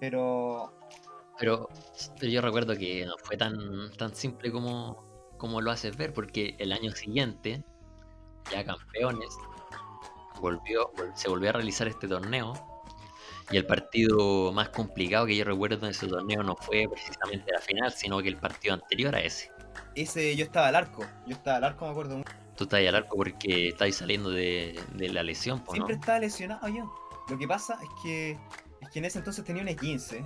[0.00, 0.77] Pero
[1.38, 1.68] Pero,
[2.18, 6.56] pero yo recuerdo que no fue tan, tan simple como, como lo haces ver, porque
[6.58, 7.62] el año siguiente,
[8.50, 9.28] ya campeones,
[10.40, 12.52] volvió, vol- se volvió a realizar este torneo.
[13.50, 17.60] Y el partido más complicado que yo recuerdo en ese torneo no fue precisamente la
[17.60, 19.50] final, sino que el partido anterior a ese.
[19.94, 22.22] ese yo estaba al arco, yo estaba al arco, me acuerdo.
[22.56, 25.62] Tú estás al arco porque estáis saliendo de, de la lesión.
[25.72, 26.92] Siempre estaba lesionado yo.
[27.30, 28.30] Lo que pasa es que,
[28.82, 30.22] es que en ese entonces tenía una 15.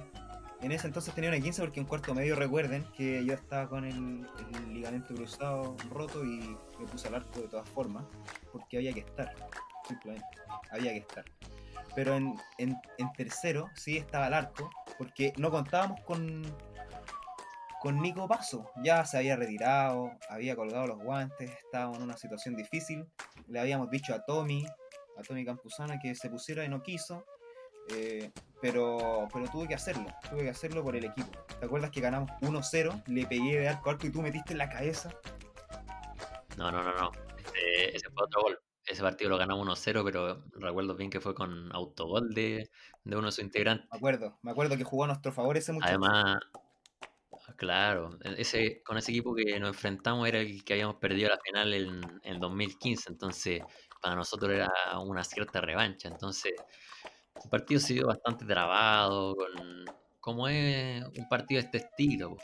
[0.63, 3.85] En ese entonces tenía una 15 porque en cuarto medio recuerden que yo estaba con
[3.85, 4.27] el,
[4.73, 8.05] ligamento cruzado roto y me puse al arco de todas formas.
[8.53, 9.35] Porque había que estar.
[9.89, 10.27] Simplemente.
[10.71, 11.25] Había que estar.
[11.97, 14.71] Pero en, en, en tercero sí estaba al arco.
[14.99, 16.45] Porque no contábamos con,
[17.83, 18.71] con Nico Paso.
[18.85, 23.05] Ya se había retirado, había colgado los guantes, estábamos en una situación difícil.
[23.49, 24.65] Le habíamos dicho a Tommy,
[25.19, 27.27] a Tommy Campuzana que se pusiera y no quiso.
[27.91, 28.31] Eh,
[28.61, 31.31] pero, pero tuve que hacerlo, tuve que hacerlo por el equipo.
[31.59, 33.03] ¿Te acuerdas que ganamos 1-0?
[33.07, 35.11] Le pegué de arco a arco y tú metiste en la cabeza.
[36.57, 37.11] No, no, no, no.
[37.39, 38.61] Ese, ese fue otro gol.
[38.87, 42.69] Ese partido lo ganamos 1-0, pero recuerdo bien que fue con autogol de,
[43.05, 43.89] de uno de sus integrantes.
[43.91, 45.91] Me acuerdo, me acuerdo que jugó a nuestro favor ese muchacho.
[45.91, 46.39] Además,
[47.57, 51.39] claro, e- ese, con ese equipo que nos enfrentamos era el que habíamos perdido la
[51.39, 53.63] final en, en 2015, entonces
[54.01, 56.09] para nosotros era una cierta revancha.
[56.09, 56.53] Entonces,
[57.43, 59.85] el partido se dio bastante trabado, con,
[60.21, 62.37] como es un partido de este estilo,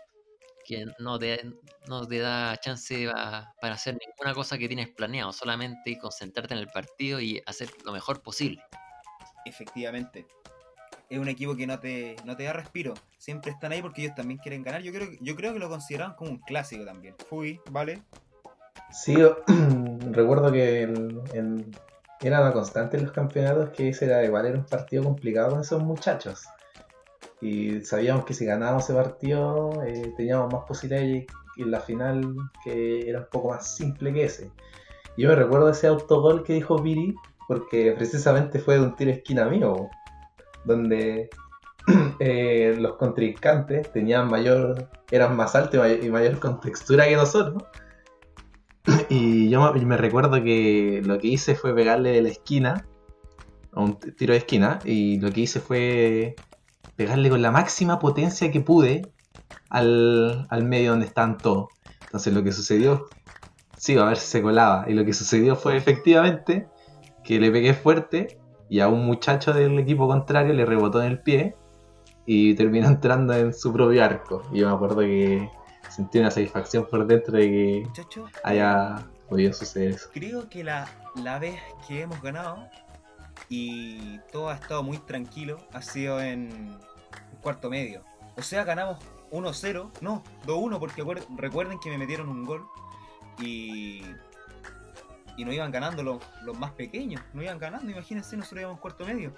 [0.64, 1.40] que no te,
[1.88, 6.60] no te da chance pa- para hacer ninguna cosa que tienes planeado, solamente concentrarte en
[6.60, 8.62] el partido y hacer lo mejor posible.
[9.44, 10.26] Efectivamente.
[11.08, 12.92] Es un equipo que no te, no te da respiro.
[13.16, 14.82] Siempre están ahí porque ellos también quieren ganar.
[14.82, 17.14] Yo creo, que- yo creo que lo consideraban como un clásico también.
[17.30, 18.02] Fui, ¿vale?
[18.92, 19.38] Sí, yo
[20.10, 21.70] recuerdo que en- en-
[22.20, 25.60] era una constante en los campeonatos que ese era igual, era un partido complicado con
[25.60, 26.44] esos muchachos.
[27.40, 31.26] Y sabíamos que si ganábamos ese partido eh, teníamos más posibilidades
[31.56, 32.34] y la final
[32.64, 34.50] que era un poco más simple que ese.
[35.16, 37.14] Yo me recuerdo ese autogol que dijo Viri
[37.46, 39.88] porque precisamente fue de un tiro esquina mío,
[40.64, 41.30] donde
[42.20, 47.62] eh, los contrincantes tenían mayor, eran más altos y mayor, y mayor contextura que nosotros.
[49.08, 52.86] Y yo me, recuerdo que lo que hice fue pegarle de la esquina,
[53.72, 56.36] un tiro de esquina, y lo que hice fue
[56.96, 59.12] pegarle con la máxima potencia que pude
[59.70, 61.68] al, al medio donde estaban todos.
[62.02, 63.06] Entonces lo que sucedió,
[63.74, 66.68] sí, a ver si se colaba, y lo que sucedió fue efectivamente
[67.24, 71.20] que le pegué fuerte y a un muchacho del equipo contrario le rebotó en el
[71.20, 71.56] pie
[72.26, 74.42] y terminó entrando en su propio arco.
[74.52, 75.50] Y yo me acuerdo que
[75.88, 80.10] sentí una satisfacción por dentro de que Muchacho, haya podido suceder eso.
[80.12, 82.68] Creo que la, la vez que hemos ganado
[83.48, 86.76] y todo ha estado muy tranquilo ha sido en
[87.42, 88.02] cuarto medio.
[88.36, 88.98] O sea, ganamos
[89.30, 91.04] 1-0, no, 2-1 porque
[91.36, 92.66] recuerden que me metieron un gol
[93.38, 94.02] y
[95.38, 98.80] y no iban ganando los, los más pequeños, no iban ganando, imagínense, nosotros íbamos en
[98.80, 99.32] cuarto medio.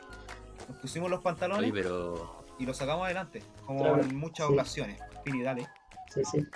[0.66, 4.52] Nos pusimos los pantalones pero, y lo sacamos adelante, como Claro, en muchas sí.
[4.54, 5.00] ocasiones.
[5.22, 5.68] Piri, dale.
[6.12, 6.46] Sí, sí.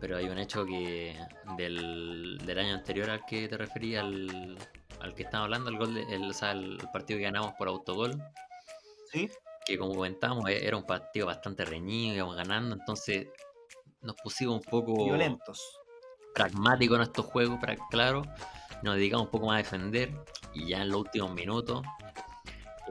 [0.00, 1.16] pero hay un hecho que
[1.56, 4.58] del, del año anterior al que te refería, al,
[5.00, 7.68] al que estaba hablando, el gol de- el, o sea, el partido que ganamos por
[7.68, 8.20] autogol,
[9.12, 9.30] ¿Sí?
[9.64, 13.28] que como comentábamos e- era un partido bastante reñido, íbamos ganando, entonces
[14.00, 15.60] nos pusimos un poco Violentos.
[16.34, 18.22] pragmáticos en estos juegos, para claro,
[18.82, 20.10] nos dedicamos un poco más a defender
[20.54, 21.82] y ya en los últimos minutos,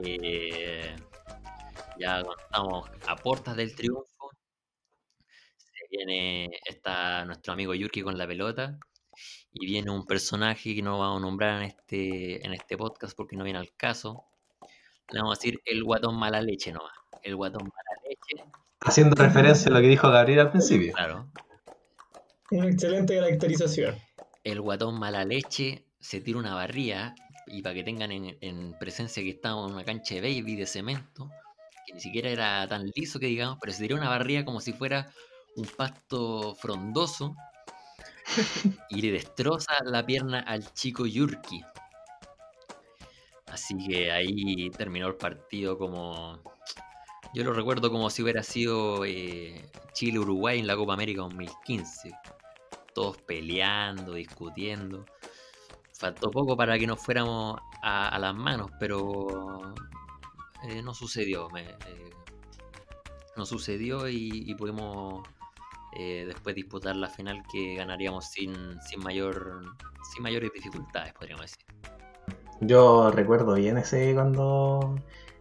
[0.02, 0.96] eh,
[1.98, 4.06] ya estamos a puertas del triunfo,
[5.92, 8.78] viene está nuestro amigo Yurki con la pelota
[9.52, 13.36] y viene un personaje que no vamos a nombrar en este, en este podcast porque
[13.36, 14.24] no viene al caso.
[15.10, 16.92] Le vamos a decir el guatón mala leche nomás.
[17.22, 18.50] El guatón mala leche,
[18.80, 20.92] Haciendo referencia a lo que dijo Gabriel al principio.
[20.94, 21.28] claro.
[22.50, 23.96] Una excelente caracterización.
[24.44, 27.14] el guatón mala leche se tira una barría
[27.46, 30.66] y para que tengan en, en presencia que estamos en una cancha de baby de
[30.66, 31.30] cemento,
[31.86, 34.72] que ni siquiera era tan liso que digamos, pero se tiró una barría como si
[34.72, 35.12] fuera
[35.56, 37.34] un pasto frondoso
[38.90, 41.62] y le destroza la pierna al chico Yurki.
[43.46, 46.42] Así que ahí terminó el partido como...
[47.34, 52.12] Yo lo recuerdo como si hubiera sido eh, Chile-Uruguay en la Copa América 2015
[52.92, 55.04] todos peleando, discutiendo.
[55.94, 59.74] Faltó poco para que nos fuéramos a, las manos, pero
[60.68, 61.48] eh, no sucedió.
[61.56, 62.10] eh,
[63.36, 65.26] no sucedió y, y pudimos
[65.96, 69.62] eh, después disputar la final que ganaríamos sin, sin mayor
[70.12, 71.64] sin mayores dificultades, podríamos decir.
[72.60, 74.96] Yo recuerdo bien ese cuando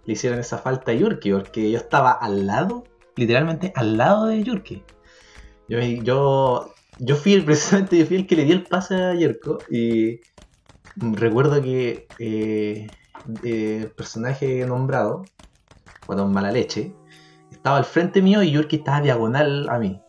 [0.05, 2.83] le hicieron esa falta a Yurki, porque yo estaba al lado,
[3.15, 4.83] literalmente al lado de Yurki.
[5.67, 9.13] Yo, yo, yo fui el, precisamente yo fui el que le di el pase a
[9.13, 10.21] Yerko y
[10.95, 12.87] recuerdo que eh,
[13.43, 15.23] eh, el personaje nombrado,
[16.05, 16.93] cuando mala leche,
[17.51, 20.00] estaba al frente mío y Yurki estaba diagonal a mí.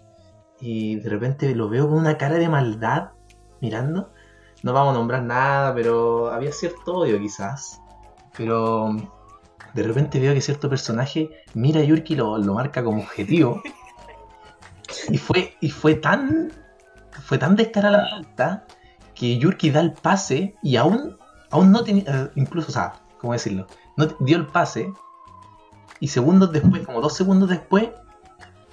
[0.62, 3.10] Y de repente lo veo con una cara de maldad
[3.60, 4.12] mirando
[4.62, 7.80] no vamos a nombrar nada, pero había cierto odio quizás.
[8.36, 8.96] Pero
[9.74, 13.62] de repente veo que cierto personaje mira a Yurki y lo, lo marca como objetivo.
[15.08, 16.52] Y fue, y fue tan.
[17.24, 18.66] Fue tan descarada la falta
[19.14, 21.18] que Yurki da el pase y aún,
[21.50, 22.04] aún no tenía.
[22.06, 23.66] eh, incluso, o sea, ¿cómo decirlo?
[23.96, 24.92] No dio el pase.
[25.98, 27.90] Y segundos después, como dos segundos después,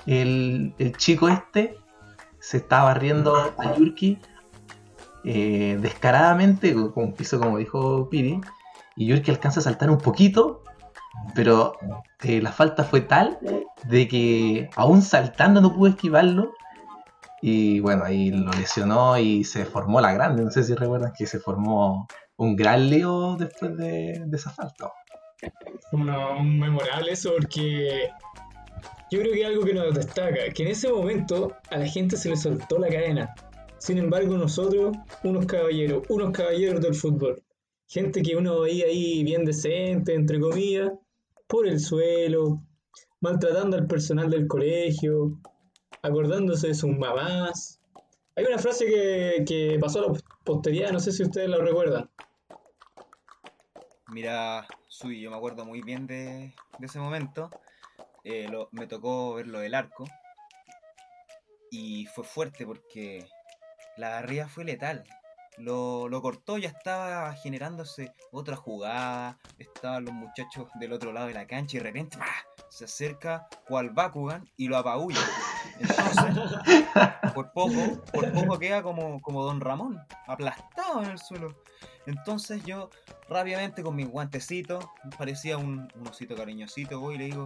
[0.06, 1.79] el, el chico este
[2.50, 4.18] se estaba riendo a Yurki
[5.24, 8.42] eh, descaradamente, con un piso como dijo Piri,
[8.96, 10.64] y Yurki alcanza a saltar un poquito,
[11.36, 11.78] pero
[12.24, 13.38] eh, la falta fue tal
[13.84, 16.56] de que aún saltando no pudo esquivarlo,
[17.40, 21.28] y bueno, ahí lo lesionó y se formó la grande, no sé si recuerdan que
[21.28, 24.92] se formó un gran lío después de, esa falta.
[25.92, 28.10] Un memorable eso porque
[29.12, 32.30] yo creo que algo que nos destaca, que en ese momento a la gente se
[32.30, 33.34] le soltó la cadena.
[33.80, 37.42] Sin embargo, nosotros, unos caballeros, unos caballeros del fútbol,
[37.88, 40.92] gente que uno veía ahí bien decente, entre comillas,
[41.48, 42.62] por el suelo,
[43.22, 45.40] maltratando al personal del colegio,
[46.02, 47.80] acordándose de sus mamás.
[48.36, 52.10] Hay una frase que, que pasó a la posteridad, no sé si ustedes la recuerdan.
[54.12, 57.50] Mira, Sui, yo me acuerdo muy bien de, de ese momento.
[58.24, 60.06] Eh, lo- me tocó ver lo del arco.
[61.72, 63.28] Y fue fuerte porque
[63.98, 65.04] la barrida fue letal.
[65.58, 69.38] Lo, lo cortó, ya estaba generándose otra jugada.
[69.58, 72.26] Estaban los muchachos del otro lado de la cancha y de repente ¡pah!
[72.70, 75.20] se acerca cual Bakugan y lo apabulla.
[75.80, 76.36] Entonces,
[77.34, 81.56] por poco, por poco queda como, como Don Ramón, aplastado en el suelo.
[82.06, 82.90] Entonces yo
[83.28, 84.86] rápidamente con mis guantecitos,
[85.18, 87.46] parecía un, un osito cariñosito, voy y le digo,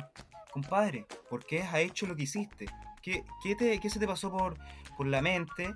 [0.54, 2.66] compadre, ¿por qué has hecho lo que hiciste?
[3.02, 4.56] ¿Qué, qué, te, qué se te pasó por,
[4.96, 5.74] por la mente?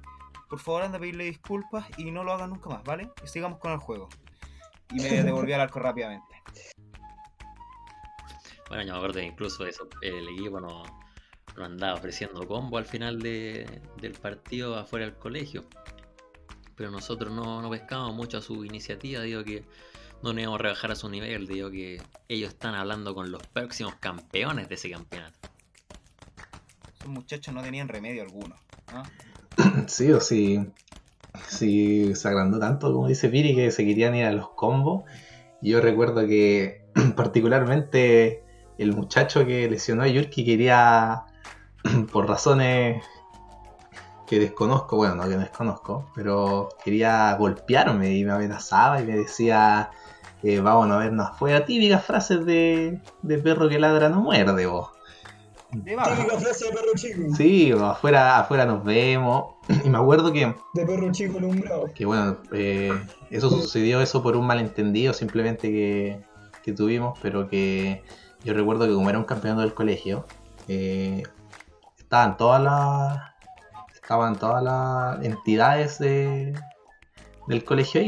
[0.49, 3.09] Por favor anda a pedirle disculpas y no lo hagas nunca más, ¿vale?
[3.23, 4.07] Y sigamos con el juego.
[4.89, 6.41] Y me devolví al arco rápidamente.
[8.69, 10.83] Bueno, yo me acuerdo que incluso eso, el equipo no,
[11.55, 15.65] no andaba ofreciendo combo al final de- del partido afuera del colegio.
[16.75, 19.65] Pero nosotros no, no pescamos mucho a su iniciativa, digo que
[20.23, 23.43] no nos íbamos a rebajar a su nivel, digo que ellos están hablando con los
[23.43, 25.49] próximos campeones de ese campeonato.
[26.97, 28.55] Esos muchachos no tenían remedio alguno.
[29.87, 30.67] Sí o sí.
[31.47, 35.03] Sí, se agrandó tanto, como dice Piri, que se querían ir a los combos.
[35.61, 36.85] Y yo recuerdo que
[37.15, 38.43] particularmente
[38.77, 41.25] el muchacho que lesionó a Yurki quería,
[42.11, 43.03] por razones
[44.27, 49.89] que desconozco, bueno, no que desconozco, pero quería golpearme y me amenazaba y me decía,
[50.43, 51.65] eh, vamos a vernos afuera.
[51.65, 54.89] Típicas frases de, de perro que ladra no muerde, vos.
[55.71, 57.35] Típica frase de perro chico.
[57.35, 59.55] Sí, afuera, afuera nos vemos.
[59.83, 61.91] Y me acuerdo que, De perro chico alumbrado.
[61.93, 62.93] que bueno, eh,
[63.29, 66.21] eso sucedió eso por un malentendido simplemente que,
[66.63, 68.01] que tuvimos, pero que
[68.45, 70.25] yo recuerdo que como era un campeonato del colegio,
[70.69, 71.23] eh,
[71.97, 73.19] estaban todas las
[73.93, 76.57] estaban todas las entidades de,
[77.47, 78.07] del colegio ahí,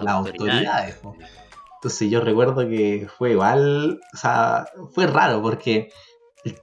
[0.00, 0.94] las autoridades.
[0.96, 1.16] po.
[1.76, 5.90] Entonces yo recuerdo que fue igual, o sea, fue raro porque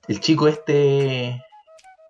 [0.07, 1.41] el, chico este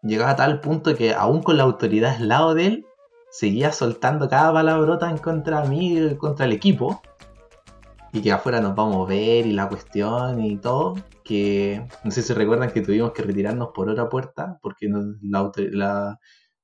[0.01, 2.85] llegaba a tal punto que aún con la autoridad al lado de él,
[3.31, 7.01] seguía soltando cada palabrota en contra mí, contra el equipo.
[8.11, 10.95] Y que afuera nos vamos a ver y la cuestión y todo.
[11.23, 14.87] Que no sé si recuerdan que tuvimos que retirarnos por otra puerta porque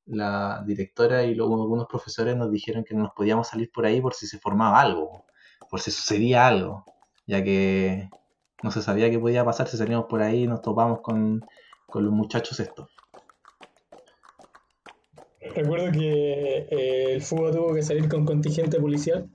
[0.06, 4.00] la directora y luego algunos profesores nos dijeron que no nos podíamos salir por ahí
[4.00, 5.26] por si se formaba algo,
[5.70, 6.86] por si sucedía algo,
[7.28, 8.10] ya que
[8.64, 11.46] no se sabía qué podía pasar si salíamos por ahí y nos topamos con,
[11.88, 12.90] con los muchachos estos.
[15.56, 19.30] Recuerdo que eh, el fútbol tuvo que salir con contingente policial.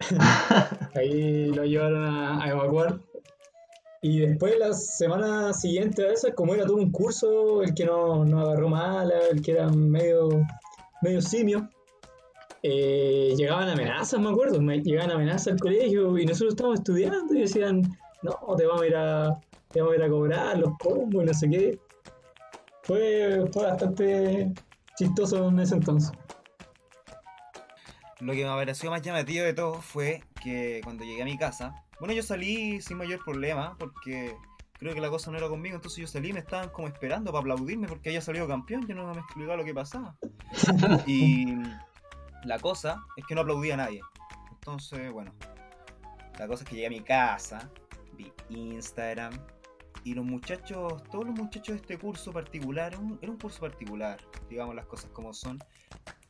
[0.94, 3.00] Ahí lo llevaron a, a evacuar.
[4.02, 8.24] Y después, la semana siguiente a esa, como era todo un curso, el que no,
[8.24, 10.28] no agarró mala, el que era medio,
[11.02, 11.68] medio simio,
[12.62, 14.60] eh, llegaban amenazas, me acuerdo.
[14.60, 17.82] me- Llegaban amenazas al colegio y nosotros estábamos estudiando y decían:
[18.22, 19.38] No, te vamos a ir a,
[19.70, 21.78] te vamos a, ir a cobrar los combos y no sé qué.
[22.84, 24.52] Fue, fue bastante
[24.96, 26.12] chistoso en ese entonces.
[28.20, 31.74] Lo que me pareció más llamativo de todo fue que cuando llegué a mi casa,
[32.00, 34.34] bueno, yo salí sin mayor problema porque
[34.78, 37.30] creo que la cosa no era conmigo, entonces yo salí y me estaban como esperando
[37.30, 40.16] para aplaudirme porque había salido campeón, yo no me explicaba lo que pasaba.
[41.06, 41.46] Y
[42.46, 44.00] la cosa es que no aplaudía a nadie.
[44.52, 45.32] Entonces, bueno,
[46.38, 47.70] la cosa es que llegué a mi casa,
[48.14, 49.32] vi Instagram
[50.04, 54.74] y los muchachos, todos los muchachos de este curso particular, era un, curso particular, digamos
[54.74, 55.58] las cosas como son,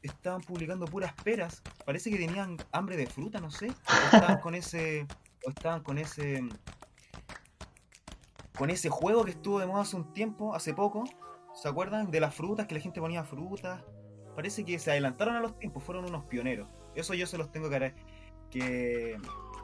[0.02, 1.62] estaban publicando puras peras.
[1.84, 3.68] Parece que tenían hambre de fruta, no sé.
[4.12, 5.06] Estaban con ese.
[5.44, 6.40] O estaban con ese.
[8.56, 11.04] Con ese juego que estuvo de moda hace un tiempo, hace poco.
[11.54, 12.10] ¿Se acuerdan?
[12.10, 13.82] De las frutas, que la gente ponía frutas.
[14.36, 16.68] Parece que se adelantaron a los tiempos, fueron unos pioneros.
[16.94, 17.94] Eso yo se los tengo que.
[18.50, 19.16] Que.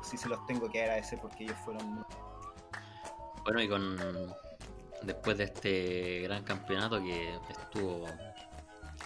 [0.03, 2.05] Sí, se los tengo que agradecer porque ellos fueron.
[3.45, 3.97] Bueno, y con.
[5.03, 8.07] Después de este gran campeonato que estuvo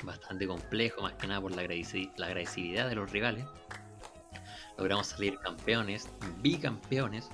[0.02, 3.46] bastante complejo, más que nada por la, agradeci- la agresividad de los rivales,
[4.76, 6.08] logramos salir campeones,
[6.42, 7.30] bicampeones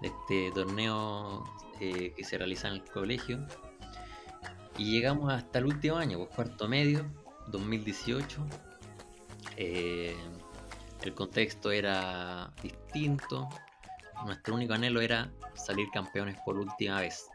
[0.00, 1.44] de este torneo
[1.80, 3.46] eh, que se realiza en el colegio.
[4.78, 7.04] Y llegamos hasta el último año, pues cuarto medio,
[7.48, 8.44] 2018.
[9.56, 10.16] Eh,
[11.02, 13.48] el contexto era distinto.
[14.24, 17.26] Nuestro único anhelo era salir campeones por última vez.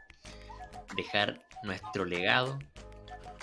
[0.96, 2.58] Dejar nuestro legado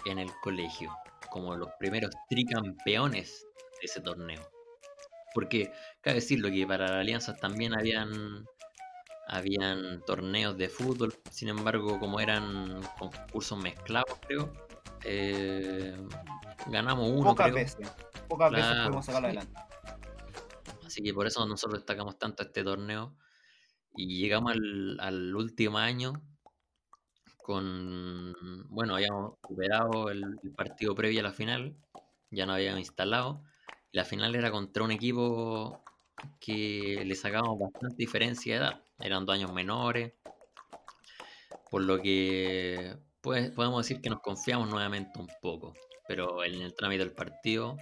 [0.05, 0.95] en el colegio,
[1.29, 3.45] como los primeros tricampeones
[3.79, 4.41] de ese torneo.
[5.33, 5.71] Porque
[6.01, 8.45] cabe decirlo que para la Alianza también habían
[9.27, 14.64] habían torneos de fútbol, sin embargo, como eran concursos mezclados, creo,
[15.05, 15.95] eh,
[16.67, 17.55] ganamos uno, Pocas creo.
[17.55, 17.91] veces.
[18.27, 19.37] Pocas veces pudimos sacarlo sí.
[19.37, 19.61] adelante.
[20.85, 23.15] Así que por eso nosotros destacamos tanto este torneo.
[23.97, 26.13] Y llegamos al, al último año
[27.37, 28.35] con,
[28.69, 31.75] bueno, habíamos superado el, el partido previo a la final,
[32.31, 33.43] ya nos habíamos instalado.
[33.91, 35.81] La final era contra un equipo
[36.39, 38.83] que le sacábamos bastante diferencia de edad.
[38.99, 40.13] Eran dos años menores.
[41.69, 45.73] Por lo que pues, podemos decir que nos confiamos nuevamente un poco.
[46.07, 47.75] Pero en el trámite del partido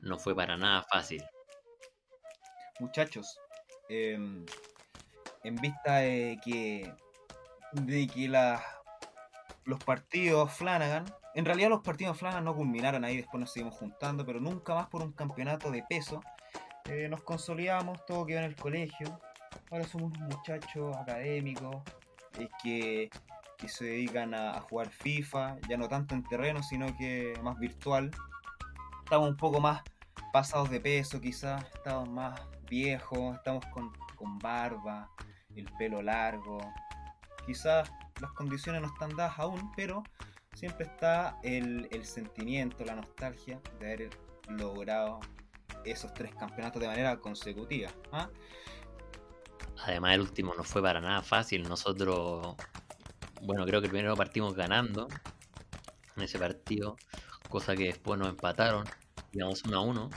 [0.00, 1.24] no fue para nada fácil.
[2.78, 3.38] Muchachos,
[3.88, 4.44] em,
[5.44, 6.92] en vista de que,
[7.72, 8.62] de que la-
[9.64, 14.26] los partidos Flanagan, en realidad los partidos Flanagan no culminaron ahí, después nos seguimos juntando,
[14.26, 16.20] pero nunca más por un campeonato de peso.
[16.88, 19.18] eh, nos consolidamos, todo quedó en el colegio.
[19.72, 21.82] Ahora somos unos muchachos académicos
[22.38, 23.10] eh, que,
[23.56, 28.10] que se dedican a, jugar FIFA, ya no tanto en terreno, sino que más virtual.
[29.04, 29.82] Estamos un poco más
[30.32, 35.08] pasados de peso quizás, estamos más viejos, estamos con, con barba,
[35.54, 36.58] el pelo largo.
[37.46, 40.02] Quizás las condiciones no están dadas aún, pero
[40.54, 44.10] siempre está el, el sentimiento, la nostalgia de haber
[44.48, 45.20] logrado
[45.84, 47.90] esos tres campeonatos de manera consecutiva.
[48.12, 48.28] ¿ah?
[49.84, 51.62] Además, el último no fue para nada fácil.
[51.68, 52.56] Nosotros,
[53.42, 55.08] bueno, creo que primero partimos ganando
[56.16, 56.96] en ese partido,
[57.48, 58.84] cosa que después nos empataron,
[59.32, 60.10] íbamos uno a uno.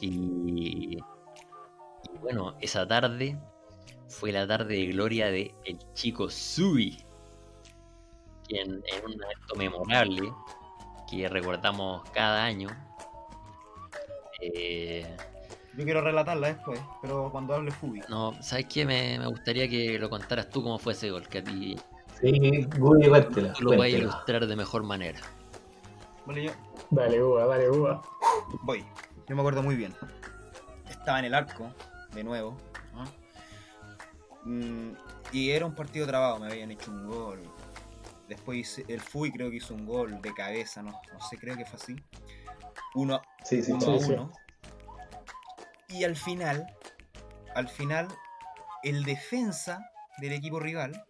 [0.00, 0.96] Y,
[2.02, 3.38] y bueno, esa tarde
[4.08, 7.06] fue la tarde de gloria de el chico Sui,
[8.46, 10.34] quien en un evento memorable
[11.10, 12.68] que recordamos cada año.
[14.40, 15.16] eh,
[15.72, 18.04] Yo quiero relatarla después, pero cuando hable Fubi.
[18.08, 18.84] no, ¿sabes qué?
[18.84, 21.76] Me, me gustaría que lo contaras tú cómo fue ese gol, que a ti
[22.20, 23.52] Sí, cuéntela.
[23.54, 23.98] tú lo puedes cuéntela.
[23.98, 25.20] ilustrar de mejor manera.
[26.26, 26.50] Vale, yo
[26.90, 28.02] Dale, uva, dale, uva.
[28.62, 28.84] voy.
[29.28, 29.94] Yo me acuerdo muy bien.
[30.88, 31.72] Estaba en el arco,
[32.12, 32.56] de nuevo.
[34.44, 34.92] Mm,
[35.32, 37.40] y era un partido trabado, me habían hecho un gol.
[38.28, 41.56] Después hice- el Fui creo que hizo un gol de cabeza, no, no sé, creo
[41.56, 41.96] que fue así.
[42.94, 44.12] Uno, Sí, sí, uno sí, a sí.
[44.12, 44.32] uno.
[45.88, 46.66] Y al final,
[47.54, 48.08] al final,
[48.82, 51.04] el defensa del equipo rival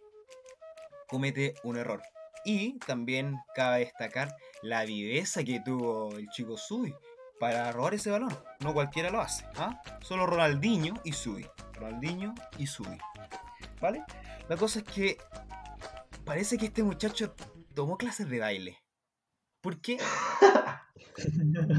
[1.11, 2.01] comete un error.
[2.43, 6.95] Y también cabe destacar la viveza que tuvo el chico Sui
[7.39, 8.35] para robar ese balón.
[8.61, 9.45] No cualquiera lo hace.
[9.57, 9.79] ¿ah?
[10.01, 11.45] Solo Ronaldinho y Sui.
[11.73, 12.97] Ronaldinho y Sui.
[13.79, 14.03] ¿Vale?
[14.47, 15.17] La cosa es que
[16.23, 17.35] parece que este muchacho
[17.75, 18.77] tomó clases de baile.
[19.59, 19.97] Porque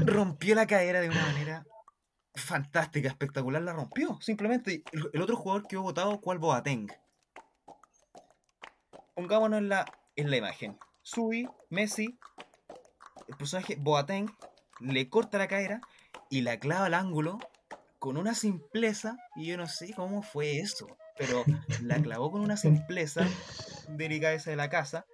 [0.05, 1.65] rompió la cadera de una manera
[2.35, 3.61] fantástica, espectacular.
[3.61, 4.17] La rompió.
[4.21, 6.87] Simplemente el, otro jugador que hubo votado, ¿cuál Boateng?
[9.15, 9.85] Pongámonos en la,
[10.15, 10.77] en la imagen.
[11.01, 12.17] Sui, Messi,
[13.27, 14.35] el personaje Boateng
[14.79, 15.81] le corta la cadera
[16.29, 17.39] y la clava al ángulo
[17.99, 19.17] con una simpleza.
[19.35, 20.87] Y yo no sé cómo fue eso,
[21.17, 21.43] pero
[21.81, 23.25] la clavó con una simpleza
[23.87, 25.05] delicadeza de la casa.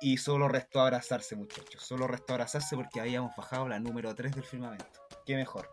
[0.00, 1.82] Y solo restó abrazarse, muchachos.
[1.82, 4.86] Solo restó abrazarse porque habíamos bajado la número 3 del firmamento.
[5.24, 5.70] Qué mejor.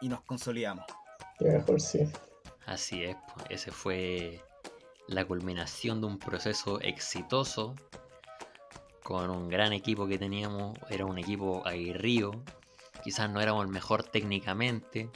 [0.00, 0.86] Y nos consolidamos.
[1.38, 2.10] Qué mejor, sí.
[2.64, 4.42] Así es, pues, ese fue
[5.10, 7.74] la culminación de un proceso exitoso
[9.02, 10.78] con un gran equipo que teníamos.
[10.88, 12.30] Era un equipo aguerrido.
[13.02, 15.10] Quizás no éramos el mejor técnicamente,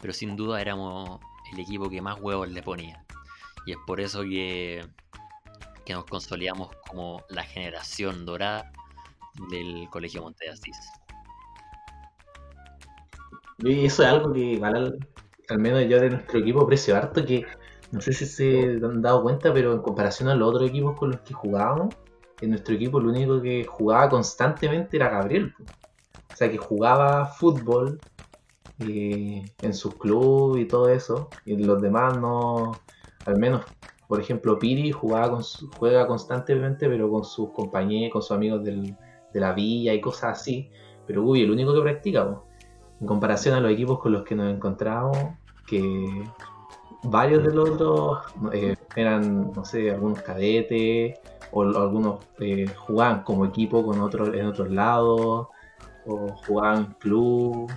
[0.00, 1.20] pero sin duda éramos
[1.52, 3.04] el equipo que más huevos le ponía.
[3.66, 4.84] Y es por eso que,
[5.84, 8.72] que nos consolidamos como la generación dorada
[9.50, 10.76] del Colegio Monte de Asís.
[13.58, 14.60] Y eso es algo que
[15.48, 17.46] al menos yo de nuestro equipo aprecio harto que
[17.96, 21.10] no sé si se han dado cuenta, pero en comparación a los otros equipos con
[21.12, 21.96] los que jugábamos,
[22.40, 25.54] en nuestro equipo lo único que jugaba constantemente era Gabriel.
[25.58, 28.02] O sea, que jugaba fútbol
[28.78, 32.82] eh, en su club y todo eso, y los demás no,
[33.24, 33.64] al menos,
[34.08, 35.40] por ejemplo, Piri jugaba
[35.78, 38.96] juega constantemente, pero con sus compañeros, con sus amigos del-
[39.32, 40.70] de la villa y cosas así,
[41.06, 42.26] pero Uy, el único que practica.
[42.28, 42.46] po
[43.00, 46.24] en comparación a los equipos con los que nos encontramos, que
[47.02, 48.18] varios de los otros
[48.52, 51.18] eh, eran, no sé, algunos cadetes,
[51.52, 55.48] o algunos eh, jugaban como equipo con otros en otros lados,
[56.06, 57.70] o jugaban club,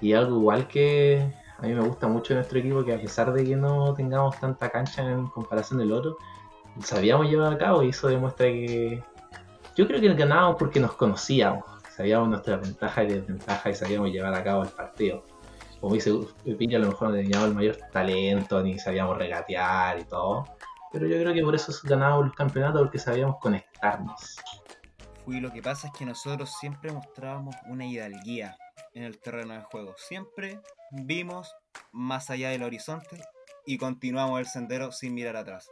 [0.00, 3.44] y algo igual que a mí me gusta mucho nuestro equipo, que a pesar de
[3.44, 6.16] que no tengamos tanta cancha en comparación del otro,
[6.80, 9.02] sabíamos llevar a cabo y eso demuestra que
[9.74, 14.34] yo creo que ganábamos porque nos conocíamos, sabíamos nuestras ventajas y desventajas y sabíamos llevar
[14.34, 15.24] a cabo el partido.
[15.80, 16.12] Como dice
[16.58, 20.44] Pilla, a lo mejor no teníamos el mayor talento, ni sabíamos regatear y todo.
[20.92, 24.36] Pero yo creo que por eso ganábamos los campeonatos, porque sabíamos conectarnos.
[25.24, 28.56] Fui lo que pasa es que nosotros siempre mostrábamos una hidalguía
[28.94, 29.94] en el terreno de juego.
[29.96, 30.60] Siempre
[30.90, 31.54] vimos
[31.92, 33.22] más allá del horizonte
[33.66, 35.70] y continuamos el sendero sin mirar atrás.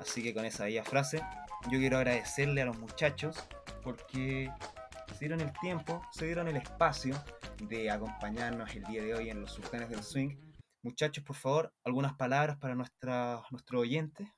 [0.00, 1.22] Así que con esa bella frase,
[1.70, 3.36] yo quiero agradecerle a los muchachos
[3.82, 4.50] porque
[5.14, 7.14] se dieron el tiempo, se dieron el espacio
[7.68, 10.36] de acompañarnos el día de hoy en los sultanes del swing.
[10.82, 14.32] Muchachos, por favor, algunas palabras para nuestra, nuestro oyente.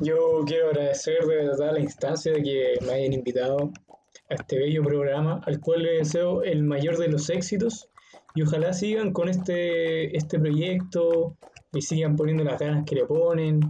[0.00, 3.70] Yo quiero agradecer de verdad la instancia de que me hayan invitado
[4.30, 7.88] a este bello programa, al cual le deseo el mayor de los éxitos
[8.34, 11.36] y ojalá sigan con este, este proyecto
[11.72, 13.60] y sigan poniendo las ganas que le ponen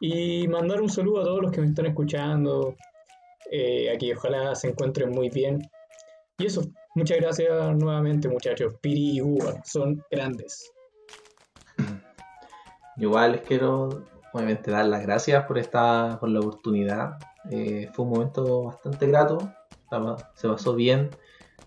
[0.00, 2.76] y mandar un saludo a todos los que me están escuchando,
[3.50, 5.62] eh, a que ojalá se encuentren muy bien.
[6.38, 6.62] Y eso,
[6.94, 10.72] muchas gracias nuevamente muchachos, Piri y Uva, son grandes.
[12.96, 17.18] Igual les quiero obviamente dar las gracias por esta por la oportunidad.
[17.50, 19.38] Eh, fue un momento bastante grato,
[20.34, 21.10] se pasó bien.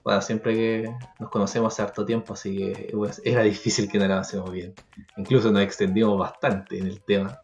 [0.04, 4.08] Bueno, siempre que nos conocemos hace harto tiempo, así que pues, era difícil que no
[4.08, 4.74] la hacemos bien.
[5.18, 7.41] Incluso nos extendimos bastante en el tema.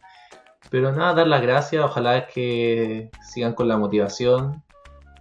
[0.74, 4.64] Pero nada, dar las gracias, ojalá es que sigan con la motivación,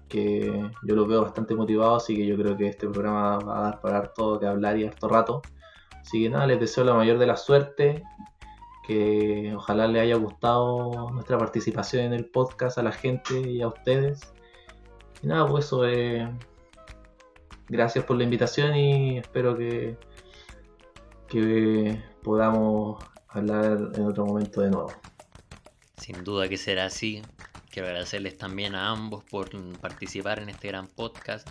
[0.08, 3.62] que yo los veo bastante motivados, así que yo creo que este programa va a
[3.64, 5.42] dar para harto que hablar y harto rato.
[6.00, 8.02] Así que nada, les deseo la mayor de la suerte,
[8.86, 13.68] que ojalá les haya gustado nuestra participación en el podcast a la gente y a
[13.68, 14.32] ustedes.
[15.22, 16.30] Y nada, pues eso, eh,
[17.68, 19.98] gracias por la invitación y espero que,
[21.28, 25.11] que podamos hablar en otro momento de nuevo.
[26.02, 27.22] Sin duda que será así.
[27.70, 29.48] Quiero agradecerles también a ambos por
[29.78, 31.48] participar en este gran podcast.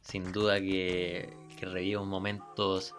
[0.00, 2.96] Sin duda que, que revivo momentos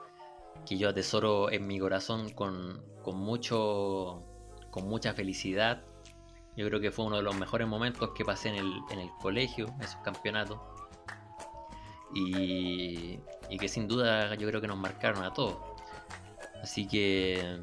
[0.65, 4.23] que yo atesoro en mi corazón con, con, mucho,
[4.71, 5.83] con mucha felicidad.
[6.55, 9.09] Yo creo que fue uno de los mejores momentos que pasé en el, en el
[9.21, 10.57] colegio, esos campeonatos.
[12.15, 13.19] Y,
[13.49, 15.57] y que sin duda yo creo que nos marcaron a todos.
[16.63, 17.59] Así que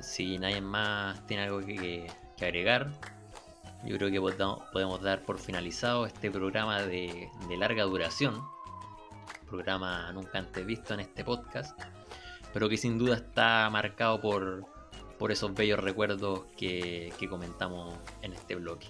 [0.00, 2.06] si nadie más tiene algo que,
[2.38, 2.90] que agregar,
[3.84, 4.20] yo creo que
[4.72, 8.42] podemos dar por finalizado este programa de, larga duración,
[9.48, 11.78] programa nunca antes visto en este podcast,
[12.52, 14.66] pero que sin duda está marcado por,
[15.18, 18.88] por esos bellos recuerdos que, que comentamos en este bloque.